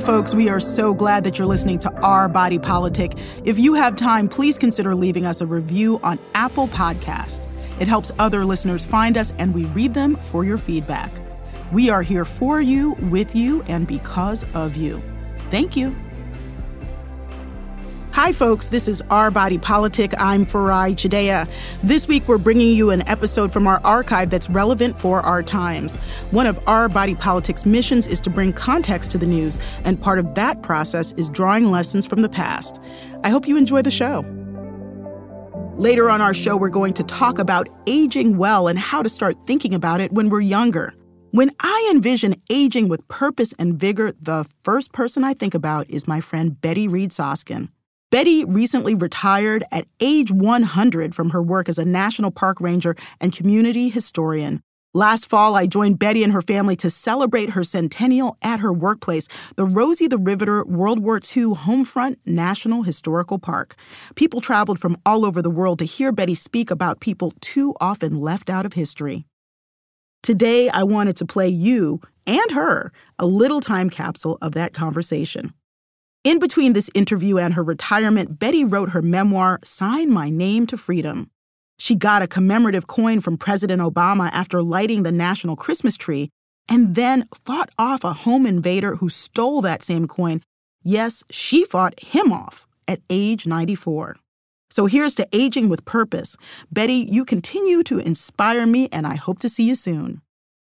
Folks. 0.00 0.34
We 0.34 0.48
are 0.48 0.60
so 0.60 0.94
glad 0.94 1.24
that 1.24 1.38
you're 1.38 1.46
listening 1.46 1.78
to 1.80 1.92
Our 2.00 2.28
Body 2.28 2.58
Politic. 2.58 3.14
If 3.44 3.58
you 3.58 3.74
have 3.74 3.96
time, 3.96 4.28
please 4.28 4.58
consider 4.58 4.94
leaving 4.94 5.26
us 5.26 5.40
a 5.40 5.46
review 5.46 6.00
on 6.02 6.18
Apple 6.34 6.68
Podcast. 6.68 7.46
It 7.80 7.88
helps 7.88 8.10
other 8.18 8.44
listeners 8.44 8.86
find 8.86 9.16
us, 9.16 9.32
and 9.38 9.54
we 9.54 9.64
read 9.66 9.94
them 9.94 10.16
for 10.16 10.44
your 10.44 10.58
feedback. 10.58 11.12
We 11.72 11.90
are 11.90 12.02
here 12.02 12.24
for 12.24 12.60
you, 12.60 12.92
with 13.10 13.34
you, 13.34 13.62
and 13.62 13.86
because 13.86 14.44
of 14.54 14.76
you. 14.76 15.02
Thank 15.50 15.76
you. 15.76 15.96
Hi, 18.18 18.32
folks. 18.32 18.70
This 18.70 18.88
is 18.88 19.00
Our 19.10 19.30
Body 19.30 19.58
Politic. 19.58 20.12
I'm 20.18 20.44
Farai 20.44 20.90
Chideya. 20.90 21.48
This 21.84 22.08
week, 22.08 22.26
we're 22.26 22.36
bringing 22.36 22.76
you 22.76 22.90
an 22.90 23.08
episode 23.08 23.52
from 23.52 23.68
our 23.68 23.80
archive 23.84 24.28
that's 24.28 24.50
relevant 24.50 24.98
for 24.98 25.20
our 25.20 25.40
times. 25.40 25.94
One 26.32 26.48
of 26.48 26.58
Our 26.66 26.88
Body 26.88 27.14
Politic's 27.14 27.64
missions 27.64 28.08
is 28.08 28.20
to 28.22 28.28
bring 28.28 28.52
context 28.52 29.12
to 29.12 29.18
the 29.18 29.26
news, 29.26 29.60
and 29.84 30.02
part 30.02 30.18
of 30.18 30.34
that 30.34 30.64
process 30.64 31.12
is 31.12 31.28
drawing 31.28 31.70
lessons 31.70 32.06
from 32.06 32.22
the 32.22 32.28
past. 32.28 32.80
I 33.22 33.30
hope 33.30 33.46
you 33.46 33.56
enjoy 33.56 33.82
the 33.82 33.90
show. 33.92 34.24
Later 35.76 36.10
on 36.10 36.20
our 36.20 36.34
show, 36.34 36.56
we're 36.56 36.70
going 36.70 36.94
to 36.94 37.04
talk 37.04 37.38
about 37.38 37.68
aging 37.86 38.36
well 38.36 38.66
and 38.66 38.80
how 38.80 39.00
to 39.00 39.08
start 39.08 39.36
thinking 39.46 39.74
about 39.74 40.00
it 40.00 40.10
when 40.10 40.28
we're 40.28 40.40
younger. 40.40 40.92
When 41.30 41.52
I 41.60 41.88
envision 41.94 42.34
aging 42.50 42.88
with 42.88 43.06
purpose 43.06 43.54
and 43.60 43.78
vigor, 43.78 44.12
the 44.20 44.44
first 44.64 44.90
person 44.90 45.22
I 45.22 45.34
think 45.34 45.54
about 45.54 45.88
is 45.88 46.08
my 46.08 46.20
friend 46.20 46.60
Betty 46.60 46.88
Reed 46.88 47.12
Soskin. 47.12 47.68
Betty 48.10 48.42
recently 48.42 48.94
retired 48.94 49.64
at 49.70 49.86
age 50.00 50.32
100 50.32 51.14
from 51.14 51.28
her 51.30 51.42
work 51.42 51.68
as 51.68 51.76
a 51.76 51.84
national 51.84 52.30
park 52.30 52.58
ranger 52.58 52.96
and 53.20 53.34
community 53.34 53.90
historian. 53.90 54.62
Last 54.94 55.28
fall, 55.28 55.54
I 55.54 55.66
joined 55.66 55.98
Betty 55.98 56.24
and 56.24 56.32
her 56.32 56.40
family 56.40 56.74
to 56.76 56.88
celebrate 56.88 57.50
her 57.50 57.62
centennial 57.62 58.38
at 58.40 58.60
her 58.60 58.72
workplace, 58.72 59.28
the 59.56 59.66
Rosie 59.66 60.08
the 60.08 60.16
Riveter 60.16 60.64
World 60.64 61.00
War 61.00 61.16
II 61.16 61.52
Homefront 61.54 62.16
National 62.24 62.82
Historical 62.82 63.38
Park. 63.38 63.76
People 64.14 64.40
traveled 64.40 64.78
from 64.78 64.96
all 65.04 65.26
over 65.26 65.42
the 65.42 65.50
world 65.50 65.78
to 65.80 65.84
hear 65.84 66.10
Betty 66.10 66.34
speak 66.34 66.70
about 66.70 67.00
people 67.00 67.34
too 67.42 67.74
often 67.78 68.18
left 68.22 68.48
out 68.48 68.64
of 68.64 68.72
history. 68.72 69.26
Today, 70.22 70.70
I 70.70 70.82
wanted 70.82 71.16
to 71.16 71.26
play 71.26 71.48
you 71.48 72.00
and 72.26 72.50
her 72.52 72.90
a 73.18 73.26
little 73.26 73.60
time 73.60 73.90
capsule 73.90 74.38
of 74.40 74.52
that 74.52 74.72
conversation. 74.72 75.52
In 76.24 76.40
between 76.40 76.72
this 76.72 76.90
interview 76.94 77.38
and 77.38 77.54
her 77.54 77.62
retirement, 77.62 78.40
Betty 78.40 78.64
wrote 78.64 78.90
her 78.90 79.02
memoir, 79.02 79.60
Sign 79.62 80.10
My 80.10 80.30
Name 80.30 80.66
to 80.66 80.76
Freedom. 80.76 81.30
She 81.78 81.94
got 81.94 82.22
a 82.22 82.26
commemorative 82.26 82.88
coin 82.88 83.20
from 83.20 83.38
President 83.38 83.80
Obama 83.80 84.28
after 84.32 84.60
lighting 84.60 85.04
the 85.04 85.12
national 85.12 85.54
Christmas 85.54 85.96
tree, 85.96 86.28
and 86.68 86.96
then 86.96 87.28
fought 87.44 87.70
off 87.78 88.02
a 88.02 88.12
home 88.12 88.46
invader 88.46 88.96
who 88.96 89.08
stole 89.08 89.62
that 89.62 89.84
same 89.84 90.08
coin. 90.08 90.42
Yes, 90.82 91.22
she 91.30 91.64
fought 91.64 91.98
him 92.02 92.32
off 92.32 92.66
at 92.88 93.00
age 93.08 93.46
94. 93.46 94.16
So 94.70 94.86
here's 94.86 95.14
to 95.14 95.28
aging 95.32 95.68
with 95.68 95.84
purpose. 95.84 96.36
Betty, 96.70 97.06
you 97.08 97.24
continue 97.24 97.84
to 97.84 98.00
inspire 98.00 98.66
me, 98.66 98.88
and 98.90 99.06
I 99.06 99.14
hope 99.14 99.38
to 99.38 99.48
see 99.48 99.68
you 99.68 99.76
soon. 99.76 100.20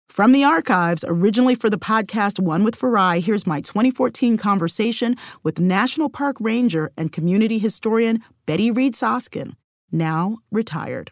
From 0.09 0.31
the 0.31 0.44
archives, 0.45 1.03
originally 1.08 1.56
for 1.56 1.70
the 1.70 1.78
podcast 1.78 2.39
One 2.39 2.64
with 2.64 2.80
Farai, 2.80 3.22
here's 3.22 3.45
my 3.45 3.59
2014 3.59 4.38
conversation 4.38 5.16
with 5.44 5.59
National 5.59 6.09
Park 6.09 6.38
Ranger 6.39 6.92
and 6.95 7.11
community 7.11 7.59
historian 7.59 8.23
Betty 8.45 8.72
Reed 8.72 8.94
Soskin, 8.94 9.56
now 9.92 10.38
retired. 10.52 11.11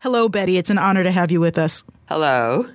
Hello, 0.00 0.28
Betty. 0.30 0.56
It's 0.56 0.70
an 0.70 0.78
honor 0.78 1.04
to 1.04 1.10
have 1.12 1.30
you 1.30 1.40
with 1.40 1.58
us. 1.58 1.84
Hello. 2.08 2.66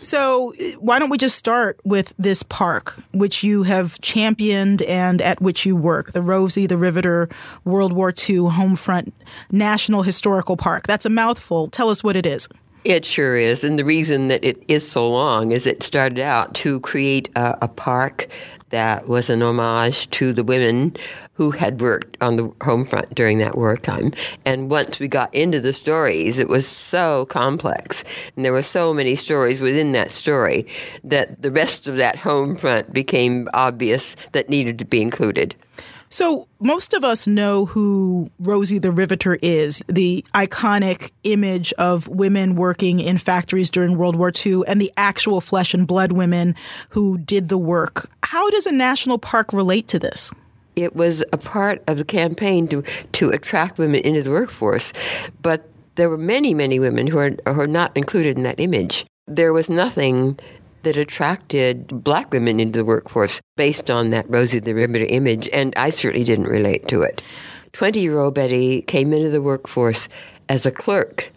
So, 0.00 0.54
why 0.78 0.98
don't 0.98 1.10
we 1.10 1.18
just 1.18 1.36
start 1.36 1.78
with 1.84 2.14
this 2.18 2.42
park, 2.42 2.98
which 3.12 3.44
you 3.44 3.62
have 3.64 4.00
championed 4.00 4.80
and 4.82 5.20
at 5.20 5.42
which 5.42 5.66
you 5.66 5.76
work, 5.76 6.12
the 6.12 6.22
Rosie 6.22 6.66
the 6.66 6.78
Riveter 6.78 7.28
World 7.64 7.92
War 7.92 8.08
II 8.08 8.48
Homefront 8.48 9.12
National 9.52 10.02
Historical 10.02 10.56
Park? 10.56 10.86
That's 10.86 11.04
a 11.04 11.10
mouthful. 11.10 11.68
Tell 11.68 11.90
us 11.90 12.02
what 12.02 12.16
it 12.16 12.24
is. 12.24 12.48
It 12.84 13.04
sure 13.04 13.36
is. 13.36 13.62
And 13.62 13.78
the 13.78 13.84
reason 13.84 14.28
that 14.28 14.42
it 14.42 14.62
is 14.66 14.88
so 14.88 15.08
long 15.08 15.52
is 15.52 15.66
it 15.66 15.82
started 15.82 16.18
out 16.18 16.54
to 16.56 16.80
create 16.80 17.28
a, 17.36 17.58
a 17.62 17.68
park 17.68 18.28
that 18.70 19.06
was 19.08 19.28
an 19.28 19.42
homage 19.42 20.08
to 20.10 20.32
the 20.32 20.44
women 20.44 20.96
who 21.34 21.50
had 21.50 21.80
worked 21.80 22.16
on 22.20 22.36
the 22.36 22.52
home 22.62 22.84
front 22.84 23.14
during 23.14 23.38
that 23.38 23.56
wartime. 23.56 24.12
And 24.44 24.70
once 24.70 24.98
we 24.98 25.08
got 25.08 25.34
into 25.34 25.60
the 25.60 25.72
stories, 25.72 26.38
it 26.38 26.48
was 26.48 26.66
so 26.66 27.26
complex. 27.26 28.04
And 28.36 28.44
there 28.44 28.52
were 28.52 28.62
so 28.62 28.94
many 28.94 29.14
stories 29.14 29.60
within 29.60 29.92
that 29.92 30.10
story 30.10 30.66
that 31.04 31.42
the 31.42 31.50
rest 31.50 31.88
of 31.88 31.96
that 31.96 32.16
home 32.16 32.56
front 32.56 32.92
became 32.92 33.48
obvious 33.52 34.16
that 34.32 34.48
needed 34.48 34.78
to 34.78 34.84
be 34.84 35.02
included. 35.02 35.54
So, 36.12 36.48
most 36.58 36.92
of 36.92 37.04
us 37.04 37.28
know 37.28 37.66
who 37.66 38.32
Rosie 38.40 38.80
the 38.80 38.90
Riveter 38.90 39.38
is, 39.40 39.80
the 39.86 40.24
iconic 40.34 41.12
image 41.22 41.72
of 41.74 42.08
women 42.08 42.56
working 42.56 42.98
in 42.98 43.16
factories 43.16 43.70
during 43.70 43.96
World 43.96 44.16
War 44.16 44.32
II 44.44 44.62
and 44.66 44.80
the 44.80 44.92
actual 44.96 45.40
flesh 45.40 45.72
and 45.72 45.86
blood 45.86 46.10
women 46.10 46.56
who 46.88 47.16
did 47.16 47.48
the 47.48 47.56
work. 47.56 48.10
How 48.24 48.50
does 48.50 48.66
a 48.66 48.72
national 48.72 49.18
park 49.18 49.52
relate 49.52 49.86
to 49.88 50.00
this? 50.00 50.32
It 50.74 50.96
was 50.96 51.22
a 51.32 51.38
part 51.38 51.80
of 51.86 51.96
the 51.96 52.04
campaign 52.04 52.66
to, 52.68 52.82
to 53.12 53.30
attract 53.30 53.78
women 53.78 54.00
into 54.00 54.24
the 54.24 54.30
workforce, 54.30 54.92
but 55.42 55.68
there 55.94 56.10
were 56.10 56.18
many, 56.18 56.54
many 56.54 56.80
women 56.80 57.06
who 57.06 57.18
are, 57.18 57.30
who 57.46 57.60
are 57.60 57.68
not 57.68 57.96
included 57.96 58.36
in 58.36 58.42
that 58.42 58.58
image. 58.58 59.06
There 59.28 59.52
was 59.52 59.70
nothing 59.70 60.40
that 60.82 60.96
attracted 60.96 62.04
black 62.04 62.32
women 62.32 62.60
into 62.60 62.78
the 62.78 62.84
workforce 62.84 63.40
based 63.56 63.90
on 63.90 64.10
that 64.10 64.28
Rosie 64.28 64.60
the 64.60 64.74
Riveter 64.74 65.06
image, 65.08 65.48
and 65.52 65.74
I 65.76 65.90
certainly 65.90 66.24
didn't 66.24 66.48
relate 66.48 66.88
to 66.88 67.02
it. 67.02 67.22
20 67.72 68.00
year 68.00 68.18
old 68.18 68.34
Betty 68.34 68.82
came 68.82 69.12
into 69.12 69.30
the 69.30 69.42
workforce 69.42 70.08
as 70.48 70.66
a 70.66 70.70
clerk 70.70 71.30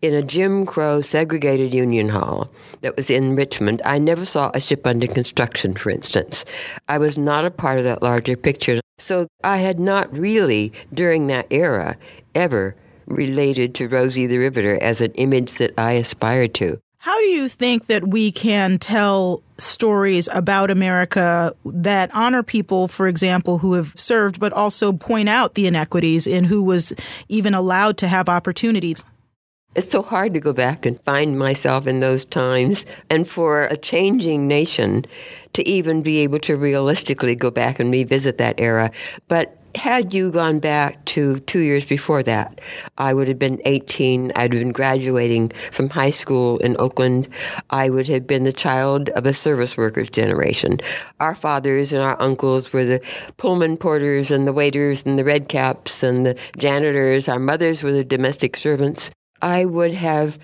in 0.00 0.14
a 0.14 0.22
Jim 0.22 0.64
Crow 0.64 1.00
segregated 1.00 1.74
union 1.74 2.08
hall 2.10 2.50
that 2.82 2.96
was 2.96 3.10
in 3.10 3.34
Richmond. 3.34 3.82
I 3.84 3.98
never 3.98 4.24
saw 4.24 4.50
a 4.54 4.60
ship 4.60 4.86
under 4.86 5.06
construction, 5.06 5.74
for 5.74 5.90
instance. 5.90 6.44
I 6.88 6.98
was 6.98 7.18
not 7.18 7.44
a 7.44 7.50
part 7.50 7.78
of 7.78 7.84
that 7.84 8.02
larger 8.02 8.36
picture. 8.36 8.80
So 8.98 9.26
I 9.42 9.58
had 9.58 9.78
not 9.80 10.12
really, 10.16 10.72
during 10.92 11.26
that 11.28 11.46
era, 11.50 11.96
ever 12.34 12.76
related 13.06 13.74
to 13.76 13.88
Rosie 13.88 14.26
the 14.26 14.38
Riveter 14.38 14.78
as 14.80 15.00
an 15.00 15.12
image 15.12 15.54
that 15.54 15.72
I 15.78 15.92
aspired 15.92 16.54
to. 16.54 16.78
How 17.08 17.18
do 17.20 17.28
you 17.28 17.48
think 17.48 17.86
that 17.86 18.06
we 18.06 18.30
can 18.30 18.78
tell 18.78 19.42
stories 19.56 20.28
about 20.30 20.70
America 20.70 21.54
that 21.64 22.10
honor 22.12 22.42
people, 22.42 22.86
for 22.86 23.08
example, 23.08 23.56
who 23.56 23.72
have 23.72 23.94
served, 23.98 24.38
but 24.38 24.52
also 24.52 24.92
point 24.92 25.26
out 25.26 25.54
the 25.54 25.66
inequities 25.66 26.26
in 26.26 26.44
who 26.44 26.62
was 26.62 26.92
even 27.30 27.54
allowed 27.54 27.96
to 27.96 28.08
have 28.08 28.28
opportunities? 28.28 29.06
It's 29.74 29.90
so 29.90 30.02
hard 30.02 30.34
to 30.34 30.40
go 30.40 30.52
back 30.52 30.84
and 30.84 31.00
find 31.04 31.38
myself 31.38 31.86
in 31.86 32.00
those 32.00 32.26
times, 32.26 32.84
and 33.08 33.26
for 33.26 33.62
a 33.62 33.78
changing 33.78 34.46
nation 34.46 35.06
to 35.54 35.66
even 35.66 36.02
be 36.02 36.18
able 36.18 36.40
to 36.40 36.58
realistically 36.58 37.34
go 37.34 37.50
back 37.50 37.80
and 37.80 37.90
revisit 37.90 38.36
that 38.36 38.60
era. 38.60 38.90
But 39.28 39.57
had 39.74 40.14
you 40.14 40.30
gone 40.30 40.58
back 40.58 41.04
to 41.06 41.40
two 41.40 41.60
years 41.60 41.84
before 41.84 42.22
that, 42.22 42.60
I 42.96 43.14
would 43.14 43.28
have 43.28 43.38
been 43.38 43.60
18. 43.64 44.32
I'd 44.34 44.50
been 44.50 44.72
graduating 44.72 45.52
from 45.72 45.90
high 45.90 46.10
school 46.10 46.58
in 46.58 46.76
Oakland. 46.78 47.28
I 47.70 47.90
would 47.90 48.08
have 48.08 48.26
been 48.26 48.44
the 48.44 48.52
child 48.52 49.10
of 49.10 49.26
a 49.26 49.34
service 49.34 49.76
workers 49.76 50.08
generation. 50.10 50.80
Our 51.20 51.34
fathers 51.34 51.92
and 51.92 52.02
our 52.02 52.20
uncles 52.20 52.72
were 52.72 52.84
the 52.84 53.00
Pullman 53.36 53.76
porters 53.76 54.30
and 54.30 54.46
the 54.46 54.52
waiters 54.52 55.02
and 55.04 55.18
the 55.18 55.24
red 55.24 55.48
caps 55.48 56.02
and 56.02 56.24
the 56.24 56.36
janitors. 56.56 57.28
Our 57.28 57.38
mothers 57.38 57.82
were 57.82 57.92
the 57.92 58.04
domestic 58.04 58.56
servants. 58.56 59.10
I 59.42 59.64
would 59.64 59.94
have 59.94 60.38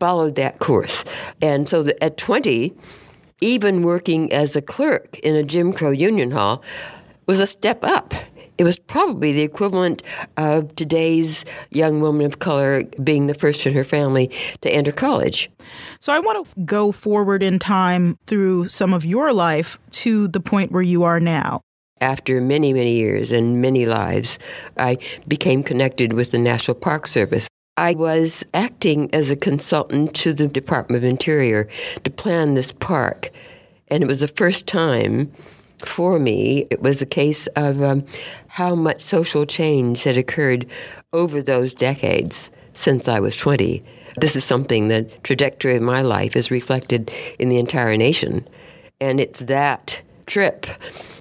followed 0.00 0.34
that 0.36 0.58
course. 0.58 1.04
And 1.40 1.68
so 1.68 1.86
at 2.00 2.16
20, 2.16 2.74
even 3.40 3.82
working 3.82 4.32
as 4.32 4.56
a 4.56 4.62
clerk 4.62 5.18
in 5.18 5.36
a 5.36 5.42
Jim 5.42 5.72
Crow 5.72 5.90
union 5.90 6.30
hall 6.30 6.62
was 7.26 7.40
a 7.40 7.46
step 7.46 7.84
up 7.84 8.14
it 8.58 8.64
was 8.64 8.76
probably 8.76 9.32
the 9.32 9.42
equivalent 9.42 10.02
of 10.36 10.74
today's 10.76 11.44
young 11.70 12.00
woman 12.00 12.26
of 12.26 12.38
color 12.38 12.84
being 13.02 13.26
the 13.26 13.34
first 13.34 13.66
in 13.66 13.72
her 13.74 13.84
family 13.84 14.30
to 14.60 14.70
enter 14.70 14.92
college. 14.92 15.50
So 16.00 16.12
I 16.12 16.18
want 16.18 16.46
to 16.46 16.60
go 16.64 16.92
forward 16.92 17.42
in 17.42 17.58
time 17.58 18.18
through 18.26 18.68
some 18.68 18.92
of 18.92 19.04
your 19.04 19.32
life 19.32 19.78
to 19.92 20.28
the 20.28 20.40
point 20.40 20.72
where 20.72 20.82
you 20.82 21.04
are 21.04 21.20
now. 21.20 21.60
After 22.00 22.40
many, 22.40 22.72
many 22.72 22.96
years 22.96 23.30
and 23.30 23.62
many 23.62 23.86
lives, 23.86 24.38
I 24.76 24.98
became 25.28 25.62
connected 25.62 26.12
with 26.12 26.32
the 26.32 26.38
National 26.38 26.74
Park 26.74 27.06
Service. 27.06 27.48
I 27.76 27.94
was 27.94 28.44
acting 28.52 29.08
as 29.14 29.30
a 29.30 29.36
consultant 29.36 30.14
to 30.16 30.34
the 30.34 30.46
Department 30.46 31.02
of 31.02 31.08
Interior 31.08 31.68
to 32.04 32.10
plan 32.10 32.54
this 32.54 32.72
park. 32.72 33.30
And 33.88 34.02
it 34.02 34.06
was 34.06 34.20
the 34.20 34.28
first 34.28 34.66
time 34.66 35.32
for 35.86 36.18
me, 36.18 36.66
it 36.70 36.82
was 36.82 37.02
a 37.02 37.06
case 37.06 37.46
of 37.48 37.82
um, 37.82 38.04
how 38.48 38.74
much 38.74 39.00
social 39.00 39.46
change 39.46 40.04
had 40.04 40.16
occurred 40.16 40.66
over 41.12 41.42
those 41.42 41.74
decades 41.74 42.50
since 42.72 43.08
I 43.08 43.20
was 43.20 43.36
20. 43.36 43.82
This 44.16 44.36
is 44.36 44.44
something 44.44 44.88
the 44.88 45.04
trajectory 45.22 45.76
of 45.76 45.82
my 45.82 46.02
life 46.02 46.36
is 46.36 46.50
reflected 46.50 47.10
in 47.38 47.48
the 47.48 47.58
entire 47.58 47.96
nation. 47.96 48.46
And 49.00 49.20
it's 49.20 49.40
that 49.40 50.00
trip 50.26 50.66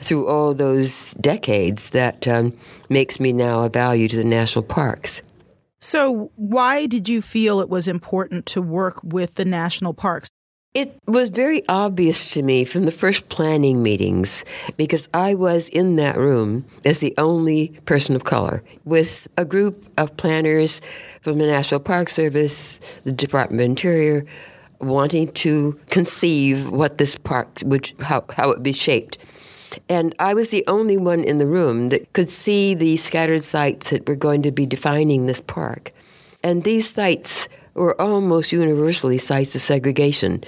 through 0.02 0.28
all 0.28 0.54
those 0.54 1.14
decades 1.16 1.90
that 1.90 2.28
um, 2.28 2.58
makes 2.90 3.20
me 3.20 3.34
now 3.34 3.64
a 3.64 3.70
value 3.70 4.08
to 4.08 4.16
the 4.16 4.24
national 4.24 4.64
parks. 4.64 5.22
So, 5.80 6.32
why 6.36 6.86
did 6.86 7.10
you 7.10 7.22
feel 7.24 7.60
it 7.60 7.70
was 7.70 7.88
important 7.88 8.46
to 8.48 8.62
work 8.62 9.00
with 9.04 9.36
the 9.36 9.46
national 9.46 9.96
parks? 9.96 10.30
It 10.74 10.98
was 11.06 11.28
very 11.28 11.68
obvious 11.68 12.32
to 12.32 12.44
me 12.44 12.64
from 12.64 12.86
the 12.86 12.94
first 12.94 13.28
planning 13.28 13.84
meetings 13.84 14.46
because 14.78 15.10
I 15.14 15.34
was 15.34 15.68
in 15.68 15.98
that 15.98 16.16
room 16.16 16.64
as 16.86 17.00
the 17.00 17.14
only 17.18 17.78
person 17.84 18.16
of 18.16 18.24
color 18.24 18.64
with 18.86 19.28
a 19.36 19.44
group 19.44 19.86
of 19.98 20.16
planners 20.16 20.80
from 21.20 21.40
the 21.40 21.48
National 21.48 21.82
Park 21.82 22.08
Service, 22.08 22.80
the 23.04 23.12
Department 23.12 23.60
of 23.60 23.66
Interior, 23.66 24.26
wanting 24.80 25.34
to 25.34 25.78
conceive 25.90 26.70
what 26.70 27.00
this 27.00 27.18
park 27.18 27.50
would, 27.66 27.92
how, 28.00 28.24
how 28.34 28.52
it 28.52 28.64
be 28.64 28.72
shaped. 28.72 29.18
And 29.90 30.16
I 30.20 30.34
was 30.34 30.52
the 30.52 30.64
only 30.68 30.96
one 30.96 31.26
in 31.26 31.38
the 31.38 31.48
room 31.48 31.90
that 31.90 32.14
could 32.14 32.30
see 32.30 32.76
the 32.76 32.96
scattered 32.96 33.44
sites 33.44 33.90
that 33.90 34.08
were 34.08 34.16
going 34.16 34.42
to 34.44 34.52
be 34.54 34.66
defining 34.66 35.26
this 35.26 35.42
park. 35.42 35.92
And 36.44 36.64
these 36.64 36.94
sites 36.94 37.50
were 37.82 38.00
almost 38.00 38.52
universally 38.52 39.18
sites 39.18 39.56
of 39.56 39.62
segregation. 39.62 40.44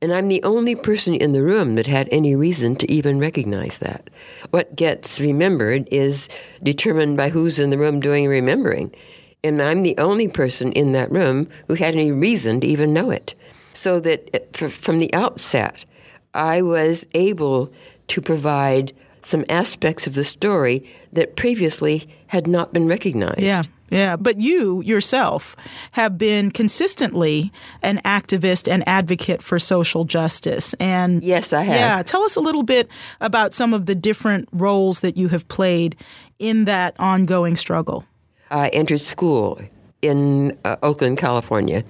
And 0.00 0.14
I'm 0.14 0.28
the 0.28 0.42
only 0.44 0.76
person 0.76 1.14
in 1.14 1.32
the 1.32 1.42
room 1.42 1.74
that 1.74 1.88
had 1.88 2.08
any 2.12 2.36
reason 2.36 2.76
to 2.76 2.90
even 2.90 3.18
recognize 3.18 3.78
that. 3.78 4.08
What 4.50 4.76
gets 4.76 5.18
remembered 5.18 5.88
is 5.90 6.28
determined 6.62 7.16
by 7.16 7.30
who's 7.30 7.58
in 7.58 7.70
the 7.70 7.78
room 7.78 7.98
doing 7.98 8.28
remembering. 8.28 8.94
And 9.42 9.60
I'm 9.60 9.82
the 9.82 9.98
only 9.98 10.28
person 10.28 10.70
in 10.72 10.92
that 10.92 11.10
room 11.10 11.48
who 11.66 11.74
had 11.74 11.94
any 11.94 12.12
reason 12.12 12.60
to 12.60 12.66
even 12.68 12.94
know 12.94 13.10
it. 13.10 13.34
So 13.74 13.98
that 14.00 14.30
eh, 14.32 14.68
from 14.68 15.00
the 15.00 15.12
outset, 15.12 15.84
I 16.32 16.62
was 16.62 17.06
able 17.14 17.72
to 18.06 18.20
provide 18.20 18.92
some 19.22 19.44
aspects 19.48 20.06
of 20.06 20.14
the 20.14 20.24
story 20.24 20.88
that 21.12 21.34
previously 21.34 22.08
had 22.28 22.46
not 22.46 22.72
been 22.72 22.86
recognized. 22.86 23.40
Yeah. 23.40 23.64
Yeah, 23.90 24.16
but 24.16 24.40
you 24.40 24.82
yourself 24.82 25.56
have 25.92 26.18
been 26.18 26.50
consistently 26.50 27.52
an 27.82 28.00
activist 28.04 28.70
and 28.70 28.86
advocate 28.86 29.42
for 29.42 29.58
social 29.58 30.04
justice. 30.04 30.74
And 30.74 31.24
yes, 31.24 31.52
I 31.52 31.62
have. 31.62 31.76
Yeah, 31.76 32.02
tell 32.02 32.22
us 32.22 32.36
a 32.36 32.40
little 32.40 32.62
bit 32.62 32.88
about 33.20 33.54
some 33.54 33.72
of 33.72 33.86
the 33.86 33.94
different 33.94 34.48
roles 34.52 35.00
that 35.00 35.16
you 35.16 35.28
have 35.28 35.48
played 35.48 35.96
in 36.38 36.66
that 36.66 36.94
ongoing 36.98 37.56
struggle. 37.56 38.04
I 38.50 38.68
entered 38.68 39.00
school 39.00 39.60
in 40.02 40.56
uh, 40.64 40.76
Oakland, 40.82 41.18
California. 41.18 41.84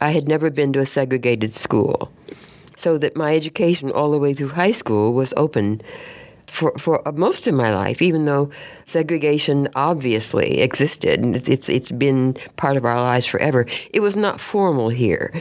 I 0.00 0.10
had 0.10 0.28
never 0.28 0.50
been 0.50 0.72
to 0.74 0.80
a 0.80 0.86
segregated 0.86 1.52
school, 1.52 2.10
so 2.76 2.96
that 2.98 3.16
my 3.16 3.34
education 3.34 3.90
all 3.90 4.10
the 4.10 4.18
way 4.18 4.34
through 4.34 4.48
high 4.48 4.72
school 4.72 5.12
was 5.12 5.34
open 5.36 5.82
for, 6.50 6.76
for 6.78 7.02
most 7.14 7.46
of 7.46 7.54
my 7.54 7.72
life, 7.72 8.02
even 8.02 8.24
though 8.24 8.50
segregation 8.84 9.68
obviously 9.74 10.60
existed, 10.60 11.20
and 11.20 11.48
it's, 11.48 11.68
it's 11.68 11.92
been 11.92 12.36
part 12.56 12.76
of 12.76 12.84
our 12.84 13.00
lives 13.00 13.26
forever, 13.26 13.66
it 13.92 14.00
was 14.00 14.16
not 14.16 14.40
formal 14.40 14.88
here. 14.88 15.32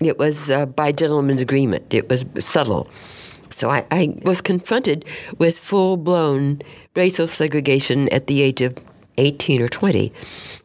It 0.00 0.18
was 0.18 0.50
uh, 0.50 0.66
by 0.66 0.92
gentleman's 0.92 1.40
agreement, 1.40 1.92
it 1.92 2.08
was 2.08 2.24
subtle. 2.38 2.88
So 3.48 3.70
I, 3.70 3.84
I 3.90 4.14
was 4.22 4.40
confronted 4.40 5.04
with 5.38 5.58
full 5.58 5.96
blown 5.96 6.62
racial 6.94 7.26
segregation 7.26 8.08
at 8.10 8.26
the 8.26 8.42
age 8.42 8.60
of 8.60 8.76
18 9.18 9.60
or 9.60 9.68
20. 9.68 10.12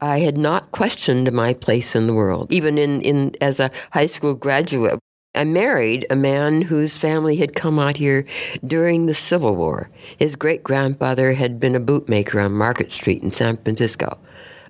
I 0.02 0.20
had 0.20 0.38
not 0.38 0.72
questioned 0.72 1.32
my 1.32 1.54
place 1.54 1.96
in 1.96 2.08
the 2.08 2.14
world. 2.14 2.52
Even 2.52 2.78
in, 2.78 3.02
in 3.02 3.36
as 3.42 3.60
a 3.60 3.72
high 3.92 4.06
school 4.06 4.34
graduate, 4.34 5.00
I 5.36 5.44
married 5.44 6.06
a 6.10 6.16
man 6.16 6.62
whose 6.62 6.98
family 6.98 7.36
had 7.36 7.56
come 7.56 7.78
out 7.78 7.98
here 7.98 8.26
during 8.66 9.06
the 9.06 9.14
Civil 9.14 9.56
War. 9.56 9.90
His 10.18 10.36
great 10.36 10.64
grandfather 10.64 11.34
had 11.34 11.60
been 11.60 11.76
a 11.76 11.80
bootmaker 11.80 12.44
on 12.44 12.54
Market 12.54 12.92
Street 12.92 13.22
in 13.22 13.32
San 13.32 13.58
Francisco. 13.58 14.18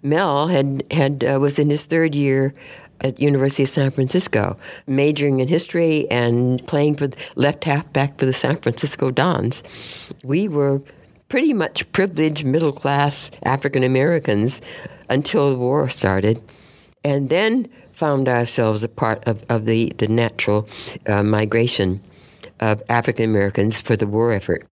Mel 0.02 0.48
had, 0.48 0.84
had 0.92 1.24
uh, 1.24 1.40
was 1.40 1.60
in 1.60 1.70
his 1.70 1.86
third 1.86 2.16
year 2.16 2.54
at 3.02 3.20
University 3.20 3.64
of 3.64 3.70
San 3.70 3.92
Francisco, 3.92 4.58
majoring 4.88 5.40
in 5.40 5.48
history 5.48 6.10
and 6.10 6.66
playing 6.68 6.96
for 6.96 7.08
the 7.08 7.18
left 7.36 7.64
halfback 7.64 8.18
for 8.18 8.26
the 8.26 8.34
San 8.34 8.58
Francisco 8.58 9.12
Dons. 9.12 9.64
We 10.24 10.48
were 10.48 10.82
pretty 11.30 11.54
much 11.54 11.92
privileged 11.92 12.46
middle 12.46 12.72
class 12.72 13.32
African 13.44 13.84
Americans 13.84 14.62
until 15.10 15.52
the 15.52 15.58
war 15.58 15.90
started. 15.90 16.42
And 17.04 17.30
then 17.30 17.68
found 17.96 18.28
ourselves 18.28 18.84
a 18.84 18.90
part 18.90 19.24
of, 19.28 19.44
of 19.50 19.66
the, 19.66 19.92
the 19.98 20.08
natural 20.08 20.68
uh, 21.08 21.24
migration 21.24 22.02
of 22.60 22.84
African 22.90 23.26
Americans 23.26 23.80
for 23.80 23.96
the 23.96 24.06
war 24.06 24.32
effort. 24.32 24.68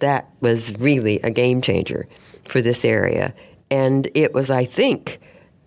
That 0.00 0.28
was 0.40 0.72
really 0.78 1.20
a 1.20 1.30
game 1.30 1.62
changer 1.62 2.06
for 2.48 2.60
this 2.60 2.84
area. 2.84 3.32
And 3.70 4.10
it 4.14 4.34
was, 4.34 4.50
I 4.50 4.64
think, 4.64 5.20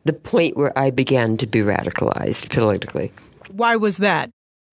the 0.06 0.14
point 0.14 0.56
where 0.56 0.78
I 0.78 0.92
began 0.92 1.38
to 1.38 1.48
be 1.48 1.60
radicalized 1.60 2.50
politically. 2.50 3.12
Why 3.50 3.76
was 3.76 3.98
that? 3.98 4.30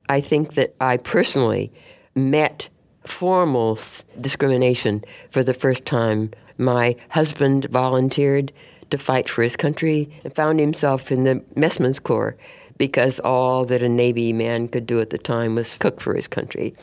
I 0.09 0.21
think 0.21 0.55
that 0.55 0.75
I 0.81 0.97
personally 0.99 1.73
met 2.15 2.69
formal 3.07 3.79
discrimination 4.21 5.05
for 5.31 5.43
the 5.43 5.55
first 5.55 5.85
time. 5.85 6.31
My 6.59 6.97
husband 7.11 7.67
volunteered 7.67 8.53
to 8.91 8.99
fight 8.99 9.29
for 9.29 9.43
his 9.43 9.57
country 9.57 10.11
and 10.25 10.35
found 10.35 10.61
himself 10.61 11.11
in 11.11 11.25
the 11.25 11.43
messman's 11.57 11.99
corps 11.99 12.37
because 12.77 13.21
all 13.21 13.65
that 13.67 13.83
a 13.83 13.89
Navy 13.89 14.33
man 14.33 14.69
could 14.69 14.87
do 14.87 15.01
at 15.01 15.11
the 15.11 15.19
time 15.19 15.55
was 15.55 15.77
cook 15.77 16.01
for 16.01 16.15
his 16.15 16.27
country. 16.27 16.75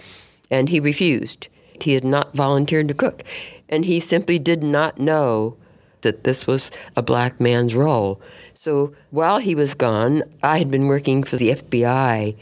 And 0.50 0.70
he 0.70 0.80
refused. 0.80 1.48
He 1.82 1.94
had 1.94 2.04
not 2.04 2.34
volunteered 2.34 2.88
to 2.88 2.94
cook. 2.94 3.24
And 3.70 3.86
he 3.86 4.00
simply 4.00 4.40
did 4.40 4.64
not 4.64 5.00
know 5.00 5.58
that 6.02 6.24
this 6.24 6.48
was 6.48 6.72
a 6.96 7.02
black 7.02 7.40
man's 7.40 7.76
role. 7.76 8.22
So 8.56 8.94
while 9.10 9.40
he 9.40 9.56
was 9.56 9.74
gone, 9.74 10.24
I 10.44 10.60
had 10.60 10.70
been 10.70 10.88
working 10.88 11.24
for 11.24 11.38
the 11.38 11.50
FBI 11.50 12.36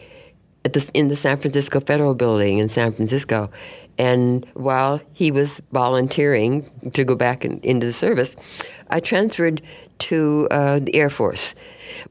at 0.65 0.73
the, 0.73 0.91
in 0.93 1.07
the 1.07 1.15
San 1.15 1.37
Francisco 1.37 1.79
Federal 1.79 2.15
Building 2.15 2.57
in 2.57 2.69
San 2.69 2.93
Francisco. 2.93 3.49
And 3.99 4.47
while 4.53 5.01
he 5.13 5.29
was 5.29 5.61
volunteering 5.71 6.91
to 6.93 7.03
go 7.03 7.15
back 7.15 7.43
in, 7.43 7.59
into 7.59 7.85
the 7.85 7.93
service, 7.93 8.35
I 8.89 9.01
transferred 9.01 9.61
to 9.99 10.47
uh, 10.49 10.79
the 10.79 10.95
Air 10.95 11.09
Force 11.09 11.53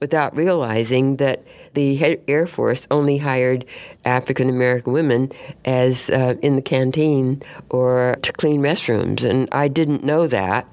without 0.01 0.37
realizing 0.37 1.17
that 1.17 1.43
the 1.73 2.19
Air 2.29 2.47
Force 2.47 2.87
only 2.91 3.19
hired 3.19 3.65
African 4.05 4.49
American 4.49 4.93
women 4.93 5.33
as 5.65 6.11
uh, 6.11 6.35
in 6.43 6.57
the 6.57 6.63
canteen 6.63 7.43
or 7.71 8.17
to 8.23 8.33
clean 8.33 8.61
restrooms, 8.61 9.25
and 9.25 9.49
I 9.53 9.69
didn't 9.69 10.05
know 10.05 10.27
that. 10.27 10.69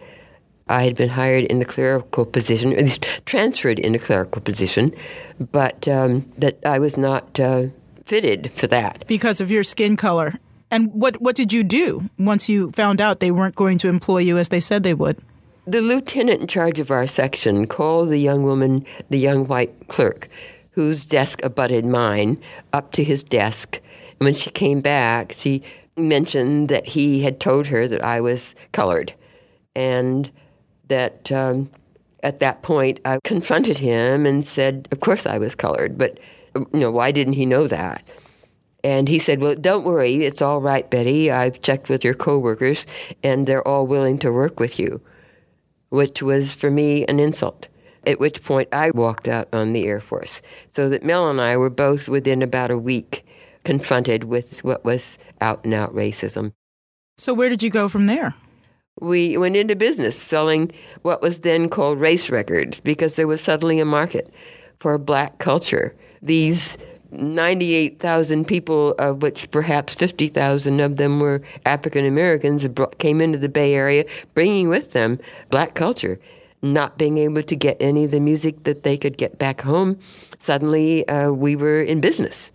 I 0.67 0.83
had 0.83 0.95
been 0.95 1.09
hired 1.09 1.43
in 1.45 1.61
a 1.61 1.65
clerical 1.65 2.25
position, 2.25 2.73
at 2.73 2.79
least 2.79 3.05
transferred 3.27 3.77
in 3.77 3.93
a 3.93 3.99
clerical 3.99 4.41
position, 4.41 4.95
but 5.51 5.87
um, 5.87 6.31
that 6.39 6.57
I 6.65 6.79
was 6.79 6.97
not 6.97 7.39
uh, 7.39 7.67
fitted 8.05 8.51
for 8.55 8.65
that 8.67 9.05
because 9.07 9.39
of 9.39 9.51
your 9.51 9.63
skin 9.63 9.95
color. 9.95 10.33
And 10.75 10.91
what 10.91 11.21
what 11.21 11.37
did 11.37 11.53
you 11.53 11.63
do 11.63 12.09
once 12.19 12.49
you 12.49 12.69
found 12.71 12.99
out 12.99 13.21
they 13.21 13.31
weren't 13.31 13.55
going 13.55 13.77
to 13.77 13.87
employ 13.87 14.17
you 14.17 14.37
as 14.37 14.49
they 14.49 14.59
said 14.59 14.83
they 14.83 14.93
would? 14.93 15.17
The 15.65 15.79
lieutenant 15.79 16.41
in 16.41 16.47
charge 16.47 16.79
of 16.79 16.91
our 16.91 17.07
section 17.07 17.65
called 17.65 18.09
the 18.09 18.17
young 18.17 18.43
woman, 18.43 18.85
the 19.09 19.17
young 19.17 19.47
white 19.47 19.87
clerk, 19.87 20.27
whose 20.71 21.05
desk 21.05 21.41
abutted 21.43 21.85
mine, 21.85 22.43
up 22.73 22.91
to 22.91 23.05
his 23.05 23.23
desk. 23.23 23.79
And 24.19 24.25
when 24.25 24.33
she 24.33 24.51
came 24.51 24.81
back, 24.81 25.31
she 25.31 25.63
mentioned 25.95 26.67
that 26.67 26.89
he 26.89 27.21
had 27.21 27.39
told 27.39 27.67
her 27.67 27.87
that 27.87 28.03
I 28.03 28.19
was 28.19 28.53
colored. 28.73 29.13
And 29.77 30.29
that 30.89 31.31
um, 31.31 31.69
at 32.21 32.41
that 32.41 32.63
point, 32.63 32.99
I 33.05 33.19
confronted 33.23 33.77
him 33.77 34.25
and 34.25 34.43
said, 34.43 34.89
Of 34.91 34.99
course 34.99 35.25
I 35.25 35.37
was 35.37 35.55
colored, 35.55 35.97
but 35.97 36.19
you 36.53 36.81
know, 36.81 36.91
why 36.91 37.13
didn't 37.13 37.33
he 37.33 37.45
know 37.45 37.65
that? 37.67 38.03
And 38.85 39.09
he 39.09 39.19
said, 39.19 39.41
Well, 39.41 39.55
don't 39.55 39.83
worry, 39.83 40.25
it's 40.25 40.41
all 40.41 40.61
right, 40.61 40.89
Betty. 40.89 41.29
I've 41.29 41.61
checked 41.61 41.89
with 41.89 42.05
your 42.05 42.13
coworkers, 42.13 42.85
and 43.21 43.47
they're 43.47 43.67
all 43.67 43.85
willing 43.85 44.17
to 44.19 44.31
work 44.31 44.59
with 44.61 44.79
you 44.79 45.01
which 45.95 46.21
was 46.21 46.53
for 46.53 46.69
me 46.69 47.05
an 47.05 47.19
insult. 47.19 47.67
At 48.05 48.19
which 48.19 48.43
point 48.43 48.69
I 48.71 48.91
walked 48.91 49.27
out 49.27 49.47
on 49.51 49.73
the 49.73 49.85
Air 49.85 49.99
Force. 49.99 50.41
So 50.69 50.89
that 50.89 51.03
Mel 51.03 51.29
and 51.29 51.41
I 51.41 51.57
were 51.57 51.71
both 51.71 52.07
within 52.07 52.41
about 52.43 52.69
a 52.69 52.77
week 52.77 53.25
confronted 53.63 54.25
with 54.25 54.63
what 54.63 54.85
was 54.85 55.17
out 55.41 55.63
and 55.63 55.73
out 55.73 55.93
racism. 55.95 56.51
So, 57.17 57.33
where 57.33 57.49
did 57.49 57.63
you 57.63 57.71
go 57.71 57.89
from 57.89 58.05
there? 58.05 58.35
We 59.01 59.37
went 59.37 59.55
into 59.55 59.75
business 59.75 60.21
selling 60.21 60.71
what 61.01 61.21
was 61.21 61.39
then 61.39 61.67
called 61.69 61.99
race 61.99 62.29
records 62.29 62.79
because 62.79 63.15
there 63.15 63.27
was 63.27 63.41
suddenly 63.41 63.79
a 63.79 63.85
market 63.85 64.31
for 64.79 64.97
black 64.97 65.39
culture. 65.39 65.95
These 66.21 66.77
98,000 67.11 68.45
people, 68.45 68.91
of 68.99 69.21
which 69.21 69.49
perhaps 69.51 69.93
50,000 69.93 70.79
of 70.79 70.97
them 70.97 71.19
were 71.19 71.41
African 71.65 72.05
Americans, 72.05 72.65
came 72.97 73.21
into 73.21 73.37
the 73.37 73.49
Bay 73.49 73.73
Area, 73.73 74.05
bringing 74.33 74.69
with 74.69 74.91
them 74.91 75.19
black 75.49 75.73
culture. 75.73 76.19
Not 76.61 76.97
being 76.97 77.19
able 77.19 77.43
to 77.43 77.55
get 77.55 77.77
any 77.79 78.05
of 78.05 78.11
the 78.11 78.19
music 78.19 78.63
that 78.63 78.83
they 78.83 78.97
could 78.97 79.17
get 79.17 79.37
back 79.37 79.61
home, 79.61 79.99
suddenly 80.39 81.07
uh, 81.07 81.31
we 81.31 81.55
were 81.55 81.81
in 81.81 82.01
business. 82.01 82.51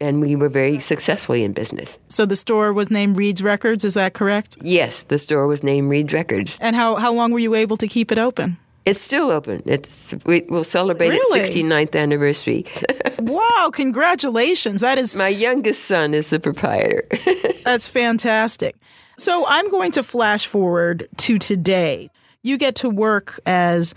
and 0.00 0.20
we 0.20 0.36
were 0.36 0.48
very 0.48 0.78
successfully 0.78 1.42
in 1.42 1.52
business. 1.52 1.98
So 2.08 2.24
the 2.24 2.36
store 2.36 2.72
was 2.72 2.88
named 2.88 3.16
Reed's 3.16 3.42
Records, 3.42 3.84
is 3.84 3.94
that 3.94 4.14
correct? 4.14 4.56
Yes, 4.62 5.02
the 5.02 5.18
store 5.18 5.48
was 5.48 5.64
named 5.64 5.90
Reed's 5.90 6.12
Records. 6.12 6.56
And 6.60 6.76
how, 6.76 6.94
how 6.96 7.12
long 7.12 7.32
were 7.32 7.40
you 7.40 7.56
able 7.56 7.76
to 7.78 7.88
keep 7.88 8.12
it 8.12 8.18
open? 8.18 8.58
It's 8.88 9.02
still 9.02 9.30
open. 9.30 9.62
It's 9.66 10.14
we, 10.24 10.46
will 10.48 10.64
celebrate 10.64 11.10
really? 11.10 11.40
its 11.40 11.50
69th 11.50 11.94
anniversary. 11.94 12.64
wow, 13.18 13.70
congratulations. 13.70 14.80
That 14.80 14.96
is 14.96 15.14
My 15.14 15.28
youngest 15.28 15.84
son 15.84 16.14
is 16.14 16.30
the 16.30 16.40
proprietor. 16.40 17.06
That's 17.66 17.86
fantastic. 17.86 18.76
So 19.18 19.44
I'm 19.46 19.70
going 19.70 19.92
to 19.92 20.02
flash 20.02 20.46
forward 20.46 21.06
to 21.18 21.38
today. 21.38 22.08
You 22.42 22.56
get 22.56 22.76
to 22.76 22.88
work 22.88 23.38
as 23.44 23.94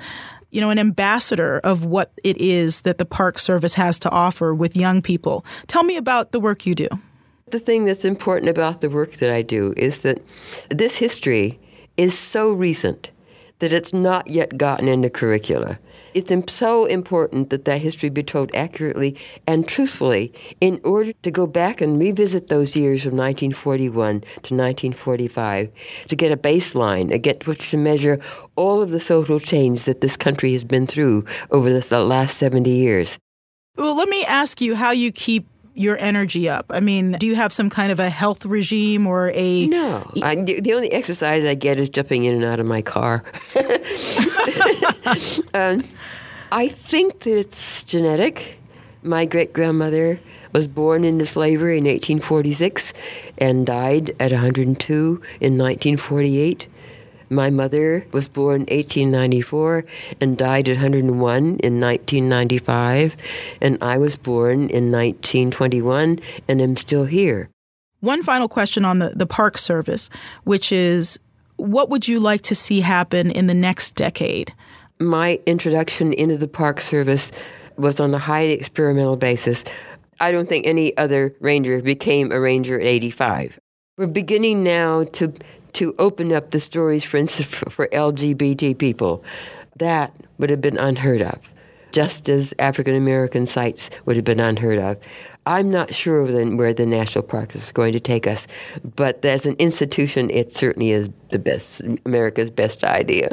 you 0.50 0.60
know, 0.60 0.70
an 0.70 0.80
ambassador 0.80 1.60
of 1.60 1.86
what 1.86 2.12
it 2.26 2.36
is 2.36 2.82
that 2.82 2.98
the 2.98 3.06
Park 3.06 3.40
Service 3.40 3.74
has 3.76 3.98
to 4.00 4.10
offer 4.10 4.54
with 4.54 4.76
young 4.76 5.02
people. 5.02 5.46
Tell 5.68 5.86
me 5.86 5.96
about 5.96 6.34
the 6.34 6.42
work 6.42 6.66
you 6.66 6.76
do. 6.76 6.90
The 7.48 7.60
thing 7.60 7.86
that's 7.86 8.04
important 8.04 8.50
about 8.50 8.82
the 8.82 8.90
work 8.90 9.14
that 9.14 9.32
I 9.32 9.44
do 9.44 9.74
is 9.78 10.00
that 10.00 10.22
this 10.70 10.98
history 10.98 11.58
is 11.96 12.18
so 12.18 12.52
recent 12.52 13.10
that 13.62 13.72
it's 13.72 13.94
not 13.94 14.28
yet 14.28 14.58
gotten 14.58 14.88
into 14.88 15.10
curricula. 15.10 15.80
It's 16.14 16.34
so 16.54 16.86
important 16.86 17.52
that 17.52 17.64
that 17.66 17.80
history 17.80 18.10
be 18.10 18.24
told 18.24 18.54
accurately 18.54 19.16
and 19.48 19.66
truthfully 19.66 20.34
in 20.60 20.82
order 20.84 21.14
to 21.14 21.32
go 21.32 21.48
back 21.48 21.80
and 21.80 21.98
revisit 21.98 22.48
those 22.48 22.76
years 22.76 23.06
of 23.06 23.14
1941 23.14 24.20
to 24.20 24.56
1945 24.56 25.72
to 26.08 26.16
get 26.16 26.32
a 26.34 26.38
baseline, 26.38 27.14
against 27.14 27.48
which 27.48 27.70
to 27.70 27.78
measure 27.78 28.20
all 28.58 28.82
of 28.82 28.90
the 28.90 29.00
social 29.00 29.40
change 29.40 29.86
that 29.86 30.02
this 30.02 30.18
country 30.18 30.52
has 30.52 30.66
been 30.66 30.88
through 30.88 31.24
over 31.52 31.72
the 31.72 32.04
last 32.04 32.38
70 32.38 32.70
years. 32.70 33.18
Well, 33.78 33.96
let 33.96 34.10
me 34.10 34.26
ask 34.26 34.60
you 34.60 34.76
how 34.76 34.92
you 34.92 35.14
keep 35.14 35.48
your 35.82 35.98
energy 35.98 36.48
up? 36.48 36.66
I 36.70 36.80
mean, 36.80 37.14
do 37.14 37.28
you 37.28 37.36
have 37.36 37.52
some 37.52 37.70
kind 37.70 37.92
of 37.92 38.00
a 38.00 38.10
health 38.10 38.46
regime 38.46 39.08
or 39.08 39.32
a. 39.34 39.68
No. 39.68 40.10
I, 40.22 40.36
the 40.36 40.74
only 40.74 40.92
exercise 40.92 41.44
I 41.46 41.56
get 41.56 41.80
is 41.80 41.90
jumping 41.90 42.24
in 42.24 42.36
and 42.36 42.44
out 42.44 42.60
of 42.60 42.66
my 42.66 42.82
car. 42.82 43.24
um, 45.54 45.84
I 46.52 46.68
think 46.68 47.22
that 47.22 47.38
it's 47.38 47.84
genetic. 47.84 48.58
My 49.04 49.26
great 49.26 49.54
grandmother 49.54 50.20
was 50.54 50.68
born 50.68 51.04
into 51.04 51.26
slavery 51.26 51.78
in 51.78 51.86
1846 51.86 52.94
and 53.38 53.66
died 53.66 54.16
at 54.20 54.32
102 54.32 55.22
in 55.40 55.58
1948. 55.58 56.68
My 57.32 57.50
mother 57.50 58.06
was 58.12 58.28
born 58.28 58.64
1894 58.64 59.86
and 60.20 60.38
died 60.38 60.68
at 60.68 60.76
101 60.76 61.38
in 61.38 61.80
1995, 61.80 63.16
and 63.62 63.78
I 63.82 63.98
was 63.98 64.18
born 64.18 64.70
in 64.70 64.92
1921 64.92 66.20
and 66.50 66.62
am 66.62 66.76
still 66.76 67.06
here. 67.06 67.50
One 68.02 68.22
final 68.22 68.50
question 68.50 68.84
on 68.84 69.00
the, 69.00 69.14
the 69.16 69.26
Park 69.26 69.58
Service, 69.58 70.10
which 70.44 70.74
is 70.74 71.20
what 71.56 71.90
would 71.90 72.06
you 72.06 72.20
like 72.20 72.42
to 72.42 72.56
see 72.56 72.82
happen 72.82 73.32
in 73.32 73.48
the 73.48 73.54
next 73.54 73.92
decade? 73.92 74.54
My 75.00 75.40
introduction 75.46 76.12
into 76.12 76.36
the 76.36 76.50
Park 76.50 76.82
Service 76.82 77.32
was 77.78 78.02
on 78.02 78.14
a 78.14 78.20
highly 78.20 78.54
experimental 78.54 79.16
basis. 79.16 79.64
I 80.20 80.34
don't 80.34 80.50
think 80.50 80.68
any 80.68 80.98
other 80.98 81.34
ranger 81.40 81.82
became 81.82 82.34
a 82.34 82.42
ranger 82.42 82.78
at 82.78 82.86
85. 82.86 83.58
We're 83.98 84.08
beginning 84.08 84.64
now 84.64 85.04
to 85.04 85.34
to 85.74 85.96
open 86.00 86.32
up 86.32 86.52
the 86.52 86.60
stories, 86.60 87.04
for 87.04 87.18
instance, 87.18 87.48
for, 87.48 87.88
LGBT 87.88 88.78
people. 88.78 89.24
That 89.78 90.14
would 90.38 90.50
have 90.50 90.62
been 90.62 90.78
unheard 90.78 91.22
of, 91.22 91.40
just 91.92 92.30
as 92.30 92.54
African 92.60 92.96
American 92.96 93.46
sites 93.46 93.90
would 94.06 94.16
have 94.16 94.26
been 94.26 94.40
unheard 94.40 94.80
of. 94.80 94.98
I'm 95.46 95.72
not 95.72 95.94
sure 95.94 96.24
where 96.24 96.74
the 96.74 96.86
national 96.86 97.24
park 97.24 97.56
is 97.56 97.72
going 97.72 97.94
to 97.94 98.00
take 98.00 98.28
us, 98.28 98.46
but 98.96 99.24
as 99.26 99.46
an 99.46 99.56
institution, 99.58 100.30
it 100.30 100.52
certainly 100.52 100.92
is 100.92 101.10
the 101.32 101.40
best, 101.40 101.82
America's 102.06 102.52
best 102.52 102.84
idea. 102.84 103.32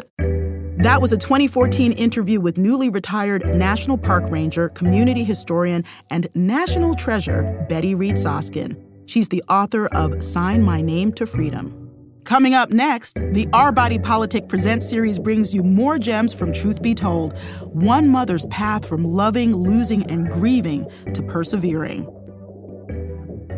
That 0.78 1.02
was 1.02 1.12
a 1.12 1.16
2014 1.16 1.90
interview 1.92 2.40
with 2.40 2.56
newly 2.56 2.88
retired 2.88 3.44
National 3.54 3.98
Park 3.98 4.30
Ranger, 4.30 4.68
community 4.68 5.24
historian, 5.24 5.84
and 6.08 6.28
national 6.34 6.94
treasure 6.94 7.66
Betty 7.68 7.96
Reed 7.96 8.14
Soskin. 8.14 8.80
She's 9.06 9.28
the 9.28 9.42
author 9.48 9.86
of 9.88 10.22
Sign 10.22 10.62
My 10.62 10.80
Name 10.80 11.12
to 11.14 11.26
Freedom. 11.26 11.87
Coming 12.28 12.54
up 12.54 12.68
next, 12.68 13.14
the 13.32 13.48
Our 13.54 13.72
Body 13.72 13.98
Politic 13.98 14.50
Presents 14.50 14.86
series 14.86 15.18
brings 15.18 15.54
you 15.54 15.62
more 15.62 15.98
gems 15.98 16.34
from 16.34 16.52
Truth 16.52 16.82
Be 16.82 16.94
Told 16.94 17.34
one 17.72 18.06
mother's 18.06 18.44
path 18.48 18.86
from 18.86 19.02
loving, 19.02 19.56
losing, 19.56 20.02
and 20.10 20.28
grieving 20.28 20.86
to 21.14 21.22
persevering. 21.22 22.06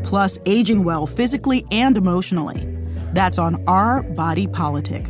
Plus, 0.05 0.39
aging 0.47 0.85
well 0.85 1.09
physically 1.09 1.67
and 1.73 1.97
emotionally. 1.97 2.65
That's 3.13 3.39
on 3.39 3.61
Our 3.67 4.05
Body 4.05 4.47
Politic. 4.47 5.05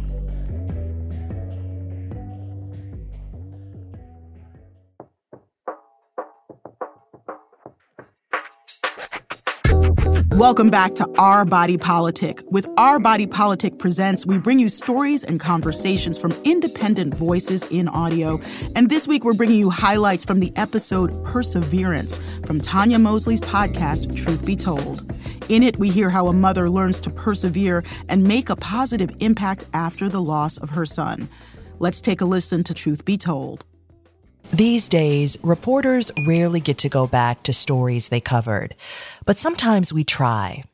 Welcome 10.41 10.71
back 10.71 10.95
to 10.95 11.07
Our 11.19 11.45
Body 11.45 11.77
Politic. 11.77 12.41
With 12.51 12.67
Our 12.79 12.99
Body 12.99 13.27
Politic 13.27 13.79
Presents, 13.79 14.25
we 14.25 14.39
bring 14.39 14.59
you 14.59 14.71
stories 14.71 15.23
and 15.23 15.39
conversations 15.39 16.17
from 16.19 16.33
independent 16.45 17.13
voices 17.13 17.65
in 17.65 17.89
audio. 17.89 18.41
And 18.75 18.89
this 18.89 19.07
week, 19.07 19.23
we're 19.23 19.35
bringing 19.35 19.59
you 19.59 19.69
highlights 19.69 20.25
from 20.25 20.41
the 20.41 20.51
episode 20.57 21.27
Perseverance 21.27 22.19
from 22.47 22.59
Tanya 22.59 22.99
Mosley's 22.99 23.43
podcast, 23.43 24.17
Truth 24.17 24.47
Be 24.47 24.57
Told. 24.57 25.13
In 25.51 25.63
it, 25.63 25.79
we 25.79 25.91
hear 25.91 26.09
how 26.09 26.29
a 26.29 26.33
mother 26.33 26.71
learns 26.71 27.01
to 27.01 27.11
persevere 27.11 27.85
and 28.09 28.25
make 28.25 28.49
a 28.49 28.57
positive 28.57 29.11
impact 29.21 29.67
after 29.75 30.09
the 30.09 30.23
loss 30.23 30.57
of 30.57 30.71
her 30.71 30.87
son. 30.87 31.29
Let's 31.81 32.01
take 32.01 32.23
a 32.23 32.25
listen 32.25 32.65
to 32.65 32.73
Truth 32.73 33.05
Be 33.05 33.19
Told. 33.19 33.67
These 34.53 34.89
days, 34.89 35.39
reporters 35.45 36.11
rarely 36.27 36.59
get 36.59 36.77
to 36.79 36.89
go 36.89 37.07
back 37.07 37.45
to 37.45 37.53
stories 37.53 38.09
they 38.09 38.21
covered, 38.21 38.75
but 39.25 39.39
sometimes 39.39 39.93
we 39.93 40.03
try. 40.03 40.65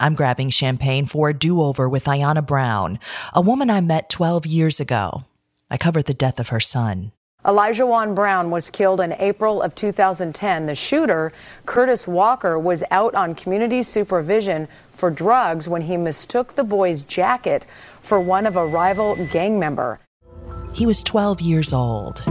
I'm 0.00 0.14
grabbing 0.14 0.48
champagne 0.48 1.04
for 1.04 1.28
a 1.28 1.34
do 1.34 1.60
over 1.60 1.90
with 1.90 2.06
Ayanna 2.06 2.44
Brown, 2.46 2.98
a 3.34 3.42
woman 3.42 3.68
I 3.68 3.82
met 3.82 4.08
12 4.08 4.46
years 4.46 4.80
ago. 4.80 5.24
I 5.70 5.76
covered 5.76 6.06
the 6.06 6.14
death 6.14 6.40
of 6.40 6.48
her 6.48 6.58
son. 6.58 7.12
Olajuwon 7.44 8.14
Brown 8.14 8.50
was 8.50 8.70
killed 8.70 8.98
in 8.98 9.12
April 9.12 9.60
of 9.60 9.74
2010. 9.74 10.64
The 10.64 10.74
shooter, 10.74 11.30
Curtis 11.66 12.08
Walker, 12.08 12.58
was 12.58 12.82
out 12.90 13.14
on 13.14 13.34
community 13.34 13.82
supervision 13.82 14.68
for 14.90 15.10
drugs 15.10 15.68
when 15.68 15.82
he 15.82 15.98
mistook 15.98 16.54
the 16.54 16.64
boy's 16.64 17.02
jacket 17.02 17.66
for 18.00 18.18
one 18.18 18.46
of 18.46 18.56
a 18.56 18.66
rival 18.66 19.16
gang 19.26 19.58
member. 19.58 20.00
He 20.72 20.86
was 20.86 21.02
12 21.02 21.42
years 21.42 21.74
old. 21.74 22.24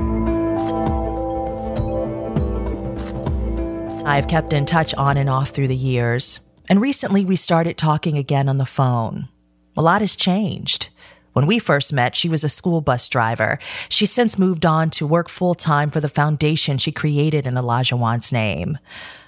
I've 4.07 4.29
kept 4.29 4.53
in 4.53 4.65
touch 4.65 4.93
on 4.93 5.17
and 5.17 5.29
off 5.29 5.49
through 5.49 5.67
the 5.67 5.75
years, 5.75 6.39
and 6.69 6.79
recently 6.79 7.25
we 7.25 7.35
started 7.35 7.77
talking 7.77 8.17
again 8.17 8.47
on 8.47 8.57
the 8.57 8.65
phone. 8.65 9.27
A 9.75 9.81
lot 9.81 9.99
has 9.99 10.15
changed. 10.15 10.87
When 11.33 11.45
we 11.45 11.59
first 11.59 11.91
met, 11.91 12.15
she 12.15 12.29
was 12.29 12.45
a 12.45 12.49
school 12.49 12.79
bus 12.79 13.09
driver. 13.09 13.59
She's 13.89 14.09
since 14.09 14.39
moved 14.39 14.65
on 14.65 14.91
to 14.91 15.05
work 15.05 15.27
full 15.27 15.55
time 15.55 15.91
for 15.91 15.99
the 15.99 16.07
foundation 16.07 16.77
she 16.77 16.89
created 16.89 17.45
in 17.45 17.55
Olajuwon's 17.55 18.31
name. 18.31 18.77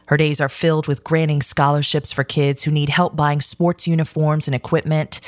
Her 0.05 0.15
days 0.15 0.39
are 0.39 0.47
filled 0.47 0.87
with 0.87 1.03
granting 1.03 1.41
scholarships 1.41 2.13
for 2.13 2.23
kids 2.23 2.63
who 2.63 2.71
need 2.71 2.87
help 2.87 3.17
buying 3.17 3.41
sports 3.41 3.85
uniforms 3.85 4.47
and 4.47 4.55
equipment. 4.55 5.19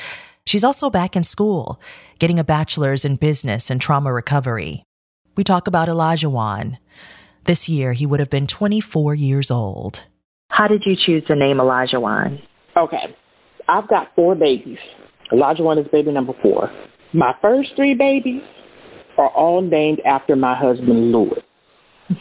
She's 0.46 0.64
also 0.64 0.88
back 0.88 1.14
in 1.14 1.24
school, 1.24 1.78
getting 2.18 2.38
a 2.38 2.44
bachelor's 2.44 3.04
in 3.04 3.16
business 3.16 3.68
and 3.68 3.82
trauma 3.82 4.14
recovery. 4.14 4.82
We 5.36 5.44
talk 5.44 5.66
about 5.66 5.88
Olajuwon, 5.88 6.78
this 7.44 7.68
year, 7.68 7.92
he 7.92 8.06
would 8.06 8.20
have 8.20 8.30
been 8.30 8.46
24 8.46 9.14
years 9.14 9.50
old. 9.50 10.04
How 10.48 10.68
did 10.68 10.82
you 10.84 10.94
choose 11.06 11.24
the 11.28 11.34
name 11.34 11.56
Olajuwon? 11.56 12.40
Okay. 12.76 13.16
I've 13.68 13.88
got 13.88 14.08
four 14.14 14.34
babies. 14.34 14.78
Olajuwon 15.32 15.80
is 15.80 15.86
baby 15.90 16.12
number 16.12 16.34
four. 16.42 16.70
My 17.12 17.32
first 17.40 17.70
three 17.76 17.94
babies 17.94 18.42
are 19.18 19.30
all 19.30 19.62
named 19.62 20.00
after 20.06 20.36
my 20.36 20.54
husband, 20.58 21.12
Louis. 21.12 21.42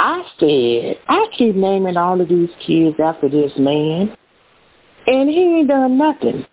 I 0.00 0.22
said, 0.40 0.96
I 1.08 1.26
keep 1.38 1.54
naming 1.54 1.96
all 1.96 2.20
of 2.20 2.28
these 2.28 2.48
kids 2.66 2.96
after 3.02 3.28
this 3.28 3.52
man, 3.58 4.08
and 5.06 5.28
he 5.28 5.58
ain't 5.60 5.68
done 5.68 5.98
nothing. 5.98 6.44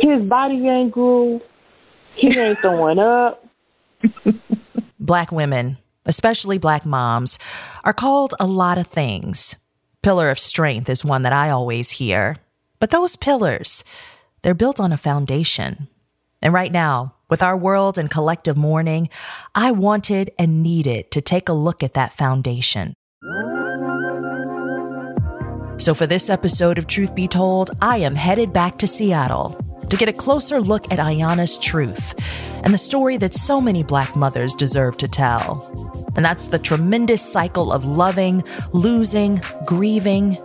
His 0.00 0.28
body 0.28 0.66
ain't 0.68 0.92
grew. 0.92 1.40
He 2.16 2.28
ain't 2.28 2.58
throwing 2.60 2.98
up. 2.98 3.44
Black 5.00 5.32
women 5.32 5.78
especially 6.06 6.58
black 6.58 6.86
moms, 6.86 7.38
are 7.84 7.92
called 7.92 8.34
a 8.40 8.46
lot 8.46 8.78
of 8.78 8.86
things. 8.86 9.56
Pillar 10.02 10.30
of 10.30 10.38
strength 10.38 10.88
is 10.88 11.04
one 11.04 11.22
that 11.22 11.32
I 11.32 11.50
always 11.50 11.92
hear. 11.92 12.36
But 12.78 12.90
those 12.90 13.16
pillars, 13.16 13.84
they're 14.42 14.54
built 14.54 14.80
on 14.80 14.92
a 14.92 14.96
foundation. 14.96 15.88
And 16.40 16.52
right 16.52 16.72
now, 16.72 17.14
with 17.28 17.42
our 17.42 17.56
world 17.56 17.98
in 17.98 18.08
collective 18.08 18.56
mourning, 18.56 19.08
I 19.54 19.72
wanted 19.72 20.30
and 20.38 20.62
needed 20.62 21.10
to 21.10 21.20
take 21.20 21.48
a 21.48 21.52
look 21.52 21.82
at 21.82 21.94
that 21.94 22.12
foundation. 22.12 22.94
So, 25.78 25.92
for 25.92 26.06
this 26.06 26.30
episode 26.30 26.78
of 26.78 26.86
Truth 26.86 27.14
Be 27.14 27.28
Told, 27.28 27.70
I 27.82 27.98
am 27.98 28.14
headed 28.14 28.52
back 28.52 28.78
to 28.78 28.86
Seattle 28.86 29.60
to 29.88 29.96
get 29.96 30.08
a 30.08 30.12
closer 30.12 30.60
look 30.60 30.92
at 30.92 30.98
Ayanna's 30.98 31.58
truth 31.58 32.14
and 32.64 32.74
the 32.74 32.78
story 32.78 33.16
that 33.18 33.34
so 33.34 33.60
many 33.60 33.82
Black 33.82 34.16
mothers 34.16 34.54
deserve 34.54 34.96
to 34.98 35.08
tell. 35.08 36.04
And 36.16 36.24
that's 36.24 36.48
the 36.48 36.58
tremendous 36.58 37.22
cycle 37.22 37.72
of 37.72 37.84
loving, 37.84 38.42
losing, 38.72 39.40
grieving, 39.64 40.38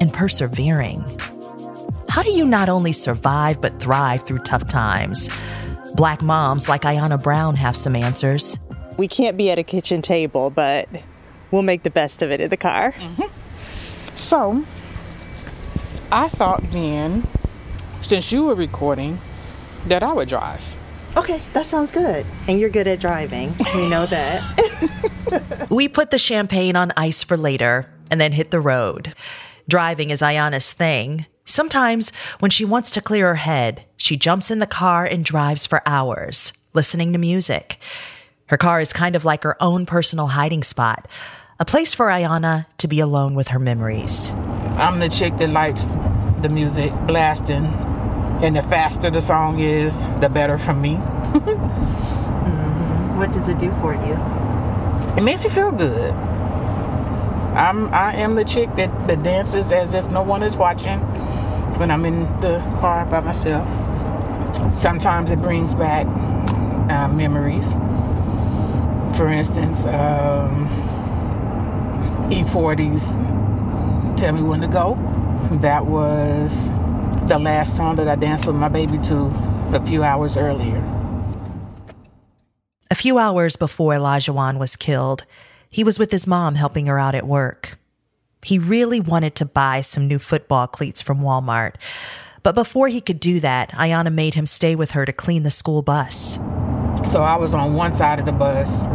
and 0.00 0.12
persevering. 0.12 1.04
How 2.08 2.22
do 2.22 2.30
you 2.30 2.44
not 2.44 2.68
only 2.68 2.92
survive 2.92 3.60
but 3.60 3.78
thrive 3.78 4.26
through 4.26 4.40
tough 4.40 4.66
times? 4.68 5.28
Black 5.94 6.22
moms 6.22 6.68
like 6.68 6.82
Ayanna 6.82 7.22
Brown 7.22 7.54
have 7.56 7.76
some 7.76 7.94
answers. 7.94 8.58
We 8.96 9.06
can't 9.06 9.36
be 9.36 9.50
at 9.50 9.58
a 9.58 9.62
kitchen 9.62 10.02
table, 10.02 10.50
but 10.50 10.88
we'll 11.50 11.62
make 11.62 11.84
the 11.84 11.90
best 11.90 12.22
of 12.22 12.30
it 12.30 12.40
in 12.40 12.50
the 12.50 12.56
car. 12.56 12.92
Mm-hmm. 12.92 14.16
So, 14.16 14.64
I 16.10 16.28
thought 16.28 16.62
then, 16.70 17.28
since 18.02 18.32
you 18.32 18.44
were 18.44 18.54
recording, 18.54 19.20
that 19.86 20.02
I 20.02 20.12
would 20.12 20.28
drive. 20.28 20.76
Okay, 21.16 21.42
that 21.52 21.66
sounds 21.66 21.90
good. 21.90 22.24
And 22.46 22.60
you're 22.60 22.70
good 22.70 22.86
at 22.86 23.00
driving. 23.00 23.54
We 23.74 23.88
know 23.88 24.06
that. 24.06 25.68
we 25.70 25.88
put 25.88 26.10
the 26.10 26.18
champagne 26.18 26.76
on 26.76 26.92
ice 26.96 27.24
for 27.24 27.36
later 27.36 27.90
and 28.10 28.20
then 28.20 28.32
hit 28.32 28.50
the 28.50 28.60
road. 28.60 29.14
Driving 29.68 30.10
is 30.10 30.22
Ayanna's 30.22 30.72
thing. 30.72 31.26
Sometimes, 31.44 32.12
when 32.38 32.50
she 32.50 32.64
wants 32.64 32.90
to 32.92 33.00
clear 33.00 33.28
her 33.28 33.34
head, 33.36 33.84
she 33.96 34.16
jumps 34.16 34.50
in 34.50 34.60
the 34.60 34.66
car 34.66 35.04
and 35.04 35.24
drives 35.24 35.66
for 35.66 35.82
hours, 35.86 36.52
listening 36.74 37.12
to 37.12 37.18
music. 37.18 37.78
Her 38.46 38.56
car 38.56 38.80
is 38.80 38.92
kind 38.92 39.16
of 39.16 39.24
like 39.24 39.42
her 39.42 39.60
own 39.62 39.86
personal 39.86 40.28
hiding 40.28 40.62
spot, 40.62 41.08
a 41.58 41.64
place 41.64 41.94
for 41.94 42.06
Ayanna 42.06 42.66
to 42.78 42.88
be 42.88 43.00
alone 43.00 43.34
with 43.34 43.48
her 43.48 43.58
memories. 43.58 44.32
I'm 44.76 44.98
the 44.98 45.08
chick 45.08 45.36
that 45.38 45.50
likes 45.50 45.86
the 46.40 46.48
music 46.48 46.92
blasting, 47.06 47.66
and 48.42 48.56
the 48.56 48.62
faster 48.62 49.10
the 49.10 49.20
song 49.20 49.60
is, 49.60 50.08
the 50.20 50.28
better 50.28 50.58
for 50.58 50.72
me. 50.72 50.94
mm-hmm. 50.94 51.58
What 53.18 53.32
does 53.32 53.48
it 53.48 53.58
do 53.58 53.70
for 53.74 53.94
you? 53.94 54.16
It 55.16 55.22
makes 55.22 55.44
me 55.44 55.50
feel 55.50 55.72
good. 55.72 56.12
I'm 57.54 57.92
I 57.92 58.14
am 58.14 58.36
the 58.36 58.44
chick 58.44 58.74
that, 58.76 59.08
that 59.08 59.22
dances 59.22 59.72
as 59.72 59.92
if 59.92 60.08
no 60.08 60.22
one 60.22 60.42
is 60.42 60.56
watching 60.56 61.00
when 61.78 61.90
I'm 61.90 62.06
in 62.06 62.22
the 62.40 62.60
car 62.78 63.04
by 63.06 63.20
myself. 63.20 63.68
Sometimes 64.74 65.30
it 65.30 65.42
brings 65.42 65.74
back 65.74 66.06
uh, 66.90 67.08
memories. 67.08 67.74
For 69.16 69.28
instance, 69.28 69.84
um, 69.86 70.68
E-40's, 72.30 73.18
Tell 74.20 74.32
Me 74.32 74.42
When 74.42 74.60
to 74.60 74.68
Go. 74.68 74.96
That 75.60 75.86
was 75.86 76.70
the 77.26 77.38
last 77.38 77.76
song 77.76 77.96
that 77.96 78.08
I 78.08 78.16
danced 78.16 78.46
with 78.46 78.56
my 78.56 78.68
baby 78.68 78.98
to 78.98 79.26
a 79.72 79.84
few 79.84 80.02
hours 80.02 80.36
earlier. 80.36 80.82
A 82.90 82.94
few 82.94 83.18
hours 83.18 83.56
before 83.56 83.94
Olajuwon 83.94 84.58
was 84.58 84.74
killed, 84.76 85.24
he 85.68 85.84
was 85.84 85.98
with 85.98 86.10
his 86.10 86.26
mom 86.26 86.56
helping 86.56 86.86
her 86.86 86.98
out 86.98 87.14
at 87.14 87.26
work. 87.26 87.78
He 88.42 88.58
really 88.58 89.00
wanted 89.00 89.34
to 89.36 89.44
buy 89.44 89.80
some 89.80 90.08
new 90.08 90.18
football 90.18 90.66
cleats 90.66 91.00
from 91.00 91.20
Walmart. 91.20 91.74
But 92.42 92.54
before 92.54 92.88
he 92.88 93.00
could 93.00 93.20
do 93.20 93.38
that, 93.40 93.70
Ayanna 93.72 94.12
made 94.12 94.34
him 94.34 94.46
stay 94.46 94.74
with 94.74 94.92
her 94.92 95.04
to 95.04 95.12
clean 95.12 95.42
the 95.42 95.50
school 95.50 95.82
bus. 95.82 96.38
So 97.04 97.22
I 97.22 97.36
was 97.36 97.54
on 97.54 97.74
one 97.74 97.94
side 97.94 98.18
of 98.18 98.26
the 98.26 98.32
bus 98.32 98.86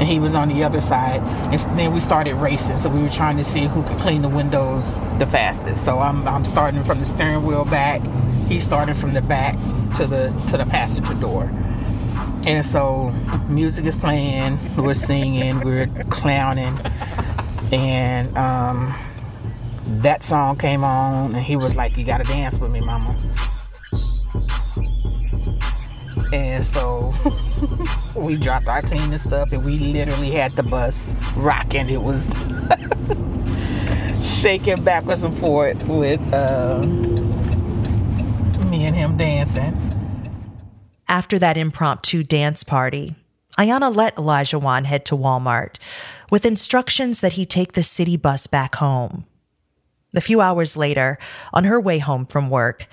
and 0.00 0.08
he 0.08 0.18
was 0.18 0.34
on 0.34 0.48
the 0.48 0.64
other 0.64 0.80
side. 0.80 1.20
And 1.52 1.78
then 1.78 1.92
we 1.92 2.00
started 2.00 2.34
racing. 2.34 2.78
So 2.78 2.88
we 2.88 3.02
were 3.02 3.10
trying 3.10 3.36
to 3.36 3.44
see 3.44 3.66
who 3.66 3.82
could 3.84 3.98
clean 3.98 4.22
the 4.22 4.28
windows 4.28 4.98
the 5.18 5.26
fastest. 5.26 5.84
So 5.84 6.00
I'm, 6.00 6.26
I'm 6.26 6.44
starting 6.44 6.82
from 6.82 6.98
the 6.98 7.06
steering 7.06 7.44
wheel 7.44 7.64
back. 7.64 8.00
He 8.48 8.58
started 8.58 8.96
from 8.96 9.12
the 9.12 9.22
back 9.22 9.56
to 9.96 10.06
the 10.06 10.30
to 10.48 10.56
the 10.56 10.66
passenger 10.66 11.14
door. 11.14 11.44
And 12.46 12.64
so 12.64 13.10
music 13.48 13.84
is 13.84 13.94
playing, 13.94 14.58
we're 14.76 14.94
singing, 14.94 15.60
we're 15.60 15.86
clowning 16.08 16.80
and 17.72 18.36
um, 18.36 18.94
that 19.86 20.22
song 20.22 20.56
came 20.58 20.84
on, 20.84 21.34
and 21.34 21.44
he 21.44 21.56
was 21.56 21.76
like, 21.76 21.96
"You 21.96 22.04
gotta 22.04 22.24
dance 22.24 22.58
with 22.58 22.70
me, 22.70 22.80
mama." 22.80 23.16
And 26.32 26.66
so 26.66 27.12
we 28.14 28.36
dropped 28.36 28.68
our 28.68 28.82
cleaning 28.82 29.18
stuff, 29.18 29.52
and 29.52 29.64
we 29.64 29.78
literally 29.78 30.30
had 30.30 30.54
the 30.56 30.62
bus 30.62 31.08
rocking. 31.36 31.88
It 31.88 32.02
was 32.02 32.26
shaking 34.40 34.82
backwards 34.84 35.24
and 35.24 35.36
forth 35.36 35.82
with 35.86 36.20
uh, 36.32 36.82
me 38.66 38.84
and 38.84 38.94
him 38.94 39.16
dancing. 39.16 39.76
After 41.08 41.38
that 41.40 41.56
impromptu 41.56 42.22
dance 42.22 42.62
party, 42.62 43.16
Ayanna 43.58 43.94
let 43.94 44.14
Olajuwon 44.16 44.84
head 44.84 45.04
to 45.06 45.16
Walmart 45.16 45.76
with 46.30 46.46
instructions 46.46 47.20
that 47.20 47.32
he 47.32 47.44
take 47.44 47.72
the 47.72 47.82
city 47.82 48.16
bus 48.16 48.46
back 48.46 48.76
home. 48.76 49.26
A 50.14 50.20
few 50.20 50.40
hours 50.40 50.76
later, 50.76 51.18
on 51.52 51.64
her 51.64 51.80
way 51.80 51.98
home 51.98 52.26
from 52.26 52.48
work, 52.50 52.86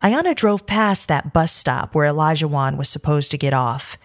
Ayanna 0.00 0.36
drove 0.36 0.64
past 0.64 1.08
that 1.08 1.32
bus 1.32 1.50
stop 1.50 1.92
where 1.92 2.08
Olajuwon 2.08 2.76
was 2.76 2.88
supposed 2.88 3.32
to 3.32 3.38
get 3.38 3.52
off 3.52 3.98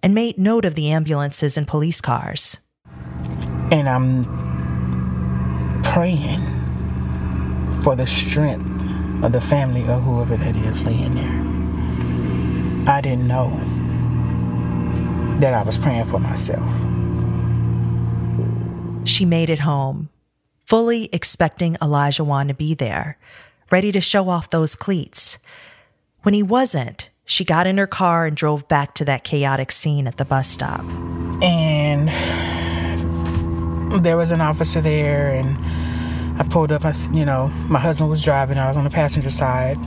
and 0.00 0.14
made 0.14 0.38
note 0.38 0.64
of 0.64 0.76
the 0.76 0.88
ambulances 0.88 1.56
and 1.56 1.66
police 1.66 2.00
cars. 2.00 2.58
And 3.72 3.88
I'm 3.88 4.22
praying 5.82 6.40
for 7.82 7.96
the 7.96 8.06
strength 8.06 8.70
of 9.24 9.32
the 9.32 9.40
family 9.40 9.82
or 9.82 9.98
whoever 9.98 10.36
that 10.36 10.54
is 10.54 10.84
laying 10.84 11.16
there. 11.16 12.94
I 12.94 13.00
didn't 13.00 13.26
know 13.26 13.50
that 15.40 15.54
I 15.54 15.62
was 15.64 15.76
praying 15.76 16.04
for 16.04 16.20
myself. 16.20 16.68
She 19.08 19.24
made 19.24 19.50
it 19.50 19.58
home, 19.60 20.08
fully 20.66 21.08
expecting 21.12 21.74
Olajuwon 21.74 22.46
to 22.46 22.54
be 22.54 22.74
there, 22.74 23.18
ready 23.72 23.90
to 23.90 24.00
show 24.00 24.28
off 24.28 24.50
those 24.50 24.76
cleats. 24.76 25.38
When 26.22 26.34
he 26.34 26.42
wasn't, 26.42 27.08
she 27.24 27.44
got 27.44 27.66
in 27.66 27.78
her 27.78 27.86
car 27.86 28.26
and 28.26 28.36
drove 28.36 28.68
back 28.68 28.94
to 28.96 29.04
that 29.06 29.24
chaotic 29.24 29.72
scene 29.72 30.06
at 30.06 30.18
the 30.18 30.24
bus 30.24 30.46
stop. 30.46 30.84
And 31.42 32.08
there 34.04 34.16
was 34.16 34.30
an 34.30 34.40
officer 34.40 34.80
there, 34.80 35.30
and 35.30 35.56
I 36.40 36.44
pulled 36.48 36.70
up. 36.70 36.84
I 36.84 36.92
you 37.12 37.24
know, 37.24 37.48
my 37.68 37.80
husband 37.80 38.10
was 38.10 38.22
driving, 38.22 38.58
I 38.58 38.68
was 38.68 38.76
on 38.76 38.84
the 38.84 38.90
passenger 38.90 39.30
side. 39.30 39.78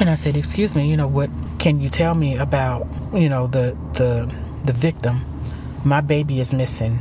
And 0.00 0.10
I 0.10 0.16
said, 0.16 0.36
"Excuse 0.36 0.74
me, 0.74 0.90
you 0.90 0.96
know, 0.96 1.06
what 1.06 1.30
can 1.60 1.80
you 1.80 1.88
tell 1.88 2.16
me 2.16 2.36
about, 2.36 2.86
you 3.12 3.28
know, 3.28 3.46
the 3.46 3.76
the 3.92 4.28
the 4.64 4.72
victim, 4.72 5.24
my 5.84 6.00
baby 6.00 6.40
is 6.40 6.52
missing 6.52 6.98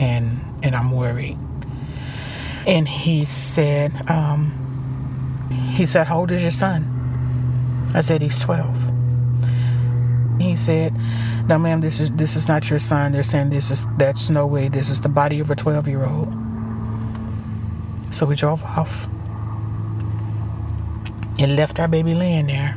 and 0.00 0.40
and 0.62 0.74
I'm 0.74 0.90
worried. 0.90 1.38
And 2.66 2.88
he 2.88 3.24
said, 3.26 3.92
um, 4.10 4.63
he 5.74 5.86
said, 5.86 6.06
How 6.06 6.20
old 6.20 6.30
is 6.30 6.42
your 6.42 6.50
son? 6.50 7.90
I 7.94 8.00
said, 8.00 8.22
He's 8.22 8.40
12. 8.40 8.90
He 10.40 10.56
said, 10.56 10.94
No, 11.48 11.58
ma'am, 11.58 11.80
this 11.80 12.00
is 12.00 12.10
this 12.12 12.36
is 12.36 12.48
not 12.48 12.70
your 12.70 12.78
son. 12.78 13.12
They're 13.12 13.22
saying 13.22 13.50
this 13.50 13.70
is 13.70 13.86
that's 13.98 14.30
no 14.30 14.46
way. 14.46 14.68
This 14.68 14.90
is 14.90 15.00
the 15.00 15.08
body 15.08 15.40
of 15.40 15.50
a 15.50 15.56
12 15.56 15.88
year 15.88 16.04
old. 16.04 16.32
So 18.10 18.26
we 18.26 18.36
drove 18.36 18.62
off 18.62 19.06
and 21.38 21.56
left 21.56 21.80
our 21.80 21.88
baby 21.88 22.14
laying 22.14 22.46
there 22.46 22.76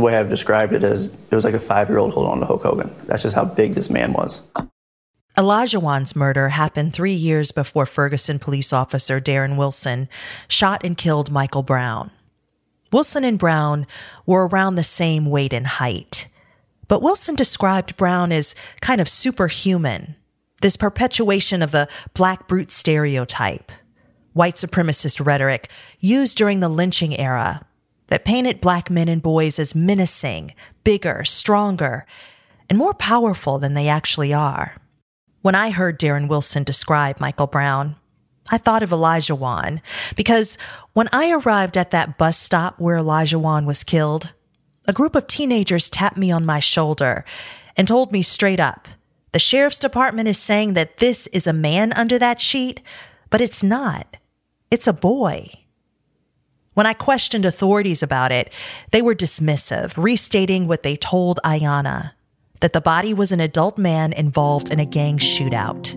the 0.00 0.04
way 0.06 0.16
I've 0.16 0.28
described 0.28 0.72
it 0.72 0.82
is 0.82 1.10
it 1.30 1.34
was 1.34 1.44
like 1.44 1.54
a 1.54 1.60
five 1.60 1.88
year 1.88 1.98
old 1.98 2.14
holding 2.14 2.32
on 2.32 2.40
to 2.40 2.46
Hulk 2.46 2.62
Hogan. 2.62 2.90
That's 3.06 3.22
just 3.22 3.34
how 3.34 3.44
big 3.44 3.74
this 3.74 3.90
man 3.90 4.12
was. 4.12 4.42
Olajuwon's 5.40 6.14
murder 6.14 6.50
happened 6.50 6.92
three 6.92 7.14
years 7.14 7.50
before 7.50 7.86
Ferguson 7.86 8.38
police 8.38 8.74
officer 8.74 9.22
Darren 9.22 9.56
Wilson 9.56 10.06
shot 10.48 10.84
and 10.84 10.98
killed 10.98 11.30
Michael 11.30 11.62
Brown. 11.62 12.10
Wilson 12.92 13.24
and 13.24 13.38
Brown 13.38 13.86
were 14.26 14.46
around 14.46 14.74
the 14.74 14.82
same 14.82 15.24
weight 15.24 15.54
and 15.54 15.66
height, 15.66 16.28
but 16.88 17.00
Wilson 17.00 17.36
described 17.36 17.96
Brown 17.96 18.32
as 18.32 18.54
kind 18.82 19.00
of 19.00 19.08
superhuman, 19.08 20.14
this 20.60 20.76
perpetuation 20.76 21.62
of 21.62 21.70
the 21.70 21.88
black 22.12 22.46
brute 22.46 22.70
stereotype, 22.70 23.72
white 24.34 24.56
supremacist 24.56 25.24
rhetoric 25.24 25.70
used 26.00 26.36
during 26.36 26.60
the 26.60 26.68
lynching 26.68 27.18
era 27.18 27.64
that 28.08 28.26
painted 28.26 28.60
black 28.60 28.90
men 28.90 29.08
and 29.08 29.22
boys 29.22 29.58
as 29.58 29.74
menacing, 29.74 30.52
bigger, 30.84 31.24
stronger, 31.24 32.04
and 32.68 32.76
more 32.76 32.92
powerful 32.92 33.58
than 33.58 33.72
they 33.72 33.88
actually 33.88 34.34
are. 34.34 34.76
When 35.42 35.54
I 35.54 35.70
heard 35.70 35.98
Darren 35.98 36.28
Wilson 36.28 36.64
describe 36.64 37.18
Michael 37.18 37.46
Brown, 37.46 37.96
I 38.50 38.58
thought 38.58 38.82
of 38.82 38.90
Olajuwon 38.90 39.80
because 40.14 40.58
when 40.92 41.08
I 41.12 41.30
arrived 41.30 41.78
at 41.78 41.92
that 41.92 42.18
bus 42.18 42.36
stop 42.36 42.78
where 42.78 42.98
Olajuwon 42.98 43.64
was 43.64 43.82
killed, 43.82 44.34
a 44.86 44.92
group 44.92 45.14
of 45.14 45.26
teenagers 45.26 45.88
tapped 45.88 46.18
me 46.18 46.30
on 46.30 46.44
my 46.44 46.58
shoulder 46.58 47.24
and 47.74 47.88
told 47.88 48.12
me 48.12 48.20
straight 48.22 48.60
up, 48.60 48.86
the 49.32 49.38
sheriff's 49.38 49.78
department 49.78 50.28
is 50.28 50.36
saying 50.36 50.74
that 50.74 50.98
this 50.98 51.26
is 51.28 51.46
a 51.46 51.52
man 51.52 51.92
under 51.94 52.18
that 52.18 52.40
sheet, 52.40 52.80
But 53.30 53.40
it's 53.40 53.62
not. 53.62 54.16
It's 54.70 54.88
a 54.88 54.92
boy. 54.92 55.48
When 56.74 56.84
I 56.84 56.94
questioned 56.94 57.44
authorities 57.44 58.02
about 58.02 58.32
it, 58.32 58.52
they 58.90 59.00
were 59.00 59.14
dismissive, 59.14 59.94
restating 59.96 60.66
what 60.66 60.82
they 60.82 60.96
told 60.96 61.38
Ayanna 61.44 62.12
that 62.60 62.72
the 62.72 62.80
body 62.80 63.12
was 63.14 63.32
an 63.32 63.40
adult 63.40 63.78
man 63.78 64.12
involved 64.12 64.70
in 64.70 64.78
a 64.80 64.86
gang 64.86 65.18
shootout. 65.18 65.96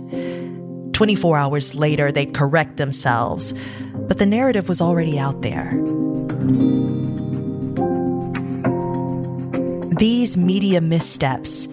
24 0.93 1.37
hours 1.37 1.75
later, 1.75 2.11
they'd 2.11 2.33
correct 2.33 2.77
themselves, 2.77 3.53
but 3.93 4.17
the 4.17 4.25
narrative 4.25 4.69
was 4.69 4.79
already 4.79 5.19
out 5.19 5.41
there. 5.41 5.71
These 9.97 10.37
media 10.37 10.81
missteps, 10.81 11.67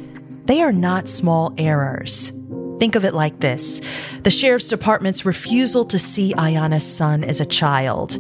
they 0.45 0.63
are 0.63 0.73
not 0.73 1.09
small 1.09 1.55
errors. 1.59 2.33
Think 2.79 2.95
of 2.95 3.05
it 3.05 3.15
like 3.15 3.41
this 3.41 3.81
the 4.23 4.31
sheriff's 4.31 4.69
department's 4.69 5.25
refusal 5.25 5.85
to 5.87 5.99
see 5.99 6.35
Ayanna's 6.35 6.87
son 6.87 7.25
as 7.25 7.41
a 7.41 7.47
child. 7.47 8.17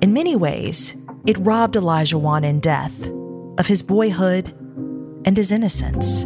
In 0.00 0.12
many 0.12 0.36
ways, 0.36 0.94
it 1.26 1.38
robbed 1.38 1.74
Olajuwon 1.74 2.44
in 2.44 2.60
death 2.60 3.08
of 3.58 3.66
his 3.66 3.82
boyhood 3.82 4.54
and 5.28 5.36
his 5.36 5.52
innocence. 5.52 6.24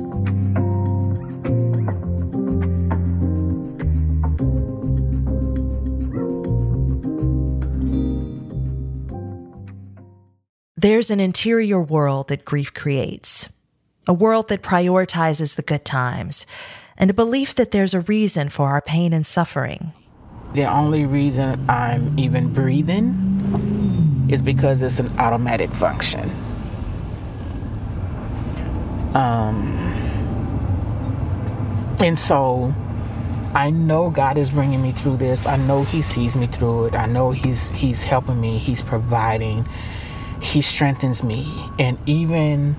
There's 10.76 11.10
an 11.10 11.18
interior 11.18 11.82
world 11.82 12.28
that 12.28 12.44
grief 12.44 12.72
creates, 12.72 13.52
a 14.06 14.12
world 14.12 14.48
that 14.50 14.62
prioritizes 14.62 15.56
the 15.56 15.62
good 15.62 15.84
times, 15.84 16.46
and 16.96 17.10
a 17.10 17.14
belief 17.14 17.56
that 17.56 17.72
there's 17.72 17.94
a 17.94 18.02
reason 18.02 18.50
for 18.50 18.68
our 18.68 18.80
pain 18.80 19.12
and 19.12 19.26
suffering. 19.26 19.92
The 20.54 20.66
only 20.66 21.06
reason 21.06 21.68
I'm 21.68 22.16
even 22.16 22.52
breathing 22.52 24.28
is 24.30 24.42
because 24.42 24.80
it's 24.80 25.00
an 25.00 25.18
automatic 25.18 25.74
function. 25.74 26.51
Um, 29.14 29.78
and 32.00 32.18
so 32.18 32.74
I 33.54 33.70
know 33.70 34.08
God 34.08 34.38
is 34.38 34.50
bringing 34.50 34.82
me 34.82 34.92
through 34.92 35.18
this. 35.18 35.46
I 35.46 35.56
know 35.56 35.82
He 35.82 36.00
sees 36.00 36.36
me 36.36 36.46
through 36.46 36.86
it. 36.86 36.94
I 36.94 37.06
know 37.06 37.32
He's 37.32 37.70
He's 37.70 38.02
helping 38.02 38.40
me. 38.40 38.58
He's 38.58 38.82
providing. 38.82 39.68
He 40.40 40.62
strengthens 40.62 41.22
me. 41.22 41.70
And 41.78 41.98
even 42.06 42.76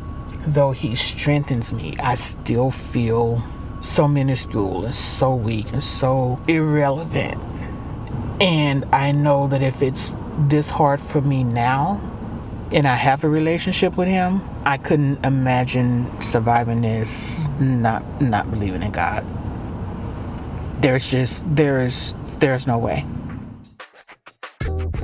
though 0.48 0.72
He 0.72 0.96
strengthens 0.96 1.72
me, 1.72 1.96
I 2.00 2.16
still 2.16 2.72
feel 2.72 3.44
so 3.82 4.08
minuscule 4.08 4.86
and 4.86 4.96
so 4.96 5.36
weak 5.36 5.72
and 5.72 5.84
so 5.84 6.40
irrelevant. 6.48 7.42
And 8.42 8.86
I 8.92 9.12
know 9.12 9.48
that 9.48 9.62
if 9.62 9.82
it's 9.82 10.14
this 10.38 10.70
hard 10.70 11.02
for 11.02 11.22
me 11.22 11.44
now, 11.44 12.02
and 12.74 12.88
I 12.88 12.96
have 12.96 13.24
a 13.24 13.30
relationship 13.30 13.98
with 13.98 14.08
him, 14.08 14.42
I 14.66 14.78
couldn't 14.78 15.24
imagine 15.24 16.10
surviving 16.22 16.82
this 16.82 17.42
not 17.60 18.04
not 18.22 18.50
believing 18.50 18.82
in 18.82 18.92
God. 18.92 19.24
There's 20.82 21.10
just 21.10 21.46
there's 21.56 22.16
there's 22.40 22.66
no 22.66 22.78
way. 22.78 23.06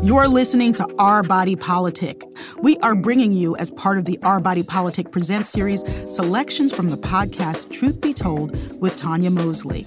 You're 0.01 0.27
listening 0.27 0.73
to 0.75 0.87
Our 0.97 1.23
Body 1.23 1.55
Politic. 1.57 2.23
We 2.59 2.77
are 2.77 2.95
bringing 2.95 3.33
you, 3.33 3.57
as 3.57 3.69
part 3.71 3.97
of 3.97 4.05
the 4.05 4.17
Our 4.23 4.39
Body 4.39 4.63
Politic 4.63 5.11
Present 5.11 5.45
series, 5.45 5.83
selections 6.07 6.73
from 6.73 6.89
the 6.89 6.97
podcast 6.97 7.69
Truth 7.69 7.99
Be 7.99 8.13
Told 8.13 8.55
with 8.79 8.95
Tanya 8.95 9.29
Mosley. 9.29 9.85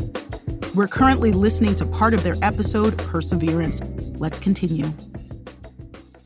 We're 0.75 0.89
currently 0.89 1.33
listening 1.33 1.75
to 1.77 1.87
part 1.87 2.13
of 2.13 2.25
their 2.25 2.37
episode, 2.43 2.99
Perseverance. 2.99 3.81
Let's 4.19 4.39
continue. 4.39 4.93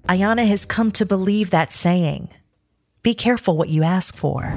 Ayanna 0.08 0.46
has 0.46 0.64
come 0.64 0.92
to 0.92 1.04
believe 1.04 1.50
that 1.50 1.72
saying 1.72 2.28
be 3.02 3.12
careful 3.12 3.56
what 3.56 3.68
you 3.68 3.82
ask 3.82 4.16
for. 4.16 4.56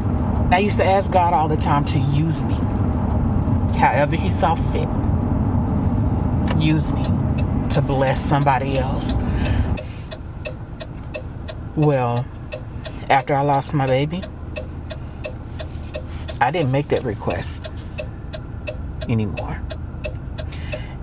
I 0.51 0.59
used 0.59 0.77
to 0.77 0.85
ask 0.85 1.11
God 1.11 1.33
all 1.33 1.47
the 1.47 1.57
time 1.57 1.85
to 1.85 1.99
use 1.99 2.41
me, 2.43 2.55
however 3.77 4.15
He 4.15 4.29
saw 4.29 4.55
fit. 4.55 4.87
Use 6.59 6.91
me 6.91 7.03
to 7.69 7.81
bless 7.81 8.23
somebody 8.23 8.77
else. 8.77 9.15
Well, 11.75 12.25
after 13.09 13.33
I 13.33 13.41
lost 13.41 13.73
my 13.73 13.87
baby, 13.87 14.23
I 16.41 16.51
didn't 16.51 16.71
make 16.71 16.87
that 16.89 17.03
request 17.03 17.69
anymore. 19.07 19.61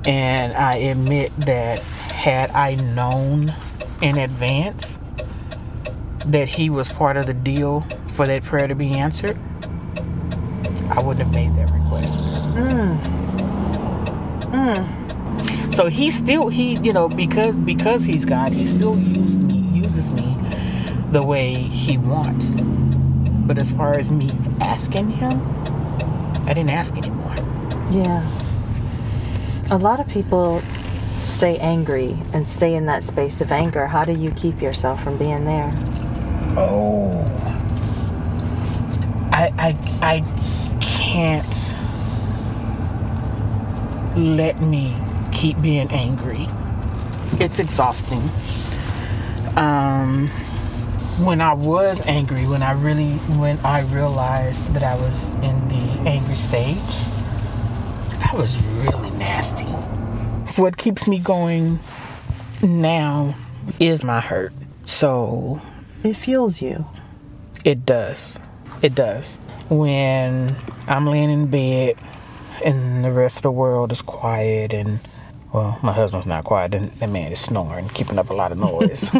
And 0.04 0.52
I 0.52 0.76
admit 0.76 1.34
that 1.38 1.80
had 1.80 2.50
I 2.52 2.76
known 2.76 3.52
in 4.00 4.18
advance 4.18 4.98
that 6.26 6.48
he 6.48 6.70
was 6.70 6.88
part 6.88 7.16
of 7.16 7.26
the 7.26 7.34
deal 7.34 7.86
for 8.10 8.26
that 8.26 8.42
prayer 8.42 8.66
to 8.66 8.74
be 8.74 8.92
answered, 8.92 9.38
I 10.90 11.00
wouldn't 11.00 11.26
have 11.26 11.32
made 11.32 11.54
that 11.56 11.70
request. 11.72 12.24
Mm. 12.54 13.00
Mm. 14.52 15.72
So 15.72 15.88
he 15.88 16.10
still 16.10 16.48
he 16.48 16.76
you 16.78 16.92
know 16.92 17.08
because 17.08 17.58
because 17.58 18.04
he's 18.04 18.24
God, 18.24 18.52
he 18.52 18.66
still 18.66 18.98
uses 18.98 19.38
me 19.38 19.58
uses 19.72 20.10
me 20.10 20.36
the 21.10 21.22
way 21.22 21.54
he 21.54 21.98
wants. 21.98 22.56
But 22.56 23.58
as 23.58 23.72
far 23.72 23.98
as 23.98 24.10
me 24.10 24.30
asking 24.60 25.10
him, 25.10 25.40
I 26.46 26.54
didn't 26.54 26.70
ask 26.70 26.96
anymore. 26.96 27.34
Yeah. 27.90 28.28
A 29.70 29.78
lot 29.78 30.00
of 30.00 30.08
people 30.08 30.62
stay 31.22 31.58
angry 31.58 32.16
and 32.32 32.48
stay 32.48 32.74
in 32.74 32.86
that 32.86 33.02
space 33.02 33.40
of 33.40 33.52
anger. 33.52 33.86
How 33.86 34.04
do 34.04 34.12
you 34.12 34.30
keep 34.32 34.60
yourself 34.60 35.02
from 35.02 35.16
being 35.18 35.44
there? 35.44 35.72
Oh. 36.56 37.22
I 39.32 39.52
I 39.58 39.76
I 40.02 40.80
can't 40.80 41.74
let 44.16 44.62
me 44.62 44.94
keep 45.32 45.60
being 45.60 45.90
angry. 45.90 46.48
It's 47.38 47.58
exhausting. 47.58 48.30
Um 49.56 50.28
when 51.18 51.40
I 51.40 51.54
was 51.54 52.02
angry, 52.02 52.46
when 52.46 52.62
I 52.62 52.72
really 52.72 53.14
when 53.38 53.58
I 53.60 53.82
realized 53.82 54.72
that 54.74 54.82
I 54.82 54.94
was 54.96 55.34
in 55.34 55.68
the 55.68 56.08
angry 56.08 56.36
stage, 56.36 56.76
that 58.20 58.34
was 58.34 58.58
really 58.62 59.10
nasty. 59.10 59.66
What 60.56 60.78
keeps 60.78 61.06
me 61.06 61.18
going 61.18 61.78
now 62.62 63.34
is 63.78 64.02
my 64.02 64.20
hurt. 64.20 64.54
So 64.86 65.60
it 66.02 66.14
fuels 66.14 66.62
you. 66.62 66.86
It 67.64 67.84
does. 67.84 68.38
It 68.80 68.94
does. 68.94 69.36
When 69.68 70.56
I'm 70.88 71.06
laying 71.06 71.30
in 71.30 71.48
bed 71.48 71.96
and 72.64 73.04
the 73.04 73.12
rest 73.12 73.36
of 73.36 73.42
the 73.42 73.50
world 73.50 73.92
is 73.92 74.00
quiet 74.00 74.72
and 74.72 74.98
well, 75.52 75.78
my 75.82 75.92
husband's 75.92 76.26
not 76.26 76.44
quiet. 76.44 76.74
and 76.74 76.90
That 76.92 77.10
man 77.10 77.32
is 77.32 77.40
snoring, 77.40 77.88
keeping 77.90 78.18
up 78.18 78.30
a 78.30 78.34
lot 78.34 78.50
of 78.50 78.58
noise. 78.58 79.10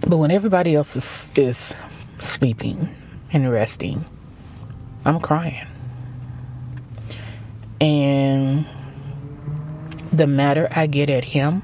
but 0.00 0.16
when 0.16 0.32
everybody 0.32 0.74
else 0.74 0.96
is, 0.96 1.30
is 1.36 1.76
sleeping 2.20 2.94
and 3.32 3.50
resting, 3.52 4.04
I'm 5.04 5.20
crying. 5.20 5.66
And 7.80 8.66
the 10.12 10.26
madder 10.26 10.68
I 10.70 10.86
get 10.86 11.10
at 11.10 11.24
him, 11.24 11.62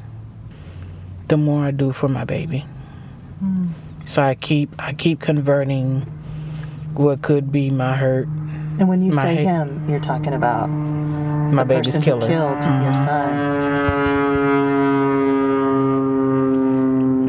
the 1.29 1.37
more 1.37 1.65
I 1.65 1.71
do 1.71 1.93
for 1.93 2.09
my 2.09 2.25
baby. 2.25 2.67
Mm. 3.43 3.71
So 4.05 4.23
I 4.23 4.35
keep 4.35 4.75
I 4.79 4.93
keep 4.93 5.21
converting 5.21 6.01
what 6.95 7.23
could 7.23 7.53
be 7.53 7.71
my 7.71 7.97
hurt. 7.97 8.27
And 8.27 8.89
when 8.89 9.03
you 9.03 9.15
say 9.15 9.37
hate, 9.37 9.45
him, 9.45 9.89
you're 9.89 10.01
talking 10.01 10.33
about 10.33 10.69
my 10.69 11.65
baby's 11.65 11.97
killer. 11.99 12.27
killed 12.27 12.59
mm-hmm. 12.59 12.85
your 12.85 12.95
son. 12.95 13.35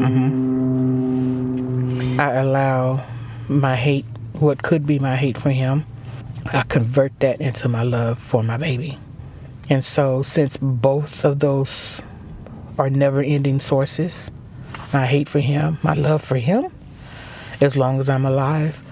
Mm-hmm. 0.00 2.20
I 2.20 2.34
allow 2.34 3.04
my 3.48 3.76
hate, 3.76 4.04
what 4.34 4.62
could 4.62 4.86
be 4.86 4.98
my 4.98 5.16
hate 5.16 5.38
for 5.38 5.50
him, 5.50 5.84
I 6.46 6.62
convert 6.62 7.18
that 7.20 7.40
into 7.40 7.68
my 7.68 7.82
love 7.82 8.18
for 8.18 8.42
my 8.42 8.56
baby. 8.56 8.98
And 9.68 9.84
so, 9.84 10.22
since 10.22 10.56
both 10.56 11.24
of 11.24 11.38
those 11.40 12.02
are 12.78 12.90
never 12.90 13.22
ending 13.22 13.60
sources, 13.60 14.30
my 14.92 15.06
hate 15.06 15.28
for 15.28 15.40
him, 15.40 15.78
my 15.82 15.94
love 15.94 16.22
for 16.22 16.36
him, 16.36 16.72
as 17.60 17.76
long 17.76 17.98
as 17.98 18.10
I'm 18.10 18.26
alive, 18.26 18.82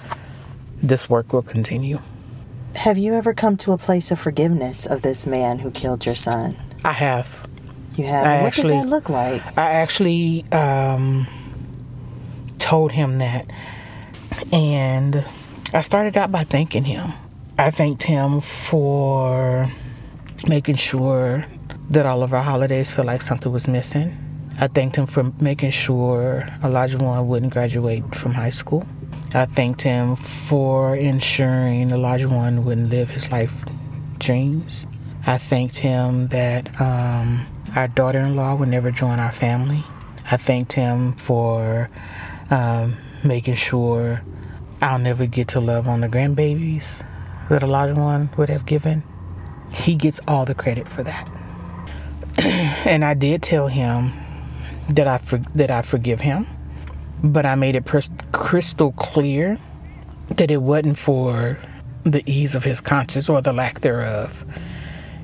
this 0.82 1.10
work 1.10 1.32
will 1.32 1.42
continue. 1.42 2.00
Have 2.76 2.98
you 2.98 3.14
ever 3.14 3.34
come 3.34 3.56
to 3.58 3.72
a 3.72 3.78
place 3.78 4.10
of 4.10 4.20
forgiveness 4.20 4.86
of 4.86 5.02
this 5.02 5.26
man 5.26 5.58
who 5.58 5.70
killed 5.70 6.06
your 6.06 6.14
son? 6.14 6.56
I 6.84 6.92
have. 6.92 7.46
You 7.96 8.04
have? 8.04 8.24
I 8.24 8.36
what 8.38 8.46
actually, 8.46 8.70
does 8.70 8.82
that 8.82 8.88
look 8.88 9.08
like? 9.08 9.42
I 9.58 9.72
actually 9.72 10.44
um, 10.52 11.26
told 12.58 12.92
him 12.92 13.18
that. 13.18 13.46
And 14.52 15.24
I 15.74 15.80
started 15.80 16.16
out 16.16 16.30
by 16.30 16.44
thanking 16.44 16.84
him. 16.84 17.12
I 17.60 17.70
thanked 17.70 18.04
him 18.04 18.40
for 18.40 19.70
making 20.46 20.76
sure 20.76 21.44
that 21.90 22.06
all 22.06 22.22
of 22.22 22.32
our 22.32 22.42
holidays 22.42 22.90
feel 22.90 23.04
like 23.04 23.20
something 23.20 23.52
was 23.52 23.68
missing. 23.68 24.16
I 24.58 24.66
thanked 24.68 24.96
him 24.96 25.04
for 25.04 25.24
making 25.42 25.72
sure 25.72 26.48
Olajuwon 26.62 27.26
wouldn't 27.26 27.52
graduate 27.52 28.14
from 28.14 28.32
high 28.32 28.48
school. 28.48 28.86
I 29.34 29.44
thanked 29.44 29.82
him 29.82 30.16
for 30.16 30.96
ensuring 30.96 31.90
Olajuwon 31.90 32.64
wouldn't 32.64 32.88
live 32.88 33.10
his 33.10 33.30
life 33.30 33.62
dreams. 34.18 34.86
I 35.26 35.36
thanked 35.36 35.76
him 35.76 36.28
that 36.28 36.80
um, 36.80 37.44
our 37.76 37.88
daughter 37.88 38.20
in 38.20 38.36
law 38.36 38.54
would 38.54 38.70
never 38.70 38.90
join 38.90 39.20
our 39.20 39.32
family. 39.32 39.84
I 40.30 40.38
thanked 40.38 40.72
him 40.72 41.12
for 41.12 41.90
um, 42.48 42.96
making 43.22 43.56
sure 43.56 44.22
I'll 44.80 44.98
never 44.98 45.26
get 45.26 45.48
to 45.48 45.60
love 45.60 45.88
on 45.88 46.00
the 46.00 46.08
grandbabies 46.08 47.04
that 47.50 47.62
Olajuwon 47.62 48.34
would 48.38 48.48
have 48.48 48.64
given. 48.64 49.02
He 49.72 49.96
gets 49.96 50.20
all 50.26 50.44
the 50.44 50.54
credit 50.54 50.88
for 50.88 51.02
that. 51.02 51.28
and 52.38 53.04
I 53.04 53.14
did 53.14 53.42
tell 53.42 53.66
him 53.66 54.12
that 54.88 55.06
I 55.06 55.18
for, 55.18 55.38
that 55.56 55.70
I 55.70 55.82
forgive 55.82 56.20
him, 56.20 56.46
but 57.24 57.44
I 57.44 57.56
made 57.56 57.74
it 57.74 57.84
crystal 58.32 58.92
clear 58.92 59.58
that 60.28 60.50
it 60.50 60.62
wasn't 60.62 60.96
for 60.96 61.58
the 62.04 62.22
ease 62.30 62.54
of 62.54 62.62
his 62.64 62.80
conscience 62.80 63.28
or 63.28 63.42
the 63.42 63.52
lack 63.52 63.80
thereof. 63.80 64.44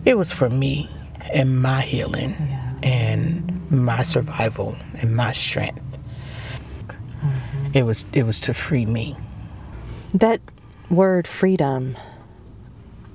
It 0.05 0.19
was 0.19 0.33
for 0.33 0.51
me 0.51 0.91
and 1.33 1.63
my 1.63 1.81
healing 1.81 2.31
yeah. 2.39 2.75
and 2.83 3.71
my 3.71 4.03
survival 4.03 4.77
and 4.95 5.15
my 5.15 5.31
strength. 5.31 5.85
Mm-hmm. 6.89 7.71
It 7.73 7.83
was 7.85 8.05
it 8.13 8.25
was 8.25 8.41
to 8.41 8.55
free 8.55 8.85
me. 8.85 9.17
That 10.13 10.41
word 10.91 11.27
freedom 11.27 11.97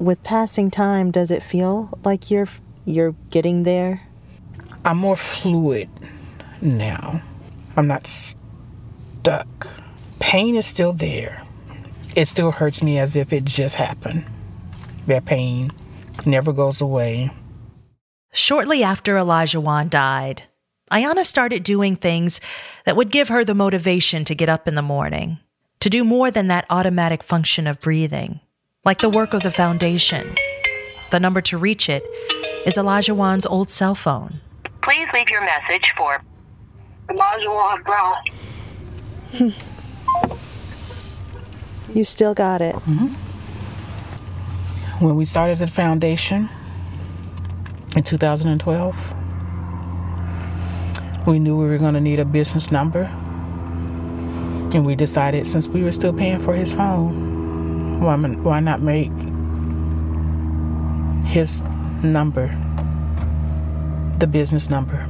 with 0.02 0.24
passing 0.24 0.72
time 0.72 1.12
does 1.12 1.30
it 1.30 1.44
feel 1.44 1.98
like 2.04 2.32
you're 2.32 2.48
you're 2.86 3.16
getting 3.30 3.64
there? 3.64 4.02
I'm 4.84 4.98
more 4.98 5.16
fluid 5.16 5.90
now. 6.62 7.22
I'm 7.78 7.88
not 7.88 8.08
stuck. 8.08 9.68
Pain 10.20 10.56
is 10.56 10.66
still 10.66 10.94
there. 10.94 11.44
It 12.16 12.28
still 12.28 12.52
hurts 12.52 12.82
me 12.82 12.98
as 12.98 13.16
if 13.16 13.32
it 13.32 13.46
just 13.46 13.76
happened. 13.76 14.26
That 15.06 15.26
pain 15.26 15.72
never 16.26 16.52
goes 16.52 16.82
away. 16.82 17.32
Shortly 18.34 18.84
after 18.84 19.16
Olajuwon 19.16 19.90
died, 19.90 20.44
Ayanna 20.92 21.26
started 21.26 21.64
doing 21.64 21.96
things 21.96 22.42
that 22.86 22.96
would 22.96 23.12
give 23.12 23.30
her 23.30 23.46
the 23.46 23.56
motivation 23.56 24.26
to 24.26 24.36
get 24.36 24.50
up 24.50 24.68
in 24.68 24.76
the 24.76 24.82
morning, 24.82 25.40
to 25.80 25.90
do 25.90 26.04
more 26.04 26.32
than 26.32 26.48
that 26.48 26.66
automatic 26.70 27.24
function 27.24 27.68
of 27.68 27.80
breathing, 27.80 28.40
like 28.84 29.00
the 29.00 29.10
work 29.10 29.34
of 29.34 29.44
the 29.44 29.52
foundation. 29.52 30.36
The 31.12 31.20
number 31.20 31.42
to 31.42 31.58
reach 31.58 31.90
it 31.90 32.04
is 32.66 32.76
Olajuwon's 32.76 33.46
old 33.46 33.70
cell 33.70 33.96
phone. 33.96 34.42
Please 34.82 35.08
leave 35.14 35.30
your 35.30 35.44
message 35.44 35.94
for 35.98 36.22
Olajuwon 37.10 37.84
Brown. 37.84 38.16
You 41.94 42.06
still 42.06 42.34
got 42.34 42.62
it. 42.62 42.76
Mm-hmm. 42.76 43.08
When 45.06 45.16
we 45.16 45.26
started 45.26 45.58
the 45.60 45.68
foundation, 45.68 46.50
in 47.96 48.04
2012. 48.04 49.14
We 51.28 51.40
knew 51.40 51.58
we 51.58 51.66
were 51.66 51.78
going 51.78 51.94
to 51.94 52.02
need 52.02 52.20
a 52.20 52.26
business 52.26 52.72
number. 52.72 53.04
And 54.74 54.86
we 54.86 54.96
decided 54.96 55.48
since 55.48 55.68
we 55.68 55.84
were 55.84 55.92
still 55.92 56.14
paying 56.14 56.40
for 56.40 56.54
his 56.54 56.74
phone, 56.74 57.31
why, 58.02 58.18
why 58.18 58.60
not 58.60 58.82
make 58.82 59.12
his 61.32 61.62
number 62.04 62.48
the 64.18 64.28
business 64.28 64.70
number? 64.70 65.08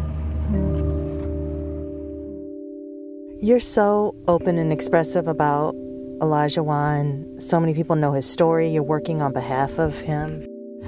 You're 3.40 3.62
so 3.62 4.14
open 4.28 4.58
and 4.58 4.72
expressive 4.72 5.28
about 5.28 5.74
Olajuwon. 6.20 7.42
So 7.42 7.60
many 7.60 7.74
people 7.74 7.96
know 7.96 8.12
his 8.12 8.30
story. 8.30 8.68
You're 8.68 8.84
working 8.84 9.22
on 9.22 9.34
behalf 9.34 9.80
of 9.80 9.98
him. 10.00 10.46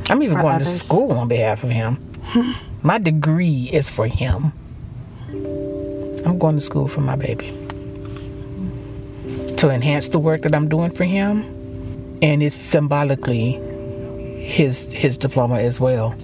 I'm 0.10 0.22
even 0.22 0.40
going 0.40 0.56
others. 0.56 0.80
to 0.80 0.86
school 0.86 1.14
on 1.14 1.28
behalf 1.30 1.64
of 1.64 1.72
him. 1.72 1.98
my 2.84 2.98
degree 2.98 3.70
is 3.72 3.88
for 3.90 4.08
him. 4.08 4.52
I'm 6.26 6.38
going 6.38 6.56
to 6.56 6.62
school 6.62 6.88
for 6.88 7.02
my 7.02 7.16
baby. 7.16 7.48
To 9.58 9.70
enhance 9.70 10.10
the 10.10 10.20
work 10.20 10.42
that 10.42 10.54
I'm 10.54 10.68
doing 10.68 10.92
for 10.92 11.06
him, 11.06 11.63
and 12.24 12.42
it's 12.42 12.56
symbolically 12.56 13.60
his 14.46 14.92
his 14.94 15.18
diploma 15.18 15.60
as 15.60 15.80
well, 15.80 16.16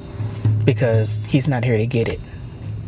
because 0.64 1.26
he's 1.26 1.48
not 1.48 1.64
here 1.64 1.78
to 1.78 1.86
get 1.86 2.08
it. 2.08 2.20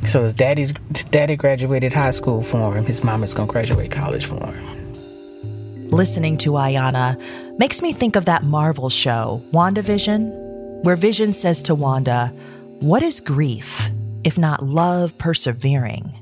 So 0.05 0.23
his 0.23 0.33
daddy's 0.33 0.71
daddy 1.11 1.35
graduated 1.35 1.93
high 1.93 2.11
school 2.11 2.41
for 2.41 2.73
him. 2.73 2.85
His 2.85 3.03
mom 3.03 3.23
is 3.23 3.33
gonna 3.33 3.51
graduate 3.51 3.91
college 3.91 4.25
for 4.25 4.43
him. 4.47 5.89
Listening 5.89 6.37
to 6.37 6.51
Ayanna 6.51 7.21
makes 7.59 7.81
me 7.81 7.91
think 7.91 8.15
of 8.15 8.23
that 8.25 8.45
Marvel 8.45 8.89
show, 8.89 9.43
WandaVision, 9.51 10.83
where 10.83 10.95
Vision 10.95 11.33
says 11.33 11.61
to 11.63 11.75
Wanda, 11.75 12.33
What 12.79 13.03
is 13.03 13.19
grief 13.19 13.91
if 14.23 14.37
not 14.37 14.63
love 14.63 15.17
persevering? 15.17 16.17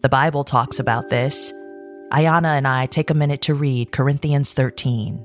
The 0.00 0.08
Bible 0.08 0.42
talks 0.42 0.80
about 0.80 1.10
this. 1.10 1.52
Ayanna 2.10 2.58
and 2.58 2.66
I 2.66 2.86
take 2.86 3.10
a 3.10 3.14
minute 3.14 3.42
to 3.42 3.54
read 3.54 3.92
Corinthians 3.92 4.52
13. 4.52 5.24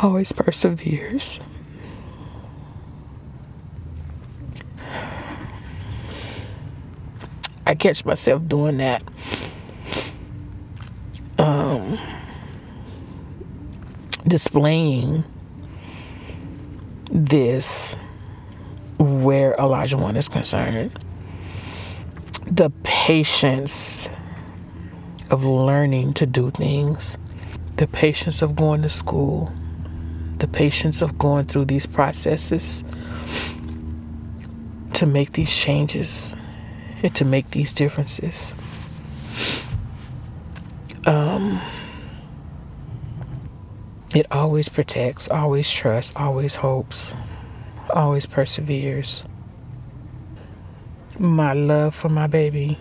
Always 0.00 0.32
perseveres. 0.32 1.40
I 7.66 7.74
catch 7.74 8.04
myself 8.04 8.46
doing 8.48 8.78
that 8.78 9.02
um, 11.38 11.98
displaying 14.26 15.24
this 17.10 17.96
where 18.98 19.54
Olajuwon 19.56 20.16
is 20.16 20.28
concerned. 20.28 20.98
The 22.46 22.70
patience 22.82 24.08
of 25.30 25.44
learning 25.44 26.14
to 26.14 26.26
do 26.26 26.50
things, 26.50 27.16
the 27.76 27.86
patience 27.86 28.42
of 28.42 28.56
going 28.56 28.82
to 28.82 28.88
school, 28.88 29.52
the 30.38 30.48
patience 30.48 31.02
of 31.02 31.18
going 31.18 31.46
through 31.46 31.64
these 31.64 31.86
processes 31.86 32.84
to 34.94 35.06
make 35.06 35.32
these 35.32 35.54
changes 35.54 36.36
and 37.02 37.14
to 37.14 37.24
make 37.24 37.50
these 37.50 37.72
differences 37.72 38.54
um, 41.08 41.60
it 44.14 44.26
always 44.30 44.68
protects, 44.68 45.28
always 45.28 45.70
trusts, 45.70 46.12
always 46.16 46.56
hopes, 46.56 47.14
always 47.90 48.26
perseveres. 48.26 49.22
My 51.18 51.52
love 51.52 51.94
for 51.94 52.08
my 52.08 52.26
baby 52.26 52.78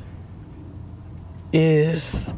is 1.53 2.29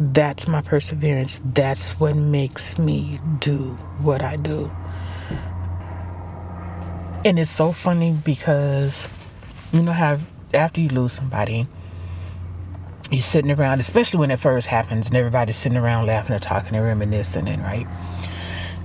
that's 0.00 0.48
my 0.48 0.62
perseverance. 0.62 1.42
That's 1.44 2.00
what 2.00 2.16
makes 2.16 2.78
me 2.78 3.20
do 3.38 3.78
what 4.00 4.22
I 4.22 4.36
do. 4.36 4.70
And 7.22 7.38
it's 7.38 7.50
so 7.50 7.70
funny 7.70 8.12
because 8.12 9.06
you 9.72 9.82
know 9.82 9.92
how 9.92 10.16
after 10.54 10.80
you 10.80 10.88
lose 10.88 11.12
somebody, 11.12 11.66
you're 13.10 13.20
sitting 13.20 13.50
around, 13.50 13.78
especially 13.78 14.20
when 14.20 14.30
it 14.30 14.38
first 14.38 14.68
happens, 14.68 15.08
and 15.08 15.16
everybody's 15.16 15.58
sitting 15.58 15.76
around 15.76 16.06
laughing 16.06 16.32
and 16.32 16.42
talking 16.42 16.74
and 16.74 16.84
reminiscing, 16.84 17.46
and 17.46 17.62
right. 17.62 17.86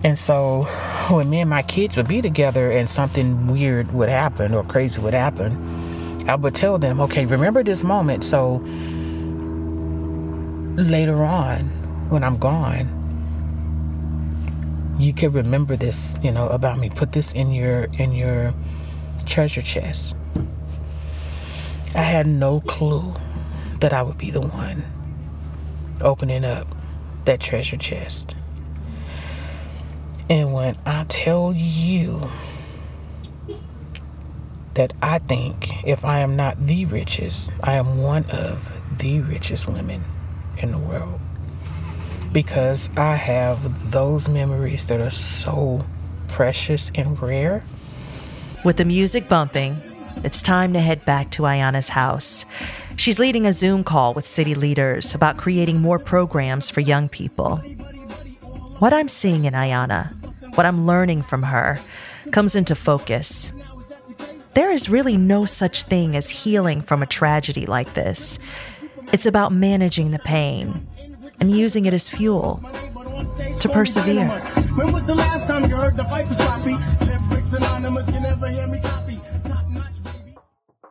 And 0.04 0.19
so, 0.19 0.63
when 1.10 1.30
me 1.30 1.39
and 1.39 1.49
my 1.49 1.62
kids 1.63 1.95
would 1.95 2.10
be 2.10 2.21
together, 2.21 2.71
and 2.71 2.89
something 2.89 3.47
weird 3.47 3.93
would 3.93 4.10
happen 4.10 4.54
or 4.54 4.65
crazy 4.65 4.99
would 4.99 5.13
happen, 5.13 6.25
I 6.28 6.36
would 6.36 6.56
tell 6.56 6.78
them, 6.78 6.99
"Okay, 6.99 7.23
remember 7.23 7.63
this 7.63 7.84
moment." 7.84 8.25
So 8.25 8.62
later 10.75 11.23
on, 11.23 11.69
when 12.09 12.23
I'm 12.23 12.38
gone, 12.38 13.01
you 14.99 15.13
can 15.13 15.31
remember 15.31 15.75
this, 15.75 16.17
you 16.21 16.31
know, 16.31 16.47
about 16.49 16.79
me. 16.79 16.89
Put 16.89 17.11
this 17.11 17.31
in 17.33 17.51
your 17.51 17.85
in 17.93 18.11
your 18.11 18.53
treasure 19.25 19.61
chest. 19.61 20.15
I 21.95 22.01
had 22.01 22.27
no 22.27 22.61
clue 22.61 23.13
that 23.79 23.93
I 23.93 24.01
would 24.01 24.17
be 24.17 24.31
the 24.31 24.41
one 24.41 24.83
opening 26.01 26.45
up 26.45 26.67
that 27.25 27.39
treasure 27.39 27.77
chest. 27.77 28.35
And 30.29 30.53
when 30.53 30.77
I 30.85 31.05
tell 31.07 31.53
you 31.55 32.29
that 34.73 34.93
I 35.01 35.19
think 35.19 35.85
if 35.85 36.03
I 36.03 36.19
am 36.19 36.35
not 36.35 36.65
the 36.65 36.85
richest, 36.85 37.51
I 37.63 37.73
am 37.73 37.99
one 37.99 38.25
of 38.29 38.73
the 38.97 39.21
richest 39.21 39.67
women 39.67 40.03
in 40.58 40.72
the 40.72 40.78
world. 40.78 41.20
Because 42.32 42.89
I 42.98 43.15
have 43.15 43.91
those 43.91 44.28
memories 44.28 44.86
that 44.86 45.00
are 45.00 45.10
so 45.10 45.86
precious 46.28 46.91
and 46.96 47.22
rare. 47.22 47.63
With 48.63 48.78
the 48.78 48.86
music 48.86 49.30
bumping, 49.30 49.82
it's 50.24 50.41
time 50.41 50.74
to 50.74 50.80
head 50.80 51.06
back 51.06 51.32
to 51.32 51.44
Ayanna's 51.44 51.89
house. 51.89 52.46
She's 52.98 53.20
leading 53.20 53.46
a 53.46 53.54
Zoom 53.54 53.84
call 53.84 54.13
with 54.13 54.26
city 54.26 54.56
leaders 54.56 55.13
about 55.13 55.38
creating 55.38 55.82
more 55.82 56.00
programs 56.00 56.70
for 56.70 56.82
young 56.82 57.10
people. 57.10 57.58
What 58.80 58.94
I'm 58.94 59.08
seeing 59.08 59.46
in 59.46 59.54
Ayanna, 59.54 60.13
what 60.56 60.65
I'm 60.65 60.86
learning 60.86 61.22
from 61.22 61.44
her, 61.44 61.80
comes 62.32 62.56
into 62.56 62.76
focus. 62.76 63.52
There 64.54 64.72
is 64.72 64.89
really 64.89 65.18
no 65.18 65.46
such 65.46 65.84
thing 65.84 66.15
as 66.15 66.30
healing 66.30 66.82
from 66.82 67.04
a 67.04 67.06
tragedy 67.06 67.65
like 67.65 67.94
this. 67.94 68.39
It's 69.12 69.26
about 69.26 69.52
managing 69.52 70.12
the 70.12 70.20
pain 70.20 70.88
and 71.39 71.52
using 71.52 71.86
it 71.86 71.94
as 71.94 72.10
fuel 72.10 72.62
to 73.60 73.70
persevere. 73.70 74.28
When 74.76 74.91
was 74.91 75.08
the 75.08 75.15
last 75.15 75.48
time 75.48 75.70
you 75.70 75.76
heard 75.76 75.96
the 75.98 76.04
fight 76.06 76.28
was 76.28 76.38
sloppy? 76.38 76.76
Anonymous, 77.56 78.08
you 78.08 78.20
never 78.20 78.50
hear 78.50 78.68
me 78.68 78.80
copy. 78.82 79.18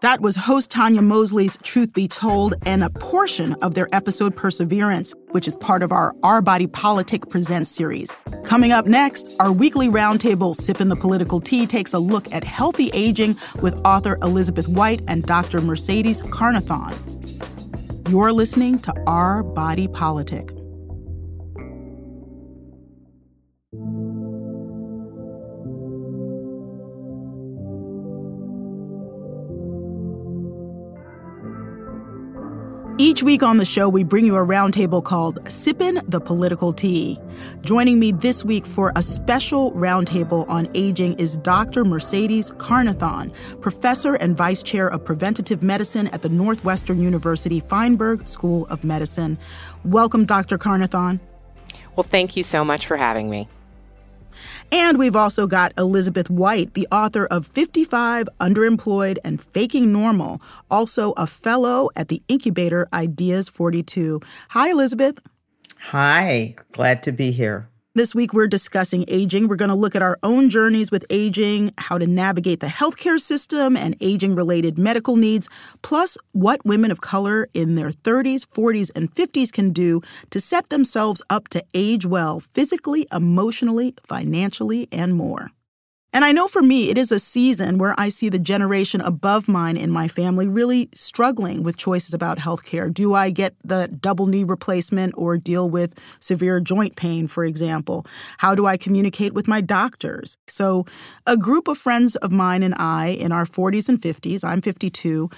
That 0.01 0.21
was 0.21 0.37
host 0.37 0.71
Tanya 0.71 1.03
Mosley's 1.03 1.57
Truth 1.63 1.93
Be 1.93 2.09
Told 2.09 2.55
and 2.67 2.85
a 2.85 2.91
portion 2.91 3.55
of 3.63 3.75
their 3.75 3.89
episode 3.93 4.37
Perseverance, 4.37 5.15
which 5.31 5.49
is 5.49 5.57
part 5.57 5.83
of 5.83 5.93
our 5.93 6.15
Our 6.23 6.43
Body 6.43 6.67
Politic 6.67 7.29
Presents 7.31 7.71
series. 7.71 8.15
Coming 8.45 8.73
up 8.73 8.87
next, 8.87 9.35
our 9.41 9.53
weekly 9.53 9.89
roundtable 9.89 10.55
Sipping 10.55 10.89
the 10.89 10.97
Political 10.97 11.41
Tea 11.41 11.67
takes 11.67 11.93
a 11.93 11.99
look 11.99 12.33
at 12.33 12.45
healthy 12.45 12.91
aging 12.93 13.37
with 13.61 13.75
author 13.85 14.19
Elizabeth 14.23 14.69
White 14.69 15.03
and 15.09 15.23
Dr. 15.25 15.61
Mercedes 15.61 16.23
Carnethon. 16.25 17.14
You're 18.11 18.33
listening 18.33 18.81
to 18.81 18.93
Our 19.07 19.43
Body 19.43 19.89
Politic. 19.89 20.54
Each 33.15 33.23
week 33.23 33.45
on 33.45 33.59
the 33.59 33.65
show, 33.65 33.89
we 33.89 34.03
bring 34.03 34.27
you 34.27 34.35
a 34.35 34.45
roundtable 34.45 35.01
called 35.01 35.39
Sippin' 35.45 36.03
the 36.11 36.21
Political 36.21 36.73
Tea. 36.73 37.17
Joining 37.61 38.01
me 38.01 38.11
this 38.11 38.45
week 38.45 38.67
for 38.67 38.91
a 38.97 39.03
special 39.03 39.71
roundtable 39.71 40.45
on 40.49 40.69
aging 40.75 41.17
is 41.17 41.37
Dr. 41.37 41.85
Mercedes 41.85 42.51
Carnethon, 42.51 43.33
professor 43.61 44.17
and 44.17 44.37
vice 44.37 44.65
chair 44.65 44.89
of 44.89 45.05
preventative 45.05 45.63
medicine 45.63 46.09
at 46.09 46.23
the 46.23 46.29
Northwestern 46.29 47.01
University 47.01 47.61
Feinberg 47.61 48.27
School 48.27 48.67
of 48.67 48.83
Medicine. 48.83 49.39
Welcome, 49.85 50.25
Dr. 50.25 50.59
Carnethon. 50.59 51.21
Well, 51.95 52.03
thank 52.03 52.37
you 52.37 52.43
so 52.43 52.65
much 52.65 52.85
for 52.85 52.97
having 52.97 53.31
me. 53.31 53.49
And 54.73 54.99
we've 54.99 55.17
also 55.17 55.47
got 55.47 55.73
Elizabeth 55.79 56.31
White, 56.31 56.75
the 56.75 56.89
author 56.91 57.27
of 57.27 57.47
55 57.47 58.29
Underemployed 58.41 59.19
and 59.25 59.41
Faking 59.41 59.93
Normal, 59.93 60.41
also 60.71 61.13
a 61.17 61.27
fellow 61.27 61.91
at 61.97 62.09
the 62.09 62.23
incubator 62.29 62.89
Ideas 62.93 63.49
42. 63.49 64.21
Hi, 64.51 64.71
Elizabeth. 64.71 65.21
Hi, 65.79 66.57
glad 66.73 67.03
to 67.05 67.13
be 67.13 67.31
here. 67.31 67.69
This 67.97 68.13
week, 68.13 68.33
we're 68.33 68.49
discussing 68.49 69.05
aging. 69.07 69.47
We're 69.47 69.55
going 69.55 69.69
to 69.69 69.75
look 69.77 69.95
at 69.95 70.03
our 70.03 70.19
own 70.25 70.51
journeys 70.51 70.91
with 70.91 71.05
aging, 71.11 71.73
how 71.79 71.97
to 71.97 72.09
navigate 72.09 72.59
the 72.59 72.67
healthcare 72.67 73.21
system 73.21 73.77
and 73.77 73.95
aging 74.01 74.35
related 74.35 74.79
medical 74.79 75.15
needs, 75.15 75.49
plus 75.83 76.19
what 76.33 76.65
women 76.67 76.91
of 76.91 77.01
color 77.01 77.47
in 77.55 77.77
their 77.77 77.93
30s, 77.93 78.49
40s, 78.49 78.91
and 78.97 79.15
50s 79.15 79.53
can 79.53 79.73
do 79.73 80.03
to 80.31 80.41
set 80.41 80.71
themselves 80.71 81.23
up 81.31 81.47
to 81.51 81.63
age 81.73 82.05
well 82.05 82.41
physically, 82.41 83.07
emotionally, 83.13 83.95
financially, 84.03 84.89
and 84.91 85.15
more. 85.15 85.53
And 86.15 86.25
I 86.25 86.31
know 86.31 86.47
for 86.47 86.63
me, 86.63 86.91
it 86.91 86.97
is 86.97 87.11
a 87.11 87.19
season 87.19 87.77
where 87.77 87.93
I 87.99 88.09
see 88.09 88.29
the 88.29 88.39
generation 88.39 89.01
above 89.01 89.49
mine 89.49 89.77
in 89.77 89.91
my 89.91 90.07
family 90.07 90.47
really 90.47 90.89
struggling 90.95 91.65
with 91.65 91.77
choices 91.77 92.15
about 92.15 92.39
healthcare. 92.39 92.95
Do 92.95 93.15
I 93.15 93.31
get 93.31 93.57
the 93.65 93.89
double 93.89 94.29
knee 94.29 94.45
replacement 94.45 95.15
or 95.17 95.37
deal 95.37 95.69
with 95.69 95.99
severe 96.21 96.61
joint 96.61 96.95
pain, 96.95 97.27
for 97.27 97.45
example? 97.45 98.07
How 98.39 98.55
do 98.55 98.65
I 98.65 98.77
communicate 98.77 99.35
with 99.35 99.49
my 99.49 99.61
doctors? 99.61 100.39
So, 100.47 100.87
a 101.27 101.37
group 101.37 101.67
of 101.67 101.79
friends 101.79 102.15
of 102.15 102.31
mine 102.31 102.63
and 102.63 102.77
I 102.77 103.09
in 103.09 103.33
our 103.33 103.45
40s 103.45 103.89
and 103.89 104.01
50s, 104.01 104.45
I'm 104.45 104.63
52, 104.63 105.29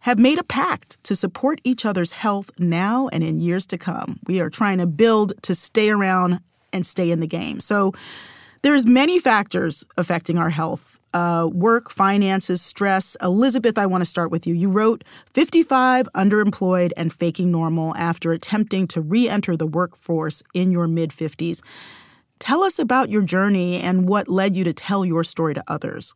have 0.00 0.18
made 0.18 0.38
a 0.38 0.44
pact 0.44 0.96
to 1.04 1.14
support 1.14 1.60
each 1.62 1.84
other's 1.84 2.12
health 2.12 2.50
now 2.58 3.08
and 3.08 3.22
in 3.22 3.36
years 3.38 3.66
to 3.66 3.76
come. 3.76 4.18
We 4.26 4.40
are 4.40 4.48
trying 4.48 4.78
to 4.78 4.86
build 4.86 5.34
to 5.42 5.54
stay 5.54 5.90
around 5.90 6.40
and 6.72 6.86
stay 6.86 7.10
in 7.10 7.20
the 7.20 7.26
game. 7.26 7.60
So, 7.60 7.92
there's 8.62 8.86
many 8.86 9.18
factors 9.18 9.84
affecting 9.96 10.38
our 10.38 10.50
health. 10.50 10.98
Uh, 11.14 11.50
work, 11.52 11.90
finances, 11.90 12.62
stress. 12.62 13.16
Elizabeth, 13.20 13.76
I 13.76 13.84
want 13.84 14.00
to 14.00 14.08
start 14.08 14.30
with 14.30 14.46
you. 14.46 14.54
You 14.54 14.70
wrote 14.70 15.04
55 15.34 16.08
underemployed 16.14 16.92
and 16.96 17.12
faking 17.12 17.50
normal 17.50 17.94
after 17.96 18.32
attempting 18.32 18.86
to 18.88 19.02
re 19.02 19.28
enter 19.28 19.54
the 19.54 19.66
workforce 19.66 20.42
in 20.54 20.70
your 20.70 20.88
mid 20.88 21.10
50s. 21.10 21.60
Tell 22.38 22.62
us 22.62 22.78
about 22.78 23.10
your 23.10 23.22
journey 23.22 23.78
and 23.78 24.08
what 24.08 24.26
led 24.26 24.56
you 24.56 24.64
to 24.64 24.72
tell 24.72 25.04
your 25.04 25.22
story 25.22 25.52
to 25.54 25.62
others. 25.68 26.14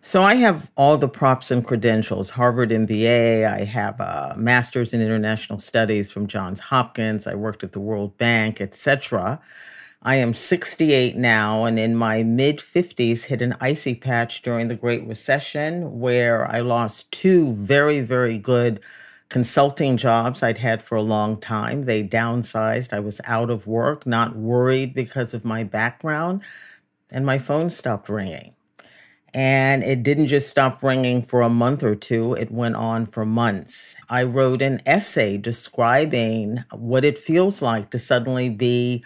So, 0.00 0.22
I 0.22 0.34
have 0.34 0.70
all 0.76 0.98
the 0.98 1.08
props 1.08 1.50
and 1.50 1.64
credentials 1.64 2.30
Harvard 2.30 2.70
MBA, 2.70 3.46
I 3.46 3.64
have 3.64 4.00
a 4.00 4.34
master's 4.36 4.92
in 4.92 5.00
international 5.00 5.58
studies 5.58 6.10
from 6.10 6.26
Johns 6.26 6.60
Hopkins, 6.60 7.26
I 7.26 7.34
worked 7.34 7.62
at 7.62 7.72
the 7.72 7.80
World 7.80 8.18
Bank, 8.18 8.60
etc. 8.60 9.40
I 10.06 10.16
am 10.16 10.34
68 10.34 11.16
now, 11.16 11.64
and 11.64 11.78
in 11.78 11.96
my 11.96 12.22
mid 12.22 12.58
50s, 12.58 13.24
hit 13.24 13.40
an 13.40 13.56
icy 13.58 13.94
patch 13.94 14.42
during 14.42 14.68
the 14.68 14.74
Great 14.74 15.06
Recession 15.06 15.98
where 15.98 16.46
I 16.50 16.60
lost 16.60 17.10
two 17.10 17.54
very, 17.54 18.02
very 18.02 18.36
good 18.36 18.80
consulting 19.30 19.96
jobs 19.96 20.42
I'd 20.42 20.58
had 20.58 20.82
for 20.82 20.96
a 20.96 21.02
long 21.02 21.40
time. 21.40 21.84
They 21.84 22.06
downsized. 22.06 22.92
I 22.92 23.00
was 23.00 23.22
out 23.24 23.48
of 23.48 23.66
work, 23.66 24.06
not 24.06 24.36
worried 24.36 24.92
because 24.92 25.32
of 25.32 25.42
my 25.42 25.64
background, 25.64 26.42
and 27.10 27.24
my 27.24 27.38
phone 27.38 27.70
stopped 27.70 28.10
ringing. 28.10 28.54
And 29.32 29.82
it 29.82 30.02
didn't 30.02 30.26
just 30.26 30.50
stop 30.50 30.82
ringing 30.82 31.22
for 31.22 31.40
a 31.40 31.48
month 31.48 31.82
or 31.82 31.96
two, 31.96 32.34
it 32.34 32.52
went 32.52 32.76
on 32.76 33.06
for 33.06 33.24
months. 33.24 33.96
I 34.10 34.24
wrote 34.24 34.60
an 34.60 34.82
essay 34.84 35.38
describing 35.38 36.58
what 36.72 37.06
it 37.06 37.16
feels 37.16 37.62
like 37.62 37.88
to 37.90 37.98
suddenly 37.98 38.50
be 38.50 39.02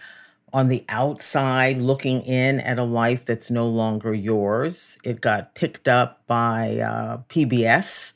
on 0.53 0.69
the 0.69 0.85
outside 0.89 1.79
looking 1.79 2.23
in 2.23 2.61
at 2.61 2.79
a 2.79 2.85
life 2.85 3.25
that's 3.25 3.51
no 3.51 3.69
longer 3.69 4.15
yours. 4.15 4.99
It 5.05 5.21
got 5.21 5.55
picked 5.55 5.89
up 5.89 6.27
by 6.27 6.79
uh, 6.79 7.19
PBS 7.29 8.15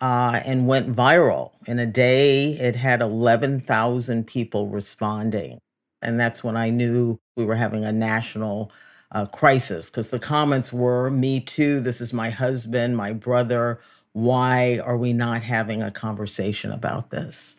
uh, 0.00 0.40
and 0.44 0.66
went 0.66 0.94
viral. 0.94 1.52
In 1.66 1.78
a 1.78 1.86
day, 1.86 2.52
it 2.52 2.76
had 2.76 3.00
11,000 3.02 4.26
people 4.26 4.68
responding. 4.68 5.58
And 6.02 6.18
that's 6.20 6.44
when 6.44 6.56
I 6.56 6.70
knew 6.70 7.18
we 7.36 7.44
were 7.44 7.56
having 7.56 7.84
a 7.84 7.92
national 7.92 8.70
uh, 9.10 9.26
crisis 9.26 9.90
because 9.90 10.10
the 10.10 10.18
comments 10.18 10.72
were, 10.72 11.10
Me 11.10 11.40
too, 11.40 11.80
this 11.80 12.00
is 12.00 12.12
my 12.12 12.30
husband, 12.30 12.96
my 12.96 13.12
brother. 13.12 13.80
Why 14.12 14.78
are 14.84 14.96
we 14.96 15.12
not 15.12 15.42
having 15.42 15.82
a 15.82 15.90
conversation 15.90 16.70
about 16.70 17.10
this? 17.10 17.57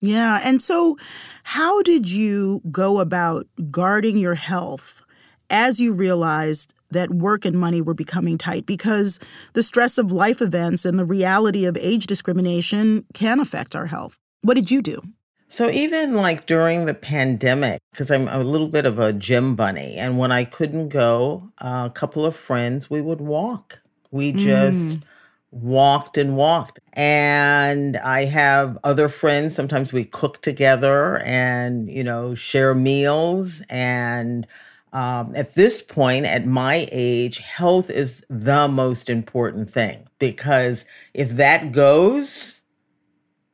Yeah. 0.00 0.40
And 0.44 0.60
so, 0.60 0.96
how 1.44 1.82
did 1.82 2.10
you 2.10 2.60
go 2.70 3.00
about 3.00 3.46
guarding 3.70 4.18
your 4.18 4.34
health 4.34 5.02
as 5.50 5.80
you 5.80 5.92
realized 5.92 6.74
that 6.90 7.10
work 7.10 7.44
and 7.44 7.58
money 7.58 7.80
were 7.80 7.94
becoming 7.94 8.36
tight? 8.36 8.66
Because 8.66 9.18
the 9.54 9.62
stress 9.62 9.96
of 9.96 10.12
life 10.12 10.42
events 10.42 10.84
and 10.84 10.98
the 10.98 11.04
reality 11.04 11.64
of 11.64 11.76
age 11.78 12.06
discrimination 12.06 13.04
can 13.14 13.40
affect 13.40 13.74
our 13.74 13.86
health. 13.86 14.18
What 14.42 14.54
did 14.54 14.70
you 14.70 14.82
do? 14.82 15.00
So, 15.48 15.70
even 15.70 16.14
like 16.14 16.46
during 16.46 16.84
the 16.84 16.94
pandemic, 16.94 17.80
because 17.92 18.10
I'm 18.10 18.28
a 18.28 18.42
little 18.42 18.68
bit 18.68 18.86
of 18.86 18.98
a 18.98 19.12
gym 19.12 19.54
bunny, 19.54 19.94
and 19.96 20.18
when 20.18 20.32
I 20.32 20.44
couldn't 20.44 20.88
go, 20.88 21.44
a 21.58 21.90
couple 21.94 22.26
of 22.26 22.34
friends, 22.34 22.90
we 22.90 23.00
would 23.00 23.20
walk. 23.20 23.80
We 24.10 24.32
just. 24.32 24.98
Mm 24.98 25.02
walked 25.54 26.18
and 26.18 26.36
walked. 26.36 26.80
And 26.94 27.96
I 27.98 28.24
have 28.26 28.78
other 28.84 29.08
friends. 29.08 29.54
Sometimes 29.54 29.92
we 29.92 30.04
cook 30.04 30.42
together 30.42 31.18
and, 31.24 31.90
you 31.90 32.04
know, 32.04 32.34
share 32.34 32.74
meals. 32.74 33.62
And 33.70 34.46
Um, 34.94 35.34
at 35.34 35.54
this 35.56 35.82
point, 35.82 36.24
at 36.26 36.46
my 36.46 36.88
age, 36.92 37.38
health 37.38 37.90
is 37.90 38.24
the 38.30 38.68
most 38.68 39.10
important 39.10 39.68
thing 39.70 40.06
because 40.20 40.84
if 41.12 41.30
that 41.30 41.72
goes, 41.72 42.62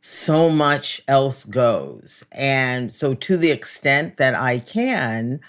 so 0.00 0.50
much 0.50 1.02
else 1.08 1.44
goes. 1.44 2.24
And 2.32 2.92
so, 2.92 3.14
to 3.14 3.36
the 3.36 3.50
extent 3.50 4.16
that 4.18 4.34
I 4.34 4.58
can, 4.60 5.40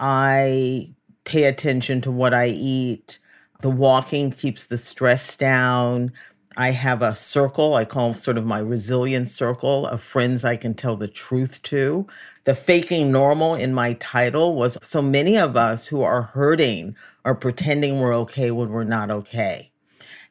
I 0.00 0.94
pay 1.24 1.44
attention 1.44 2.00
to 2.02 2.10
what 2.10 2.34
I 2.34 2.48
eat. 2.48 3.18
The 3.64 3.70
walking 3.70 4.30
keeps 4.30 4.64
the 4.64 4.76
stress 4.76 5.38
down. 5.38 6.12
I 6.54 6.72
have 6.72 7.00
a 7.00 7.14
circle, 7.14 7.72
I 7.72 7.86
call 7.86 8.12
sort 8.12 8.36
of 8.36 8.44
my 8.44 8.58
resilience 8.58 9.32
circle 9.32 9.86
of 9.86 10.02
friends 10.02 10.44
I 10.44 10.56
can 10.56 10.74
tell 10.74 10.98
the 10.98 11.08
truth 11.08 11.62
to. 11.62 12.06
The 12.44 12.54
faking 12.54 13.10
normal 13.10 13.54
in 13.54 13.72
my 13.72 13.94
title 13.94 14.54
was 14.54 14.76
so 14.82 15.00
many 15.00 15.38
of 15.38 15.56
us 15.56 15.86
who 15.86 16.02
are 16.02 16.20
hurting 16.20 16.94
are 17.24 17.34
pretending 17.34 18.00
we're 18.00 18.14
okay 18.16 18.50
when 18.50 18.68
we're 18.68 18.84
not 18.84 19.10
okay. 19.10 19.72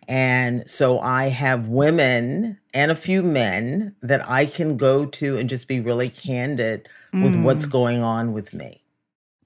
And 0.07 0.69
so 0.69 0.99
I 0.99 1.29
have 1.29 1.67
women 1.67 2.59
and 2.71 2.91
a 2.91 2.95
few 2.95 3.23
men 3.23 3.95
that 4.03 4.29
I 4.29 4.45
can 4.45 4.77
go 4.77 5.07
to 5.07 5.37
and 5.37 5.49
just 5.49 5.67
be 5.67 5.79
really 5.79 6.11
candid 6.11 6.87
mm. 7.11 7.23
with 7.23 7.35
what's 7.43 7.65
mm. 7.65 7.71
going 7.71 8.03
on 8.03 8.31
with 8.31 8.53
me. 8.53 8.82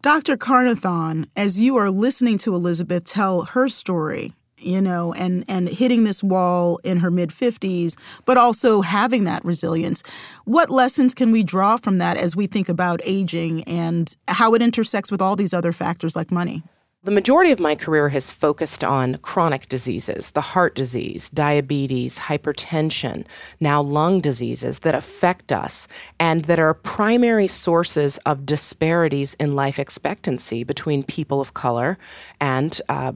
Dr. 0.03 0.37
Carnethon, 0.37 1.27
as 1.35 1.59
you 1.59 1.75
are 1.75 1.89
listening 1.89 2.37
to 2.39 2.53
Elizabeth 2.53 3.03
tell 3.03 3.43
her 3.43 3.67
story, 3.67 4.31
you 4.59 4.79
know, 4.79 5.11
and 5.13 5.43
and 5.47 5.67
hitting 5.67 6.03
this 6.03 6.23
wall 6.23 6.77
in 6.83 6.97
her 6.97 7.09
mid 7.09 7.29
50s, 7.29 7.97
but 8.23 8.37
also 8.37 8.81
having 8.81 9.23
that 9.23 9.43
resilience. 9.43 10.03
What 10.45 10.69
lessons 10.69 11.15
can 11.15 11.31
we 11.31 11.41
draw 11.41 11.77
from 11.77 11.97
that 11.97 12.15
as 12.15 12.35
we 12.35 12.45
think 12.45 12.69
about 12.69 13.01
aging 13.05 13.63
and 13.63 14.15
how 14.27 14.53
it 14.53 14.61
intersects 14.61 15.09
with 15.09 15.21
all 15.21 15.35
these 15.35 15.53
other 15.53 15.73
factors 15.73 16.15
like 16.15 16.31
money? 16.31 16.61
The 17.07 17.13
majority 17.13 17.53
of 17.53 17.59
my 17.61 17.73
career 17.73 18.09
has 18.09 18.29
focused 18.29 18.83
on 18.83 19.19
chronic 19.19 19.69
diseases, 19.69 20.31
the 20.31 20.41
heart 20.41 20.75
disease, 20.75 21.29
diabetes, 21.29 22.19
hypertension, 22.19 23.25
now 23.61 23.81
lung 23.81 24.19
diseases 24.19 24.79
that 24.79 24.93
affect 24.93 25.53
us 25.53 25.87
and 26.19 26.43
that 26.43 26.59
are 26.59 26.73
primary 26.73 27.47
sources 27.47 28.17
of 28.25 28.45
disparities 28.45 29.35
in 29.35 29.55
life 29.55 29.79
expectancy 29.79 30.65
between 30.65 31.01
people 31.01 31.39
of 31.39 31.53
color 31.53 31.97
and 32.41 32.81
uh, 32.89 33.13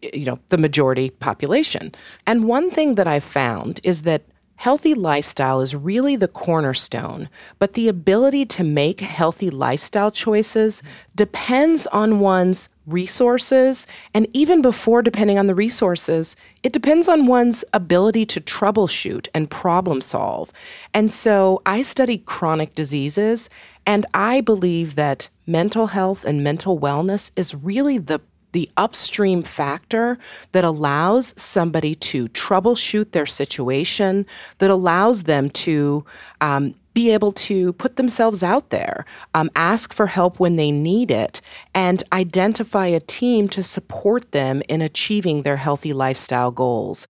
you 0.00 0.26
know, 0.26 0.38
the 0.50 0.58
majority 0.58 1.10
population. 1.10 1.92
And 2.28 2.44
one 2.44 2.70
thing 2.70 2.94
that 2.94 3.08
I've 3.08 3.24
found 3.24 3.80
is 3.82 4.02
that 4.02 4.22
healthy 4.56 4.94
lifestyle 4.94 5.60
is 5.60 5.74
really 5.74 6.16
the 6.16 6.28
cornerstone, 6.28 7.28
but 7.58 7.74
the 7.74 7.88
ability 7.88 8.46
to 8.46 8.64
make 8.64 9.00
healthy 9.00 9.50
lifestyle 9.50 10.10
choices 10.10 10.82
depends 11.14 11.86
on 11.88 12.20
one's 12.20 12.68
resources. 12.86 13.86
And 14.12 14.26
even 14.32 14.62
before 14.62 15.02
depending 15.02 15.38
on 15.38 15.46
the 15.46 15.54
resources, 15.54 16.36
it 16.62 16.72
depends 16.72 17.08
on 17.08 17.26
one's 17.26 17.64
ability 17.72 18.26
to 18.26 18.40
troubleshoot 18.40 19.28
and 19.34 19.50
problem 19.50 20.00
solve. 20.00 20.52
And 20.92 21.10
so 21.10 21.62
I 21.64 21.82
study 21.82 22.18
chronic 22.18 22.74
diseases, 22.74 23.48
and 23.86 24.06
I 24.14 24.40
believe 24.40 24.94
that 24.94 25.28
mental 25.46 25.88
health 25.88 26.24
and 26.24 26.44
mental 26.44 26.78
wellness 26.78 27.30
is 27.36 27.54
really 27.54 27.98
the 27.98 28.20
the 28.54 28.70
upstream 28.78 29.42
factor 29.42 30.16
that 30.52 30.64
allows 30.64 31.34
somebody 31.36 31.94
to 31.96 32.28
troubleshoot 32.28 33.10
their 33.10 33.26
situation, 33.26 34.24
that 34.58 34.70
allows 34.70 35.24
them 35.24 35.50
to 35.50 36.04
um, 36.40 36.74
be 36.94 37.10
able 37.10 37.32
to 37.32 37.72
put 37.74 37.96
themselves 37.96 38.42
out 38.44 38.70
there, 38.70 39.04
um, 39.34 39.50
ask 39.56 39.92
for 39.92 40.06
help 40.06 40.38
when 40.38 40.54
they 40.54 40.70
need 40.70 41.10
it, 41.10 41.40
and 41.74 42.04
identify 42.12 42.86
a 42.86 43.00
team 43.00 43.48
to 43.48 43.62
support 43.62 44.30
them 44.30 44.62
in 44.68 44.80
achieving 44.80 45.42
their 45.42 45.56
healthy 45.56 45.92
lifestyle 45.92 46.52
goals. 46.52 47.06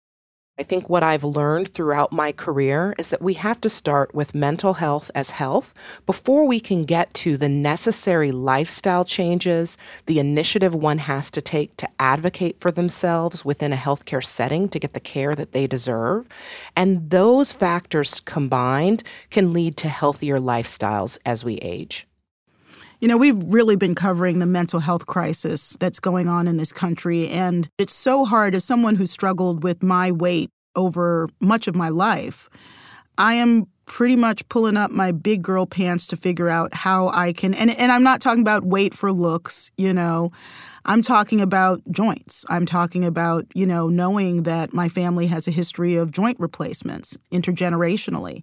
I 0.56 0.62
think 0.62 0.88
what 0.88 1.02
I've 1.02 1.24
learned 1.24 1.70
throughout 1.70 2.12
my 2.12 2.30
career 2.30 2.94
is 2.96 3.08
that 3.08 3.20
we 3.20 3.34
have 3.34 3.60
to 3.62 3.68
start 3.68 4.14
with 4.14 4.36
mental 4.36 4.74
health 4.74 5.10
as 5.12 5.30
health 5.30 5.74
before 6.06 6.46
we 6.46 6.60
can 6.60 6.84
get 6.84 7.12
to 7.14 7.36
the 7.36 7.48
necessary 7.48 8.30
lifestyle 8.30 9.04
changes, 9.04 9.76
the 10.06 10.20
initiative 10.20 10.72
one 10.72 10.98
has 10.98 11.28
to 11.32 11.40
take 11.40 11.76
to 11.78 11.88
advocate 11.98 12.60
for 12.60 12.70
themselves 12.70 13.44
within 13.44 13.72
a 13.72 13.76
healthcare 13.76 14.24
setting 14.24 14.68
to 14.68 14.78
get 14.78 14.92
the 14.92 15.00
care 15.00 15.34
that 15.34 15.50
they 15.50 15.66
deserve. 15.66 16.28
And 16.76 17.10
those 17.10 17.50
factors 17.50 18.20
combined 18.20 19.02
can 19.30 19.52
lead 19.52 19.76
to 19.78 19.88
healthier 19.88 20.38
lifestyles 20.38 21.18
as 21.26 21.42
we 21.42 21.54
age. 21.56 22.06
You 23.00 23.08
know, 23.08 23.16
we've 23.16 23.42
really 23.44 23.76
been 23.76 23.94
covering 23.94 24.38
the 24.38 24.46
mental 24.46 24.80
health 24.80 25.06
crisis 25.06 25.76
that's 25.80 26.00
going 26.00 26.28
on 26.28 26.48
in 26.48 26.56
this 26.56 26.72
country. 26.72 27.28
And 27.28 27.68
it's 27.78 27.94
so 27.94 28.24
hard 28.24 28.54
as 28.54 28.64
someone 28.64 28.96
who 28.96 29.06
struggled 29.06 29.62
with 29.62 29.82
my 29.82 30.12
weight 30.12 30.50
over 30.76 31.28
much 31.40 31.68
of 31.68 31.74
my 31.74 31.88
life. 31.88 32.48
I 33.18 33.34
am 33.34 33.66
pretty 33.86 34.16
much 34.16 34.48
pulling 34.48 34.76
up 34.76 34.90
my 34.90 35.12
big 35.12 35.42
girl 35.42 35.66
pants 35.66 36.06
to 36.08 36.16
figure 36.16 36.48
out 36.48 36.72
how 36.72 37.08
I 37.08 37.32
can 37.32 37.52
and 37.54 37.70
and 37.70 37.92
I'm 37.92 38.02
not 38.02 38.20
talking 38.20 38.40
about 38.40 38.64
weight 38.64 38.94
for 38.94 39.12
looks, 39.12 39.70
you 39.76 39.92
know. 39.92 40.32
I'm 40.86 41.00
talking 41.00 41.40
about 41.40 41.80
joints. 41.90 42.44
I'm 42.50 42.66
talking 42.66 43.06
about, 43.06 43.46
you 43.54 43.66
know, 43.66 43.88
knowing 43.88 44.42
that 44.42 44.74
my 44.74 44.88
family 44.88 45.26
has 45.28 45.48
a 45.48 45.50
history 45.50 45.96
of 45.96 46.10
joint 46.10 46.38
replacements 46.38 47.16
intergenerationally 47.32 48.42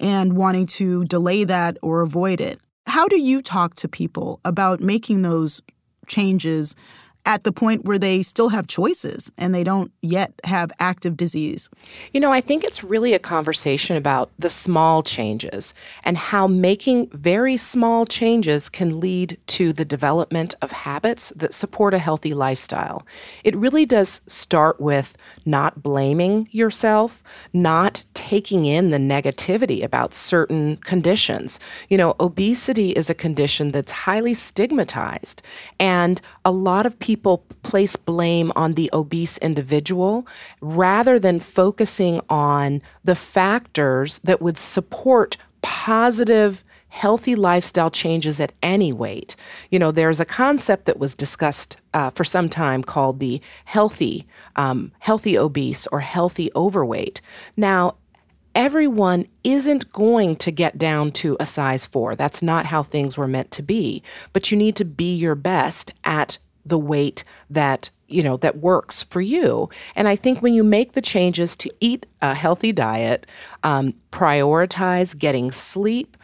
and 0.00 0.34
wanting 0.34 0.66
to 0.66 1.04
delay 1.04 1.44
that 1.44 1.76
or 1.82 2.00
avoid 2.00 2.40
it. 2.40 2.58
How 2.86 3.08
do 3.08 3.18
you 3.18 3.42
talk 3.42 3.74
to 3.76 3.88
people 3.88 4.40
about 4.44 4.80
making 4.80 5.22
those 5.22 5.62
changes 6.06 6.76
at 7.26 7.44
the 7.44 7.52
point 7.52 7.84
where 7.84 7.98
they 7.98 8.22
still 8.22 8.50
have 8.50 8.66
choices 8.66 9.32
and 9.38 9.54
they 9.54 9.64
don't 9.64 9.90
yet 10.02 10.32
have 10.44 10.70
active 10.78 11.16
disease? 11.16 11.70
You 12.12 12.20
know, 12.20 12.32
I 12.32 12.40
think 12.40 12.64
it's 12.64 12.84
really 12.84 13.14
a 13.14 13.18
conversation 13.18 13.96
about 13.96 14.30
the 14.38 14.50
small 14.50 15.02
changes 15.02 15.72
and 16.04 16.18
how 16.18 16.46
making 16.46 17.08
very 17.10 17.56
small 17.56 18.04
changes 18.04 18.68
can 18.68 19.00
lead 19.00 19.38
to 19.46 19.72
the 19.72 19.84
development 19.84 20.54
of 20.60 20.70
habits 20.70 21.30
that 21.36 21.54
support 21.54 21.94
a 21.94 21.98
healthy 21.98 22.34
lifestyle. 22.34 23.06
It 23.42 23.56
really 23.56 23.86
does 23.86 24.20
start 24.26 24.80
with 24.80 25.16
not 25.46 25.82
blaming 25.82 26.48
yourself, 26.50 27.22
not 27.52 28.04
taking 28.14 28.64
in 28.64 28.90
the 28.90 28.98
negativity 28.98 29.82
about 29.82 30.14
certain 30.14 30.76
conditions. 30.78 31.58
You 31.88 31.98
know, 31.98 32.16
obesity 32.20 32.90
is 32.90 33.08
a 33.08 33.14
condition 33.14 33.72
that's 33.72 33.92
highly 33.92 34.34
stigmatized, 34.34 35.42
and 35.78 36.20
a 36.44 36.50
lot 36.50 36.86
of 36.86 36.98
people 36.98 37.13
people 37.14 37.44
place 37.62 37.94
blame 37.94 38.50
on 38.56 38.74
the 38.74 38.90
obese 38.92 39.38
individual 39.38 40.26
rather 40.60 41.16
than 41.16 41.38
focusing 41.38 42.20
on 42.28 42.82
the 43.04 43.14
factors 43.14 44.18
that 44.24 44.42
would 44.42 44.58
support 44.58 45.36
positive 45.62 46.64
healthy 46.88 47.36
lifestyle 47.36 47.88
changes 47.88 48.40
at 48.40 48.52
any 48.64 48.92
weight. 48.92 49.36
You 49.70 49.78
know, 49.78 49.92
there's 49.92 50.18
a 50.18 50.24
concept 50.24 50.86
that 50.86 50.98
was 50.98 51.14
discussed 51.14 51.76
uh, 51.92 52.10
for 52.10 52.24
some 52.24 52.48
time 52.48 52.82
called 52.82 53.20
the 53.20 53.40
healthy, 53.64 54.26
um, 54.56 54.90
healthy 54.98 55.38
obese 55.38 55.86
or 55.92 56.00
healthy 56.00 56.50
overweight. 56.56 57.20
Now, 57.56 57.94
everyone 58.56 59.28
isn't 59.44 59.92
going 59.92 60.34
to 60.36 60.50
get 60.50 60.78
down 60.78 61.12
to 61.12 61.36
a 61.38 61.46
size 61.46 61.86
four. 61.86 62.16
That's 62.16 62.42
not 62.42 62.66
how 62.66 62.82
things 62.82 63.16
were 63.16 63.28
meant 63.28 63.52
to 63.52 63.62
be. 63.62 64.02
But 64.32 64.50
you 64.50 64.56
need 64.56 64.74
to 64.76 64.84
be 64.84 65.14
your 65.14 65.36
best 65.36 65.92
at 66.02 66.38
the 66.64 66.78
weight 66.78 67.24
that 67.50 67.90
you 68.08 68.22
know 68.22 68.36
that 68.36 68.58
works 68.58 69.02
for 69.02 69.20
you 69.20 69.68
and 69.96 70.08
i 70.08 70.14
think 70.14 70.42
when 70.42 70.54
you 70.54 70.62
make 70.62 70.92
the 70.92 71.00
changes 71.00 71.56
to 71.56 71.70
eat 71.80 72.06
a 72.22 72.34
healthy 72.34 72.72
diet 72.72 73.26
um, 73.62 73.94
prioritize 74.12 75.16
getting 75.18 75.50
sleep 75.50 76.16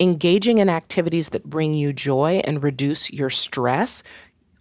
engaging 0.00 0.58
in 0.58 0.68
activities 0.68 1.30
that 1.30 1.44
bring 1.48 1.74
you 1.74 1.92
joy 1.92 2.40
and 2.44 2.62
reduce 2.62 3.10
your 3.10 3.30
stress 3.30 4.02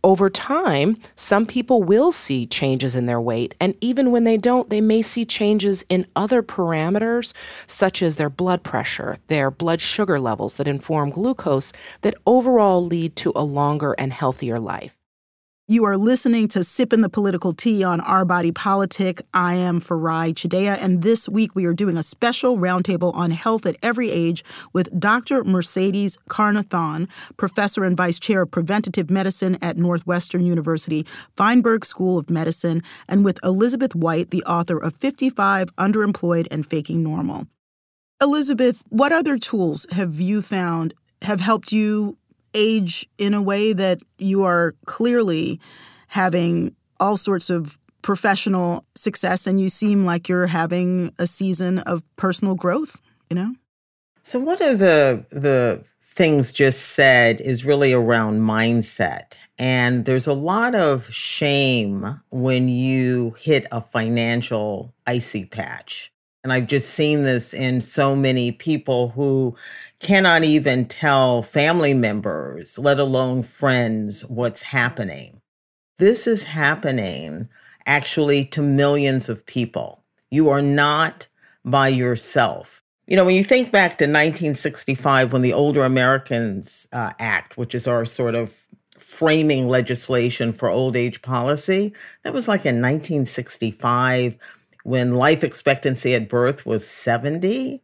over 0.04 0.30
time, 0.30 0.98
some 1.16 1.46
people 1.46 1.82
will 1.82 2.12
see 2.12 2.46
changes 2.46 2.96
in 2.96 3.06
their 3.06 3.22
weight. 3.22 3.56
And 3.60 3.76
even 3.80 4.12
when 4.12 4.26
they 4.26 4.38
don't, 4.38 4.70
they 4.70 4.82
may 4.82 5.02
see 5.02 5.24
changes 5.24 5.86
in 5.88 6.06
other 6.16 6.44
parameters, 6.44 7.34
such 7.68 8.02
as 8.02 8.18
their 8.18 8.30
blood 8.30 8.64
pressure, 8.64 9.18
their 9.28 9.50
blood 9.50 9.80
sugar 9.80 10.20
levels 10.20 10.58
that 10.58 10.68
inform 10.68 11.12
glucose, 11.12 11.72
that 12.02 12.16
overall 12.28 12.86
lead 12.86 13.16
to 13.18 13.32
a 13.36 13.44
longer 13.46 13.94
and 13.94 14.12
healthier 14.12 14.60
life. 14.60 14.94
You 15.70 15.86
are 15.86 15.96
listening 15.96 16.50
to 16.50 16.64
Sipping 16.66 17.00
the 17.00 17.10
Political 17.10 17.54
Tea 17.54 17.86
on 17.86 18.02
Our 18.02 18.26
Body 18.26 18.52
Politic. 18.52 19.22
I 19.34 19.54
am 19.54 19.80
Farai 19.80 20.34
Chideya, 20.34 20.78
and 20.82 21.02
this 21.02 21.30
week 21.30 21.56
we 21.56 21.64
are 21.64 21.74
doing 21.74 21.96
a 21.96 22.04
special 22.04 22.58
roundtable 22.58 23.16
on 23.16 23.32
health 23.32 23.66
at 23.66 23.78
every 23.82 24.12
age 24.12 24.44
with 24.74 25.00
Dr. 25.00 25.46
Mercedes 25.46 26.18
Carnethon, 26.30 27.08
professor 27.38 27.86
and 27.86 27.96
vice 27.96 28.20
chair 28.20 28.42
of 28.42 28.52
preventative 28.52 29.10
medicine 29.10 29.58
at 29.62 29.78
Northwestern 29.78 30.46
University 30.46 31.06
Feinberg 31.38 31.86
School 31.86 32.18
of 32.18 32.30
Medicine, 32.30 32.84
and 33.08 33.24
with 33.24 33.40
Elizabeth 33.42 33.96
White, 33.96 34.32
the 34.32 34.44
author 34.44 34.78
of 34.78 34.96
55 34.96 35.74
Underemployed 35.78 36.46
and 36.52 36.66
Faking 36.66 37.02
Normal. 37.02 37.48
Elizabeth, 38.22 38.84
what 38.90 39.14
other 39.14 39.38
tools 39.38 39.86
have 39.94 40.20
you 40.20 40.42
found 40.42 40.94
have 41.22 41.40
helped 41.40 41.72
you 41.72 42.18
age 42.54 43.08
in 43.18 43.34
a 43.34 43.42
way 43.42 43.74
that 43.74 44.00
you 44.18 44.44
are 44.44 44.74
clearly 44.86 45.60
having 46.08 46.76
all 47.00 47.18
sorts 47.18 47.50
of 47.50 47.78
professional 48.02 48.86
success 48.96 49.48
and 49.48 49.60
you 49.60 49.70
seem 49.70 50.06
like 50.06 50.30
you're 50.30 50.48
having 50.48 51.12
a 51.18 51.26
season 51.26 51.80
of 51.80 52.04
personal 52.16 52.56
growth, 52.56 53.02
you 53.30 53.36
know? 53.36 53.56
So 54.24 54.40
one 54.40 54.62
of 54.62 54.80
the 54.80 55.26
the 55.32 55.84
things 56.14 56.54
just 56.54 56.80
said 56.80 57.42
is 57.42 57.66
really 57.66 57.92
around 57.92 58.40
mindset. 58.40 59.40
And 59.58 60.06
there's 60.06 60.28
a 60.28 60.34
lot 60.34 60.76
of 60.76 61.12
shame 61.12 62.22
when 62.30 62.70
you 62.70 63.32
hit 63.40 63.66
a 63.72 63.82
financial 63.82 64.94
icy 65.08 65.46
patch. 65.46 66.13
And 66.44 66.52
I've 66.52 66.68
just 66.68 66.90
seen 66.90 67.24
this 67.24 67.54
in 67.54 67.80
so 67.80 68.16
many 68.16 68.52
people 68.52 69.10
who 69.10 69.56
cannot 70.00 70.44
even 70.44 70.86
tell 70.86 71.42
family 71.42 71.94
members, 71.94 72.78
let 72.78 73.00
alone 73.00 73.44
friends, 73.44 74.26
what's 74.26 74.64
happening. 74.64 75.42
This 76.00 76.28
is 76.28 76.44
happening 76.44 77.48
actually 77.86 78.44
to 78.46 78.62
millions 78.62 79.30
of 79.30 79.46
people. 79.46 80.04
You 80.30 80.50
are 80.50 80.62
not 80.62 81.28
by 81.64 81.88
yourself. 81.88 82.82
You 83.08 83.16
know, 83.16 83.26
when 83.26 83.36
you 83.36 83.44
think 83.44 83.72
back 83.72 83.92
to 83.92 84.06
1965, 84.06 85.32
when 85.32 85.42
the 85.42 85.54
Older 85.54 85.84
Americans 85.84 86.88
uh, 86.92 87.12
Act, 87.20 87.58
which 87.58 87.76
is 87.76 87.88
our 87.88 88.04
sort 88.06 88.36
of 88.36 88.66
framing 88.98 89.68
legislation 89.68 90.52
for 90.52 90.70
old 90.70 90.96
age 90.96 91.22
policy, 91.22 91.94
that 92.24 92.34
was 92.34 92.48
like 92.48 92.66
in 92.66 92.82
1965 92.82 94.38
when 94.84 95.16
life 95.16 95.44
expectancy 95.44 96.14
at 96.14 96.30
birth 96.30 96.66
was 96.66 96.88
70. 96.88 97.82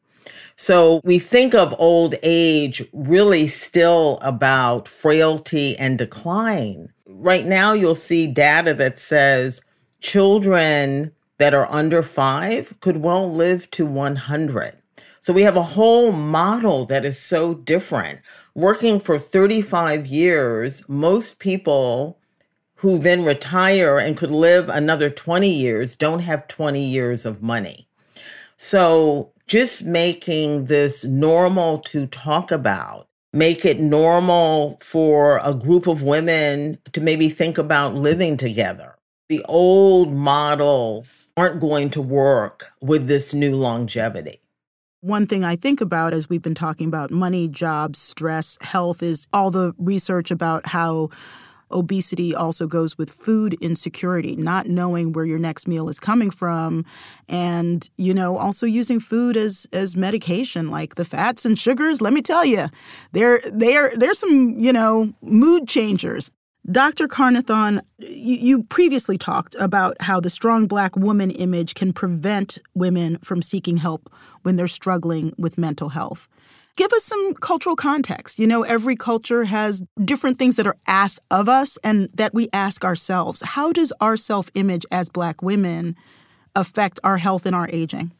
So 0.55 1.01
we 1.03 1.19
think 1.19 1.55
of 1.55 1.75
old 1.79 2.15
age 2.21 2.83
really 2.93 3.47
still 3.47 4.19
about 4.21 4.87
frailty 4.87 5.77
and 5.77 5.97
decline. 5.97 6.91
Right 7.07 7.45
now, 7.45 7.73
you'll 7.73 7.95
see 7.95 8.27
data 8.27 8.73
that 8.75 8.99
says 8.99 9.61
children 10.01 11.11
that 11.37 11.53
are 11.53 11.71
under 11.71 12.03
five 12.03 12.73
could 12.81 12.97
well 12.97 13.31
live 13.31 13.71
to 13.71 13.85
100. 13.85 14.75
So 15.21 15.33
we 15.33 15.43
have 15.43 15.57
a 15.57 15.63
whole 15.63 16.11
model 16.11 16.85
that 16.85 17.05
is 17.05 17.19
so 17.19 17.53
different. 17.53 18.19
Working 18.55 18.99
for 18.99 19.17
35 19.17 20.07
years, 20.07 20.87
most 20.87 21.39
people 21.39 22.18
who 22.79 22.97
then 22.97 23.25
retire 23.25 23.97
and 23.97 24.15
could 24.15 24.31
live 24.31 24.69
another 24.69 25.09
20 25.09 25.49
years 25.49 25.97
don't 25.97 26.21
have 26.21 26.47
20 26.47 26.81
years 26.81 27.25
of 27.25 27.43
money. 27.43 27.89
So 28.55 29.33
just 29.47 29.83
making 29.83 30.65
this 30.65 31.03
normal 31.03 31.79
to 31.79 32.07
talk 32.07 32.51
about, 32.51 33.09
make 33.33 33.65
it 33.65 33.81
normal 33.81 34.79
for 34.81 35.41
a 35.43 35.53
group 35.53 35.87
of 35.87 36.03
women 36.03 36.77
to 36.93 37.01
maybe 37.01 37.27
think 37.27 37.57
about 37.57 37.95
living 37.95 38.37
together. 38.37 38.95
The 39.27 39.43
old 39.49 40.13
models 40.13 41.33
aren't 41.35 41.59
going 41.59 41.89
to 41.91 42.01
work 42.01 42.71
with 42.81 43.07
this 43.07 43.33
new 43.33 43.57
longevity. 43.57 44.39
One 45.01 45.27
thing 45.27 45.43
I 45.43 45.57
think 45.57 45.81
about 45.81 46.13
as 46.13 46.29
we've 46.29 46.41
been 46.41 46.55
talking 46.55 46.87
about 46.87 47.11
money, 47.11 47.49
jobs, 47.49 47.99
stress, 47.99 48.57
health 48.61 49.03
is 49.03 49.27
all 49.33 49.51
the 49.51 49.73
research 49.77 50.31
about 50.31 50.65
how 50.65 51.09
obesity 51.71 52.35
also 52.35 52.67
goes 52.67 52.97
with 52.97 53.09
food 53.09 53.55
insecurity, 53.61 54.35
not 54.35 54.67
knowing 54.67 55.13
where 55.13 55.25
your 55.25 55.39
next 55.39 55.67
meal 55.67 55.89
is 55.89 55.99
coming 55.99 56.29
from 56.29 56.85
and 57.27 57.89
you 57.97 58.13
know 58.13 58.37
also 58.37 58.65
using 58.65 58.99
food 58.99 59.37
as 59.37 59.67
as 59.71 59.95
medication 59.95 60.69
like 60.69 60.95
the 60.95 61.05
fats 61.05 61.45
and 61.45 61.57
sugars, 61.57 62.01
let 62.01 62.13
me 62.13 62.21
tell 62.21 62.45
you. 62.45 62.67
There 63.11 63.41
there 63.51 63.91
there's 63.95 64.19
some, 64.19 64.57
you 64.59 64.73
know, 64.73 65.13
mood 65.21 65.67
changers. 65.67 66.31
Dr. 66.69 67.07
Carnethon, 67.07 67.81
you 67.97 68.63
previously 68.63 69.17
talked 69.17 69.55
about 69.55 69.99
how 70.01 70.19
the 70.19 70.29
strong 70.29 70.67
black 70.67 70.95
woman 70.95 71.31
image 71.31 71.73
can 71.73 71.93
prevent 71.93 72.59
women 72.75 73.17
from 73.19 73.41
seeking 73.41 73.77
help 73.77 74.11
when 74.43 74.55
they're 74.55 74.67
struggling 74.67 75.33
with 75.37 75.57
mental 75.57 75.89
health. 75.89 76.27
Give 76.79 76.93
us 76.93 77.03
some 77.03 77.33
cultural 77.33 77.75
context. 77.75 78.39
You 78.39 78.47
know, 78.47 78.63
every 78.63 78.95
culture 78.95 79.43
has 79.43 79.83
different 80.05 80.39
things 80.39 80.55
that 80.55 80.65
are 80.65 80.77
asked 80.87 81.19
of 81.29 81.49
us 81.49 81.77
and 81.83 82.07
that 82.13 82.33
we 82.33 82.47
ask 82.53 82.85
ourselves. 82.85 83.41
How 83.41 83.73
does 83.73 83.91
our 83.99 84.15
self 84.15 84.49
image 84.53 84.85
as 84.89 85.09
black 85.09 85.41
women 85.43 85.97
affect 86.55 86.97
our 87.03 87.17
health 87.17 87.45
and 87.45 87.53
our 87.53 87.69
aging? 87.73 88.13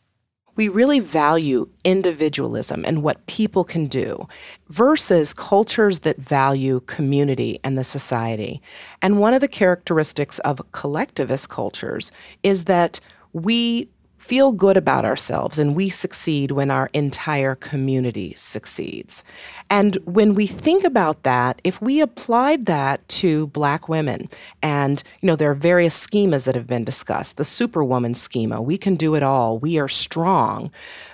we 0.57 0.67
really 0.67 0.99
value 0.99 1.69
individualism 1.85 2.83
and 2.85 3.01
what 3.01 3.25
people 3.27 3.63
can 3.63 3.87
do 3.87 4.27
versus 4.67 5.33
cultures 5.33 5.99
that 5.99 6.17
value 6.17 6.81
community 6.81 7.61
and 7.63 7.77
the 7.77 7.83
society. 7.85 8.61
And 9.01 9.19
one 9.19 9.33
of 9.33 9.39
the 9.39 9.47
characteristics 9.47 10.37
of 10.39 10.69
collectivist 10.73 11.47
cultures 11.47 12.11
is 12.43 12.65
that 12.65 12.99
we 13.31 13.87
feel 14.19 14.51
good 14.51 14.77
about 14.77 15.05
ourselves 15.05 15.57
and 15.57 15.75
we 15.75 15.89
succeed 15.89 16.51
when 16.51 16.69
our 16.69 16.89
entire 16.93 17.55
community 17.55 18.33
succeeds. 18.35 19.23
And 19.69 19.95
when 20.05 20.35
we 20.35 20.45
think 20.45 20.83
about 20.83 21.23
that, 21.23 21.61
if 21.63 21.81
we 21.81 22.01
applied 22.01 22.65
that 22.67 23.07
to 23.07 23.47
black 23.47 23.89
women, 23.89 24.29
and 24.61 25.01
you 25.21 25.27
know, 25.27 25.35
there 25.35 25.49
are 25.49 25.55
various 25.55 25.97
schemas 26.07 26.45
that 26.45 26.55
have 26.55 26.67
been 26.67 26.83
discussed, 26.83 27.37
the 27.37 27.45
superwoman 27.45 28.13
schema, 28.13 28.61
we 28.61 28.77
can 28.77 28.95
do 28.95 29.15
it 29.15 29.23
all, 29.23 29.57
we 29.57 29.79
are 29.79 29.89
strong. 29.89 30.69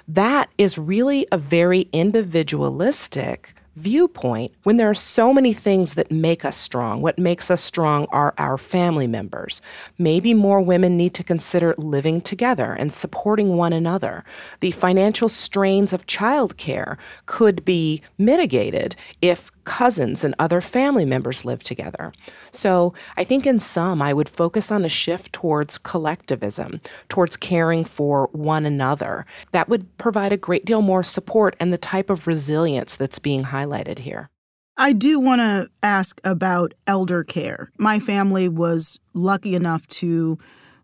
That 0.08 0.50
is 0.58 0.78
really 0.78 1.28
a 1.32 1.38
very 1.38 1.88
individualistic 1.94 3.54
viewpoint 3.76 4.54
when 4.64 4.78
there 4.78 4.90
are 4.90 4.96
so 4.96 5.34
many 5.34 5.54
things 5.54 5.94
that 5.96 6.12
make 6.12 6.46
us 6.46 6.58
strong. 6.58 7.02
What 7.02 7.20
makes 7.20 7.52
us 7.52 7.62
strong 7.62 8.08
are 8.12 8.34
our 8.38 8.58
family 8.58 9.08
members. 9.08 9.62
Maybe 9.98 10.34
more 10.34 10.62
women 10.62 10.98
need 10.98 11.14
to 11.16 11.24
consider 11.24 11.76
living 11.78 12.22
together 12.22 12.74
and 12.74 12.94
supporting 12.94 13.58
one 13.58 13.74
another. 13.74 14.24
The 14.62 14.72
financial 14.72 15.30
strains 15.30 15.94
of 15.94 16.08
childcare 16.08 16.98
could 17.26 17.66
be 17.66 18.02
mitigated 18.18 18.96
if 19.22 19.52
cousins 19.66 20.24
and 20.24 20.36
other 20.40 20.62
family 20.62 21.06
members 21.06 21.44
live 21.44 21.64
together. 21.64 22.14
So 22.52 22.94
I 23.18 23.24
think 23.24 23.46
in 23.46 23.60
some, 23.60 24.02
I 24.02 24.14
would 24.14 24.30
focus 24.30 24.72
on 24.72 24.86
a 24.86 24.90
shift 24.90 25.34
towards 25.34 25.78
collectivism, 25.78 26.82
towards 27.10 27.36
caring 27.36 27.84
for 27.84 28.30
one 28.32 28.66
another. 28.66 29.26
That 29.52 29.68
would 29.68 29.98
provide 29.98 30.32
a 30.32 30.38
great 30.38 30.66
deal 30.66 30.82
more 30.82 31.04
support 31.04 31.56
and 31.60 31.74
the 31.74 31.78
type 31.78 32.10
of 32.10 32.28
resilience 32.28 32.96
that's 32.96 33.20
being 33.20 33.46
highlighted 33.46 34.00
here. 34.00 34.30
I 34.78 34.92
do 34.92 35.20
want 35.20 35.40
to 35.40 35.70
ask 35.84 36.20
about 36.24 36.74
elder 36.86 37.24
care. 37.24 37.72
My 37.78 38.00
family 38.00 38.50
was 38.50 39.00
lucky 39.14 39.56
enough 39.56 39.88
to 39.88 40.38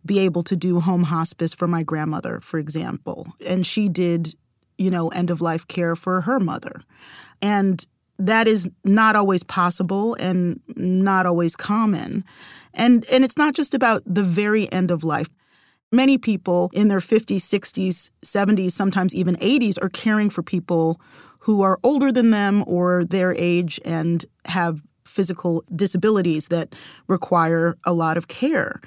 be 0.06 0.20
able 0.20 0.44
to 0.44 0.56
do 0.56 0.80
home 0.80 1.04
hospice 1.04 1.54
for 1.54 1.68
my 1.68 1.84
grandmother, 1.84 2.40
for 2.40 2.58
example, 2.58 3.28
and 3.46 3.68
she 3.68 3.90
did, 3.90 4.34
you 4.78 4.90
know, 4.90 5.10
end 5.10 5.30
of 5.30 5.42
life 5.42 5.68
care 5.68 5.96
for 5.96 6.22
her 6.22 6.40
mother. 6.40 6.82
And 7.42 7.86
that 8.26 8.48
is 8.48 8.70
not 8.84 9.16
always 9.16 9.44
possible 9.44 10.16
and 10.16 10.60
not 10.76 11.26
always 11.26 11.56
common. 11.56 12.24
And 12.74 13.06
and 13.12 13.24
it's 13.24 13.38
not 13.38 13.54
just 13.54 13.74
about 13.74 14.04
the 14.06 14.24
very 14.24 14.72
end 14.72 14.92
of 14.92 15.04
life. 15.04 15.28
Many 15.92 16.18
people 16.18 16.70
in 16.74 16.88
their 16.88 17.00
50s, 17.00 17.42
60s, 17.42 18.12
70s, 18.24 18.72
sometimes 18.72 19.14
even 19.14 19.36
80s 19.38 19.78
are 19.82 19.90
caring 19.90 20.30
for 20.30 20.42
people 20.42 21.02
who 21.40 21.64
are 21.64 21.80
older 21.84 22.12
than 22.12 22.32
them 22.32 22.64
or 22.66 23.04
their 23.04 23.36
age 23.36 23.80
and 23.84 24.26
have 24.46 24.82
physical 25.06 25.64
disabilities 25.76 26.48
that 26.48 26.74
require 27.08 27.76
a 27.84 27.92
lot 27.92 28.16
of 28.16 28.30
care. 28.30 28.80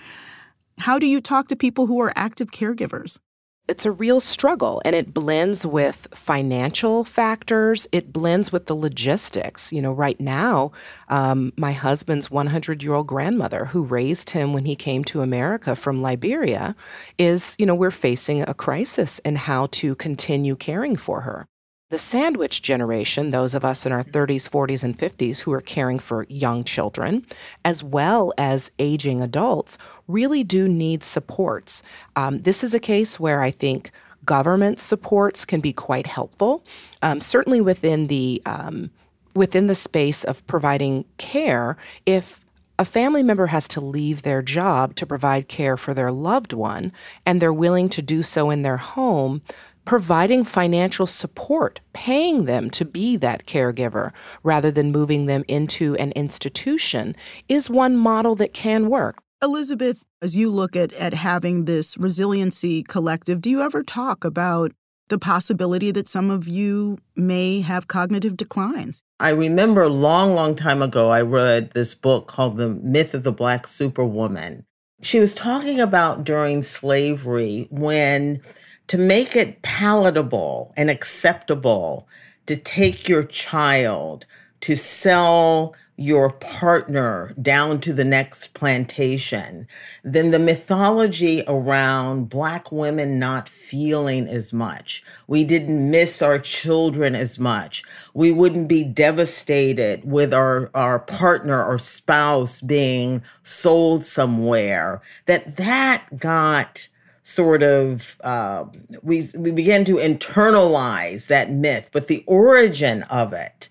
How 0.79 0.99
do 0.99 1.07
you 1.07 1.21
talk 1.21 1.49
to 1.49 1.57
people 1.57 1.87
who 1.87 2.01
are 2.01 2.13
active 2.17 2.53
caregivers? 2.53 3.19
It's 3.67 3.87
a 3.87 3.93
real 3.93 4.21
struggle 4.21 4.83
and 4.85 4.95
it 4.95 5.15
blends 5.15 5.65
with 5.65 6.07
financial 6.13 7.05
factors. 7.05 7.87
It 7.93 8.13
blends 8.13 8.53
with 8.53 8.67
the 8.67 8.77
logistics. 8.77 9.73
You 9.73 9.83
know 9.83 9.93
right 9.93 10.21
now 10.21 10.73
um, 11.09 11.53
my 11.57 11.73
husband's 11.73 12.31
100 12.31 12.83
year 12.83 12.95
old 12.95 13.07
grandmother 13.07 13.67
who 13.67 13.83
raised 13.83 14.31
him 14.31 14.53
when 14.53 14.65
he 14.65 14.77
came 14.77 15.05
to 15.05 15.23
america 15.23 15.77
from 15.77 16.03
liberia 16.03 16.75
is 17.19 17.55
you 17.59 17.67
know 17.67 17.75
we're 17.75 17.91
facing 17.91 18.43
a 18.43 18.55
crisis 18.55 19.19
in 19.21 19.37
how 19.37 19.67
to 19.67 19.95
continue 19.97 20.57
caring 20.57 20.97
for 20.97 21.21
her 21.23 21.47
the 21.91 21.99
sandwich 21.99 22.63
generation, 22.63 23.31
those 23.31 23.55
of 23.55 23.65
us 23.65 23.85
in 23.85 23.93
our 23.93 24.03
30s, 24.03 24.49
40s, 24.49 24.83
and 24.83 24.99
50s 24.99 25.41
who 25.41 25.53
are 25.53 25.61
caring 25.61 25.99
for 25.99 26.27
young 26.29 26.65
children, 26.65 27.27
as 27.65 27.83
well 27.83 28.33
as 28.39 28.73
aging 28.79 29.21
adults, 29.21 29.77
really 30.09 30.43
do 30.43 30.67
need 30.67 31.05
supports. 31.05 31.83
Um, 32.17 32.43
this 32.43 32.65
is 32.65 32.75
a 32.75 32.81
case 32.81 33.21
where 33.21 33.43
I 33.43 33.51
think 33.51 33.91
government 34.25 34.81
supports 34.81 35.45
can 35.45 35.61
be 35.61 35.73
quite 35.73 36.07
helpful, 36.07 36.65
um, 37.03 37.21
certainly 37.21 37.61
within 37.61 38.07
the 38.07 38.43
um, 38.47 38.91
within 39.35 39.67
the 39.67 39.75
space 39.75 40.25
of 40.25 40.47
providing 40.47 41.05
care. 41.19 41.77
If 42.07 42.45
a 42.79 42.85
family 42.85 43.23
member 43.23 43.47
has 43.47 43.69
to 43.69 43.81
leave 43.81 44.23
their 44.23 44.43
job 44.43 44.95
to 44.97 45.07
provide 45.07 45.49
care 45.49 45.77
for 45.77 45.95
their 45.95 46.11
loved 46.11 46.53
one, 46.53 46.93
and 47.27 47.41
they're 47.41 47.53
willing 47.53 47.89
to 47.91 48.03
do 48.03 48.23
so 48.23 48.51
in 48.51 48.63
their 48.63 48.79
home, 48.79 49.43
providing 49.85 50.45
financial 50.45 51.07
support, 51.07 51.81
paying 51.93 52.45
them 52.45 52.71
to 52.71 52.85
be 52.85 53.17
that 53.17 53.47
caregiver 53.47 54.13
rather 54.43 54.71
than 54.71 54.93
moving 54.93 55.27
them 55.27 55.45
into 55.49 55.95
an 55.97 56.13
institution 56.13 57.15
is 57.49 57.69
one 57.69 57.97
model 57.97 58.35
that 58.37 58.55
can 58.55 58.89
work. 58.89 59.19
Elizabeth, 59.43 60.05
as 60.23 60.37
you 60.37 60.51
look 60.51 60.75
at, 60.75 60.93
at 60.95 61.13
having 61.13 61.67
this 61.67 61.99
resiliency 61.99 62.83
collective, 62.83 63.43
do 63.43 63.51
you 63.51 63.61
ever 63.61 63.83
talk 63.83 64.25
about 64.25 64.73
the 65.09 65.19
possibility 65.19 65.91
that 65.91 66.09
some 66.09 66.31
of 66.31 66.49
you 66.49 66.97
may 67.15 67.61
have 67.61 67.89
cognitive 67.89 68.37
declines? 68.37 69.03
I 69.21 69.31
remember 69.31 69.83
a 69.83 69.89
long, 69.89 70.35
long 70.35 70.57
time 70.57 70.81
ago, 70.81 71.11
I 71.11 71.21
read 71.21 71.73
this 71.73 71.95
book 71.95 72.27
called 72.27 72.57
The 72.57 72.71
Myth 72.71 73.13
of 73.13 73.23
the 73.23 73.33
Black 73.33 73.67
Superwoman. 73.67 74.65
She 75.03 75.21
was 75.21 75.35
talking 75.35 75.79
about 75.79 76.25
during 76.25 76.63
slavery 76.63 77.67
when 77.71 78.41
to 78.89 78.99
make 78.99 79.35
it 79.37 79.63
palatable 79.63 80.73
and 80.77 80.91
acceptable 80.91 82.07
to 82.47 82.57
take 82.57 83.09
your 83.09 83.25
child 83.25 84.27
to 84.61 84.77
sell 84.77 85.75
your 85.97 86.31
partner 86.31 87.33
down 87.41 87.81
to 87.81 87.93
the 87.93 88.05
next 88.05 88.53
plantation, 88.55 89.69
then 90.03 90.31
the 90.33 90.39
mythology 90.39 91.45
around 91.47 92.29
Black 92.29 92.73
women 92.73 93.19
not 93.19 93.49
feeling 93.49 94.27
as 94.27 94.53
much. 94.53 95.05
We 95.29 95.45
didn't 95.45 95.91
miss 95.91 96.21
our 96.21 96.39
children 96.39 97.15
as 97.15 97.39
much. 97.39 97.85
We 98.13 98.33
wouldn't 98.33 98.67
be 98.67 98.83
devastated 98.83 100.05
with 100.05 100.35
our, 100.35 100.69
our 100.75 100.99
partner 100.99 101.65
or 101.65 101.79
spouse 101.79 102.61
being 102.61 103.23
sold 103.43 104.03
somewhere. 104.05 105.01
That 105.27 105.57
that 105.57 106.19
got 106.19 106.89
sort 107.25 107.63
of 107.63 108.17
uh, 108.23 108.67
we 109.03 109.27
we 109.35 109.51
began 109.51 109.85
to 109.87 109.97
internalize 109.97 111.27
that 111.27 111.51
myth, 111.51 111.91
but 111.93 112.07
the 112.07 112.23
origin 112.27 113.03
of 113.05 113.33
it 113.33 113.69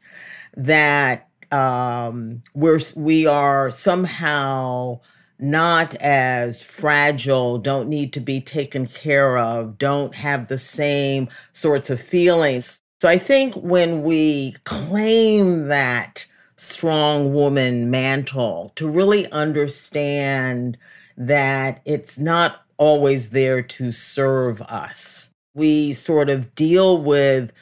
that 0.57 1.29
um, 1.51 2.41
we're 2.53 2.81
we 2.95 3.25
are 3.25 3.71
somehow 3.71 4.99
not 5.39 5.93
as 5.95 6.63
fragile, 6.63 7.57
don't 7.57 7.89
need 7.89 8.11
to 8.13 8.19
be 8.19 8.41
taken 8.41 8.87
care 8.87 9.37
of, 9.37 9.77
don't 9.77 10.15
have 10.15 10.47
the 10.47 10.57
same 10.57 11.27
sorts 11.51 11.89
of 11.89 12.01
feelings. 12.01 12.81
So 13.01 13.09
I 13.09 13.17
think 13.17 13.55
when 13.55 14.03
we 14.03 14.55
claim 14.63 15.67
that 15.67 16.25
strong 16.55 17.33
woman 17.33 17.91
mantle 17.91 18.71
to 18.75 18.87
really 18.87 19.29
understand 19.31 20.77
that 21.17 21.81
it's 21.85 22.17
not 22.17 22.62
always 22.77 23.29
there 23.29 23.61
to 23.61 23.91
serve 23.91 24.61
us. 24.63 25.31
We 25.55 25.93
sort 25.93 26.29
of 26.29 26.55
deal 26.55 27.01
with, 27.01 27.53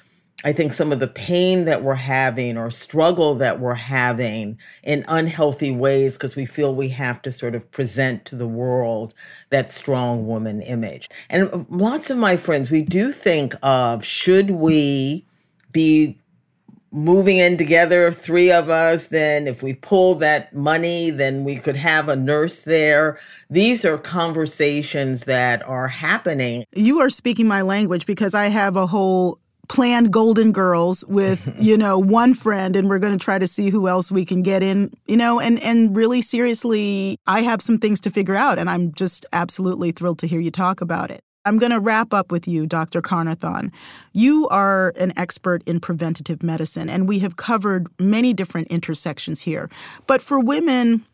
I 0.45 0.53
think, 0.53 0.74
some 0.74 0.91
of 0.91 0.99
the 0.99 1.07
pain 1.07 1.66
that 1.66 1.84
we're 1.84 1.95
having 1.95 2.57
or 2.57 2.72
struggle 2.72 3.36
that 3.36 3.59
we're 3.59 3.74
having 3.74 4.57
in 4.84 5.03
unhealthy 5.07 5.72
ways 5.72 6.14
because 6.14 6.36
we 6.36 6.45
feel 6.45 6.74
we 6.74 6.89
have 6.89 7.22
to 7.24 7.32
sort 7.32 7.55
of 7.55 7.70
present 7.72 8.26
to 8.26 8.36
the 8.36 8.47
world 8.47 9.14
that 9.49 9.72
strong 9.72 10.26
woman 10.26 10.62
image. 10.62 11.09
And 11.30 11.66
lots 11.70 12.09
of 12.09 12.18
my 12.18 12.38
friends, 12.38 12.72
we 12.72 12.82
do 12.82 13.12
think 13.12 13.53
of 13.62 14.05
should 14.05 14.51
we 14.51 15.26
be 15.72 16.18
moving 16.92 17.38
in 17.38 17.58
together, 17.58 18.12
three 18.12 18.52
of 18.52 18.70
us, 18.70 19.08
then 19.08 19.48
if 19.48 19.64
we 19.64 19.74
pull 19.74 20.16
that 20.16 20.54
money, 20.54 21.10
then 21.10 21.44
we 21.44 21.56
could 21.56 21.78
have 21.78 22.10
a 22.10 22.16
nurse 22.16 22.64
there. 22.64 23.20
These 23.50 23.86
are 23.86 23.98
conversations 23.98 25.24
that 25.26 25.68
are 25.68 25.88
happening. 25.88 26.66
You 26.74 27.00
are 27.00 27.10
speaking 27.10 27.48
my 27.48 27.62
language 27.62 28.06
because 28.06 28.34
I 28.34 28.48
have 28.48 28.76
a 28.76 28.86
whole 28.86 29.39
planned 29.70 30.12
golden 30.12 30.52
girls 30.52 31.06
with 31.08 31.56
you 31.62 31.78
know 31.78 31.98
one 31.98 32.34
friend 32.34 32.76
and 32.76 32.89
we're 32.89 33.00
going 33.00 33.18
to 33.18 33.24
try 33.24 33.39
to 33.39 33.48
see 33.48 33.70
who 33.70 33.88
else 33.88 34.12
we 34.12 34.26
can 34.26 34.42
get 34.42 34.62
in 34.62 34.92
you 35.08 35.16
know 35.16 35.39
and 35.39 35.64
and 35.64 35.96
really 35.96 36.22
seriously 36.22 37.18
i 37.26 37.42
have 37.42 37.62
some 37.62 37.78
things 37.78 38.02
to 38.02 38.10
figure 38.10 38.36
out 38.36 38.60
and 38.60 38.70
i'm 38.70 38.92
just 38.94 39.26
absolutely 39.32 39.92
thrilled 39.92 40.20
to 40.20 40.28
hear 40.28 40.42
you 40.42 40.52
talk 40.52 40.82
about 40.82 41.10
it 41.10 41.24
I'm 41.46 41.58
going 41.58 41.72
to 41.72 41.80
wrap 41.80 42.14
up 42.14 42.32
with 42.32 42.48
you, 42.48 42.68
Dr. 42.68 43.02
Carnethon. 43.02 43.72
You 44.14 44.48
are 44.50 44.94
an 44.98 45.14
expert 45.18 45.64
in 45.66 45.80
preventative 45.80 46.44
medicine, 46.44 46.89
and 46.89 47.08
we 47.08 47.20
have 47.20 47.36
covered 47.36 47.88
many 48.00 48.34
different 48.34 48.68
intersections 48.68 49.42
here. 49.42 49.70
But 50.06 50.22
for 50.22 50.39
women 50.39 51.06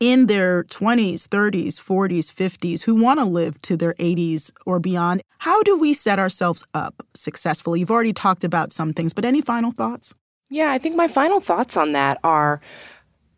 in 0.00 0.26
their 0.26 0.64
20s, 0.64 1.28
30s, 1.28 1.80
40s, 1.80 2.32
50s 2.32 2.84
who 2.84 2.94
want 2.94 3.20
to 3.20 3.24
live 3.24 3.60
to 3.62 3.76
their 3.76 3.94
80s 3.94 4.50
or 4.66 4.80
beyond, 4.80 5.22
how 5.38 5.62
do 5.62 5.78
we 5.78 5.94
set 5.94 6.18
ourselves 6.18 6.64
up 6.74 7.06
successfully? 7.14 7.80
You've 7.80 7.90
already 7.90 8.12
talked 8.12 8.44
about 8.44 8.72
some 8.72 8.92
things, 8.92 9.12
but 9.12 9.24
any 9.24 9.40
final 9.40 9.70
thoughts? 9.70 10.14
Yeah, 10.50 10.70
I 10.72 10.78
think 10.78 10.96
my 10.96 11.08
final 11.08 11.40
thoughts 11.40 11.76
on 11.76 11.92
that 11.92 12.18
are 12.22 12.60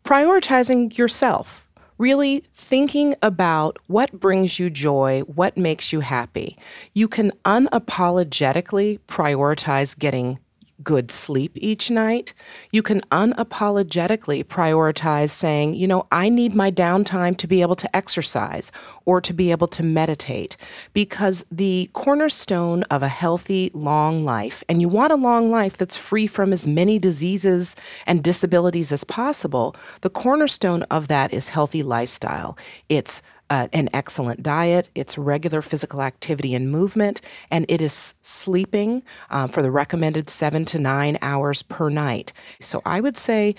prioritizing 0.03 0.97
yourself 0.97 1.65
really 1.99 2.43
thinking 2.53 3.15
about 3.21 3.77
what 3.87 4.11
brings 4.19 4.57
you 4.57 4.69
joy, 4.71 5.21
what 5.27 5.57
makes 5.57 5.93
you 5.93 5.99
happy. 5.99 6.57
You 6.93 7.07
can 7.07 7.31
unapologetically 7.45 8.99
prioritize 9.07 9.99
getting 9.99 10.39
good 10.83 11.11
sleep 11.11 11.51
each 11.55 11.91
night, 11.91 12.33
you 12.71 12.81
can 12.81 13.01
unapologetically 13.11 14.43
prioritize 14.43 15.29
saying, 15.31 15.73
you 15.73 15.87
know, 15.87 16.07
I 16.11 16.29
need 16.29 16.55
my 16.55 16.71
downtime 16.71 17.37
to 17.37 17.47
be 17.47 17.61
able 17.61 17.75
to 17.77 17.95
exercise 17.95 18.71
or 19.05 19.19
to 19.21 19.33
be 19.33 19.51
able 19.51 19.67
to 19.67 19.83
meditate. 19.83 20.55
Because 20.93 21.45
the 21.51 21.89
cornerstone 21.93 22.83
of 22.83 23.03
a 23.03 23.07
healthy, 23.07 23.71
long 23.73 24.23
life, 24.23 24.63
and 24.69 24.81
you 24.81 24.87
want 24.87 25.11
a 25.11 25.17
long 25.17 25.49
life 25.51 25.77
that's 25.77 25.97
free 25.97 26.27
from 26.27 26.53
as 26.53 26.67
many 26.67 26.99
diseases 26.99 27.75
and 28.05 28.23
disabilities 28.23 28.91
as 28.91 29.03
possible, 29.03 29.75
the 30.01 30.09
cornerstone 30.09 30.83
of 30.83 31.07
that 31.07 31.33
is 31.33 31.49
healthy 31.49 31.83
lifestyle. 31.83 32.57
It's 32.87 33.21
uh, 33.49 33.67
an 33.73 33.89
excellent 33.93 34.43
diet, 34.43 34.89
it's 34.95 35.17
regular 35.17 35.61
physical 35.61 36.01
activity 36.01 36.53
and 36.53 36.71
movement, 36.71 37.21
and 37.49 37.65
it 37.67 37.81
is 37.81 38.15
sleeping 38.21 39.03
uh, 39.29 39.47
for 39.47 39.61
the 39.61 39.71
recommended 39.71 40.29
seven 40.29 40.65
to 40.65 40.79
nine 40.79 41.17
hours 41.21 41.61
per 41.63 41.89
night. 41.89 42.31
So 42.59 42.81
I 42.85 43.01
would 43.01 43.17
say 43.17 43.55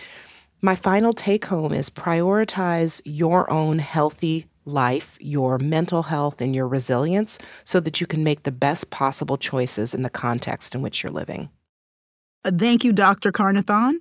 my 0.63 0.75
final 0.75 1.13
take 1.13 1.47
home 1.47 1.73
is 1.73 1.91
prioritize 1.91 3.01
your 3.05 3.51
own 3.51 3.79
healthy 3.79 4.47
life, 4.65 5.17
your 5.21 5.59
mental 5.59 6.05
health, 6.05 6.41
and 6.41 6.55
your 6.55 6.69
resilience 6.69 7.39
so 7.65 7.81
that 7.81 8.01
you 8.01 8.07
can 8.07 8.23
make 8.23 8.43
the 8.43 8.53
best 8.53 8.91
possible 8.91 9.39
choices 9.39 9.95
in 9.95 10.03
the 10.03 10.11
context 10.11 10.75
in 10.75 10.83
which 10.83 11.03
you're 11.03 11.13
living. 11.13 11.49
Uh, 12.45 12.51
thank 12.55 12.85
you, 12.85 12.93
Dr. 12.93 13.33
Carnethon. 13.33 13.95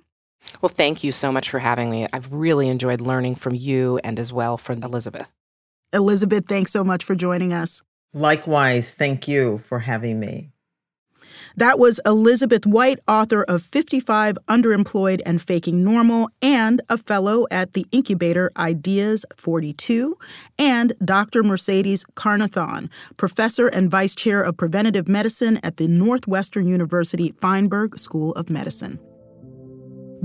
Well, 0.62 0.70
thank 0.70 1.04
you 1.04 1.12
so 1.12 1.30
much 1.30 1.50
for 1.50 1.58
having 1.58 1.90
me. 1.90 2.06
I've 2.12 2.32
really 2.32 2.68
enjoyed 2.68 3.00
learning 3.00 3.34
from 3.36 3.54
you 3.54 4.00
and 4.02 4.18
as 4.18 4.32
well 4.32 4.56
from 4.56 4.82
Elizabeth. 4.82 5.30
Elizabeth, 5.92 6.46
thanks 6.46 6.70
so 6.70 6.84
much 6.84 7.04
for 7.04 7.14
joining 7.14 7.52
us. 7.52 7.82
Likewise, 8.12 8.94
thank 8.94 9.28
you 9.28 9.58
for 9.58 9.80
having 9.80 10.18
me. 10.18 10.50
That 11.56 11.78
was 11.78 12.00
Elizabeth 12.06 12.66
White, 12.66 13.00
author 13.08 13.42
of 13.42 13.62
55 13.62 14.38
Underemployed 14.48 15.20
and 15.26 15.42
Faking 15.42 15.82
Normal, 15.82 16.28
and 16.40 16.80
a 16.88 16.96
fellow 16.96 17.46
at 17.50 17.72
the 17.72 17.86
incubator 17.92 18.50
Ideas 18.56 19.24
42, 19.36 20.16
and 20.58 20.92
Dr. 21.04 21.42
Mercedes 21.42 22.04
Carnethon, 22.14 22.88
professor 23.16 23.68
and 23.68 23.90
vice 23.90 24.14
chair 24.14 24.42
of 24.42 24.56
preventative 24.56 25.08
medicine 25.08 25.58
at 25.62 25.76
the 25.76 25.88
Northwestern 25.88 26.66
University 26.66 27.32
Feinberg 27.32 27.98
School 27.98 28.32
of 28.32 28.48
Medicine. 28.48 28.98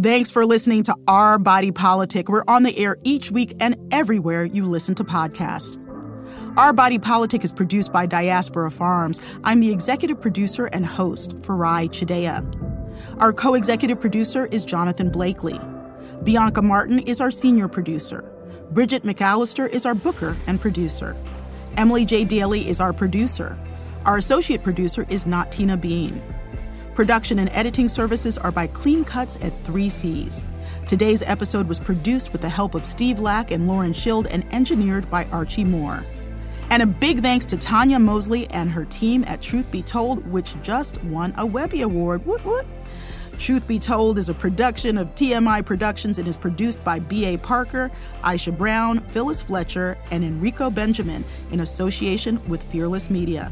Thanks 0.01 0.29
for 0.29 0.45
listening 0.45 0.83
to 0.83 0.95
Our 1.07 1.39
Body 1.39 1.71
Politic. 1.71 2.27
We're 2.27 2.43
on 2.49 2.63
the 2.63 2.77
air 2.77 2.97
each 3.05 3.31
week 3.31 3.55
and 3.61 3.77
everywhere 3.93 4.43
you 4.43 4.65
listen 4.65 4.93
to 4.95 5.05
podcasts. 5.05 5.79
Our 6.57 6.73
Body 6.73 6.99
Politic 6.99 7.45
is 7.45 7.53
produced 7.53 7.93
by 7.93 8.05
Diaspora 8.05 8.71
Farms. 8.71 9.21
I'm 9.45 9.61
the 9.61 9.71
executive 9.71 10.19
producer 10.19 10.65
and 10.65 10.85
host, 10.85 11.37
Farai 11.37 11.87
Chideya. 11.87 12.43
Our 13.21 13.31
co 13.31 13.53
executive 13.53 14.01
producer 14.01 14.47
is 14.47 14.65
Jonathan 14.65 15.09
Blakely. 15.09 15.57
Bianca 16.23 16.61
Martin 16.61 16.99
is 16.99 17.21
our 17.21 17.31
senior 17.31 17.69
producer. 17.69 18.29
Bridget 18.71 19.03
McAllister 19.03 19.69
is 19.69 19.85
our 19.85 19.95
booker 19.95 20.35
and 20.45 20.59
producer. 20.59 21.15
Emily 21.77 22.03
J. 22.03 22.25
Daly 22.25 22.67
is 22.67 22.81
our 22.81 22.91
producer. 22.91 23.57
Our 24.03 24.17
associate 24.17 24.61
producer 24.61 25.05
is 25.07 25.25
Not 25.25 25.53
Tina 25.53 25.77
Bean. 25.77 26.21
Production 26.95 27.39
and 27.39 27.49
editing 27.49 27.89
services 27.89 28.37
are 28.37 28.53
by 28.53 28.67
Clean 28.67 29.03
Cuts 29.03 29.35
at 29.41 29.51
3Cs. 29.63 30.45
Today's 30.87 31.21
episode 31.23 31.67
was 31.67 31.77
produced 31.77 32.31
with 32.31 32.39
the 32.39 32.47
help 32.47 32.73
of 32.73 32.85
Steve 32.85 33.19
Lack 33.19 33.51
and 33.51 33.67
Lauren 33.67 33.91
Schild 33.91 34.27
and 34.27 34.45
engineered 34.53 35.11
by 35.11 35.25
Archie 35.25 35.65
Moore. 35.65 36.05
And 36.69 36.81
a 36.81 36.85
big 36.85 37.21
thanks 37.21 37.43
to 37.47 37.57
Tanya 37.57 37.99
Mosley 37.99 38.49
and 38.51 38.69
her 38.69 38.85
team 38.85 39.25
at 39.27 39.41
Truth 39.41 39.69
Be 39.71 39.81
Told, 39.81 40.25
which 40.31 40.55
just 40.61 41.03
won 41.03 41.33
a 41.37 41.45
Webby 41.45 41.81
Award. 41.81 42.25
Woot 42.25 42.45
woot! 42.45 42.65
Truth 43.37 43.67
Be 43.67 43.77
Told 43.77 44.17
is 44.17 44.29
a 44.29 44.33
production 44.33 44.97
of 44.97 45.13
TMI 45.15 45.65
Productions 45.65 46.17
and 46.17 46.29
is 46.29 46.37
produced 46.37 46.81
by 46.85 46.99
B.A. 46.99 47.37
Parker, 47.39 47.91
Aisha 48.23 48.57
Brown, 48.57 49.01
Phyllis 49.09 49.41
Fletcher, 49.41 49.97
and 50.11 50.23
Enrico 50.23 50.69
Benjamin 50.69 51.25
in 51.51 51.59
association 51.59 52.39
with 52.47 52.63
Fearless 52.63 53.09
Media. 53.09 53.51